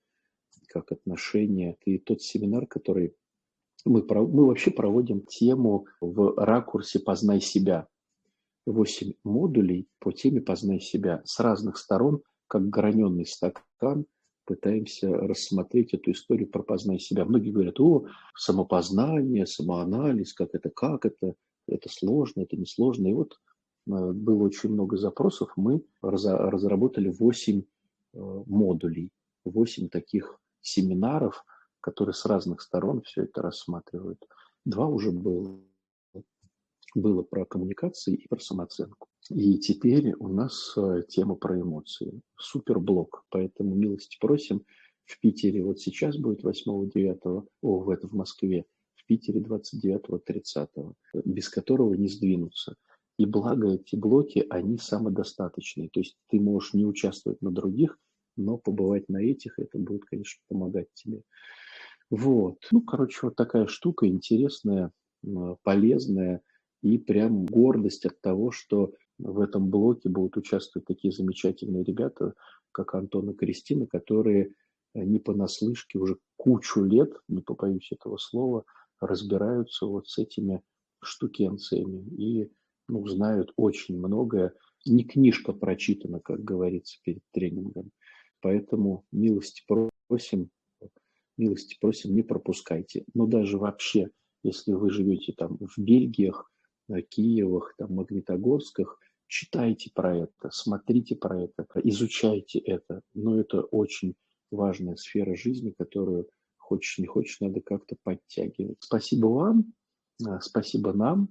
как 0.66 0.92
отношения. 0.92 1.76
И 1.84 1.98
тот 1.98 2.20
семинар, 2.22 2.66
который 2.66 3.14
мы, 3.84 4.02
мы 4.02 4.46
вообще 4.46 4.70
проводим 4.70 5.22
тему 5.22 5.86
в 6.00 6.34
ракурсе 6.36 6.98
«Познай 6.98 7.40
себя». 7.40 7.86
Восемь 8.66 9.14
модулей 9.24 9.88
по 10.00 10.12
теме 10.12 10.40
«Познай 10.40 10.80
себя» 10.80 11.22
с 11.24 11.40
разных 11.40 11.78
сторон 11.78 12.22
как 12.50 12.68
граненый 12.68 13.26
стакан, 13.26 14.06
пытаемся 14.44 15.08
рассмотреть 15.08 15.94
эту 15.94 16.10
историю 16.10 16.48
про 16.48 16.64
познание 16.64 16.98
себя. 16.98 17.24
Многие 17.24 17.52
говорят, 17.52 17.78
о, 17.78 18.06
самопознание, 18.36 19.46
самоанализ, 19.46 20.34
как 20.34 20.54
это, 20.54 20.68
как 20.68 21.06
это, 21.06 21.34
это 21.68 21.88
сложно, 21.88 22.42
это 22.42 22.56
несложно. 22.56 23.06
И 23.06 23.12
вот 23.12 23.34
э, 23.86 23.90
было 24.12 24.42
очень 24.42 24.70
много 24.70 24.96
запросов, 24.96 25.52
мы 25.54 25.84
разработали 26.02 27.08
8 27.10 27.62
э, 27.62 28.42
модулей, 28.46 29.12
8 29.44 29.88
таких 29.88 30.40
семинаров, 30.60 31.44
которые 31.80 32.14
с 32.14 32.26
разных 32.26 32.62
сторон 32.62 33.02
все 33.02 33.22
это 33.22 33.42
рассматривают. 33.42 34.26
Два 34.64 34.88
уже 34.88 35.12
было 35.12 35.60
было 36.96 37.22
про 37.22 37.44
коммуникации 37.44 38.16
и 38.16 38.26
про 38.26 38.40
самооценку. 38.40 39.09
И 39.30 39.58
теперь 39.58 40.12
у 40.14 40.26
нас 40.26 40.74
э, 40.76 41.04
тема 41.08 41.36
про 41.36 41.60
эмоции. 41.60 42.20
Суперблок. 42.36 43.24
Поэтому 43.30 43.76
милости 43.76 44.16
просим. 44.20 44.64
В 45.04 45.20
Питере 45.20 45.62
вот 45.62 45.78
сейчас 45.80 46.16
будет 46.16 46.44
8-9, 46.44 47.46
о, 47.62 47.92
это 47.92 48.08
в 48.08 48.12
Москве, 48.12 48.64
в 48.94 49.06
Питере 49.06 49.40
29-30, 49.40 50.94
без 51.24 51.48
которого 51.48 51.94
не 51.94 52.08
сдвинуться. 52.08 52.76
И 53.18 53.24
благо 53.24 53.72
эти 53.74 53.94
блоки, 53.94 54.46
они 54.50 54.78
самодостаточные. 54.78 55.90
То 55.90 56.00
есть 56.00 56.16
ты 56.28 56.40
можешь 56.40 56.74
не 56.74 56.84
участвовать 56.84 57.40
на 57.40 57.52
других, 57.52 57.98
но 58.36 58.56
побывать 58.56 59.08
на 59.08 59.18
этих, 59.18 59.58
это 59.58 59.78
будет, 59.78 60.04
конечно, 60.06 60.42
помогать 60.48 60.88
тебе. 60.94 61.22
Вот. 62.08 62.58
Ну, 62.72 62.82
короче, 62.82 63.18
вот 63.22 63.36
такая 63.36 63.66
штука 63.66 64.08
интересная, 64.08 64.90
полезная 65.62 66.42
и 66.82 66.98
прям 66.98 67.46
гордость 67.46 68.06
от 68.06 68.20
того, 68.20 68.50
что 68.50 68.94
в 69.22 69.40
этом 69.40 69.68
блоке 69.68 70.08
будут 70.08 70.36
участвовать 70.36 70.86
такие 70.86 71.12
замечательные 71.12 71.84
ребята, 71.84 72.34
как 72.72 72.94
Антон 72.94 73.30
и 73.30 73.34
Кристина, 73.34 73.86
которые 73.86 74.54
э, 74.94 75.02
не 75.04 75.18
понаслышке 75.18 75.98
уже 75.98 76.18
кучу 76.36 76.82
лет, 76.82 77.12
не 77.28 77.42
побоюсь 77.42 77.90
этого 77.92 78.16
слова, 78.16 78.64
разбираются 79.00 79.86
вот 79.86 80.08
с 80.08 80.18
этими 80.18 80.62
штукенциями 81.02 82.06
и 82.16 82.50
ну, 82.88 83.06
знают 83.06 83.52
очень 83.56 83.98
многое. 83.98 84.54
Не 84.86 85.04
книжка 85.04 85.52
прочитана, 85.52 86.20
как 86.20 86.42
говорится, 86.42 86.98
перед 87.04 87.22
тренингом. 87.32 87.90
Поэтому 88.40 89.04
милости 89.12 89.62
просим, 89.66 90.50
милости 91.36 91.76
просим, 91.80 92.14
не 92.14 92.22
пропускайте. 92.22 93.04
Но 93.14 93.26
даже 93.26 93.58
вообще, 93.58 94.10
если 94.42 94.72
вы 94.72 94.90
живете 94.90 95.34
там 95.36 95.58
в 95.58 95.78
Бельгиях, 95.78 96.50
Киевах, 97.10 97.74
там, 97.78 97.94
Магнитогорсках, 97.94 98.98
читайте 99.30 99.90
про 99.94 100.18
это, 100.18 100.50
смотрите 100.50 101.16
про 101.16 101.44
это, 101.44 101.64
изучайте 101.84 102.58
это. 102.58 103.00
Но 103.14 103.40
это 103.40 103.62
очень 103.62 104.14
важная 104.50 104.96
сфера 104.96 105.36
жизни, 105.36 105.72
которую 105.78 106.28
хочешь 106.58 106.98
не 106.98 107.06
хочешь, 107.06 107.40
надо 107.40 107.60
как-то 107.60 107.96
подтягивать. 108.02 108.76
Спасибо 108.80 109.26
вам, 109.26 109.72
а, 110.26 110.40
спасибо 110.40 110.92
нам. 110.92 111.28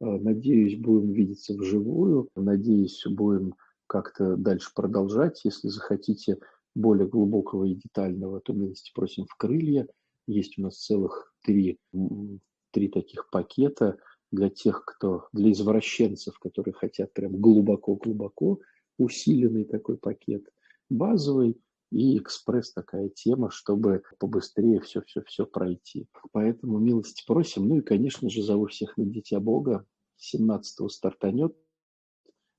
А, 0.00 0.04
надеюсь, 0.04 0.78
будем 0.78 1.12
видеться 1.12 1.54
вживую. 1.54 2.28
Надеюсь, 2.36 3.02
будем 3.06 3.54
как-то 3.86 4.36
дальше 4.36 4.70
продолжать. 4.74 5.40
Если 5.44 5.68
захотите 5.68 6.38
более 6.74 7.08
глубокого 7.08 7.64
и 7.64 7.74
детального, 7.74 8.40
то 8.40 8.52
милости 8.52 8.92
просим 8.94 9.24
в 9.26 9.34
крылья. 9.36 9.88
Есть 10.26 10.58
у 10.58 10.62
нас 10.62 10.84
целых 10.84 11.34
три, 11.42 11.78
три 12.70 12.88
таких 12.88 13.30
пакета– 13.30 13.96
для 14.30 14.48
тех, 14.48 14.84
кто, 14.84 15.28
для 15.32 15.52
извращенцев, 15.52 16.38
которые 16.38 16.74
хотят 16.74 17.12
прям 17.12 17.40
глубоко-глубоко, 17.40 18.60
усиленный 18.98 19.64
такой 19.64 19.96
пакет, 19.96 20.46
базовый 20.88 21.60
и 21.90 22.18
экспресс 22.18 22.72
такая 22.72 23.08
тема, 23.08 23.50
чтобы 23.50 24.02
побыстрее 24.18 24.80
все-все-все 24.80 25.46
пройти. 25.46 26.06
Поэтому 26.32 26.78
милости 26.78 27.24
просим. 27.26 27.68
Ну 27.68 27.78
и, 27.78 27.82
конечно 27.82 28.30
же, 28.30 28.42
зову 28.42 28.66
всех 28.66 28.96
на 28.96 29.04
Дитя 29.04 29.40
Бога. 29.40 29.84
17-го 30.20 30.88
стартанет, 30.88 31.56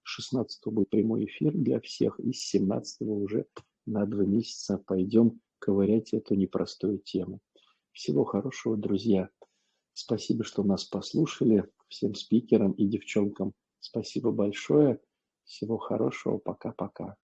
16-го 0.03 0.71
будет 0.71 0.89
прямой 0.89 1.25
эфир 1.25 1.53
для 1.53 1.79
всех, 1.79 2.19
и 2.19 2.33
с 2.33 2.55
17-го 2.55 3.15
уже 3.15 3.45
на 3.85 4.05
два 4.05 4.23
месяца 4.23 4.77
пойдем 4.79 5.39
ковырять 5.59 6.13
эту 6.13 6.33
непростую 6.33 6.97
тему. 6.97 7.39
Всего 7.91 8.23
хорошего, 8.23 8.75
друзья. 8.77 9.29
Спасибо, 9.93 10.43
что 10.43 10.63
нас 10.63 10.83
послушали. 10.85 11.69
Всем 11.87 12.15
спикерам 12.15 12.71
и 12.73 12.87
девчонкам 12.87 13.53
спасибо 13.79 14.31
большое. 14.31 14.99
Всего 15.43 15.77
хорошего. 15.77 16.37
Пока-пока. 16.37 17.17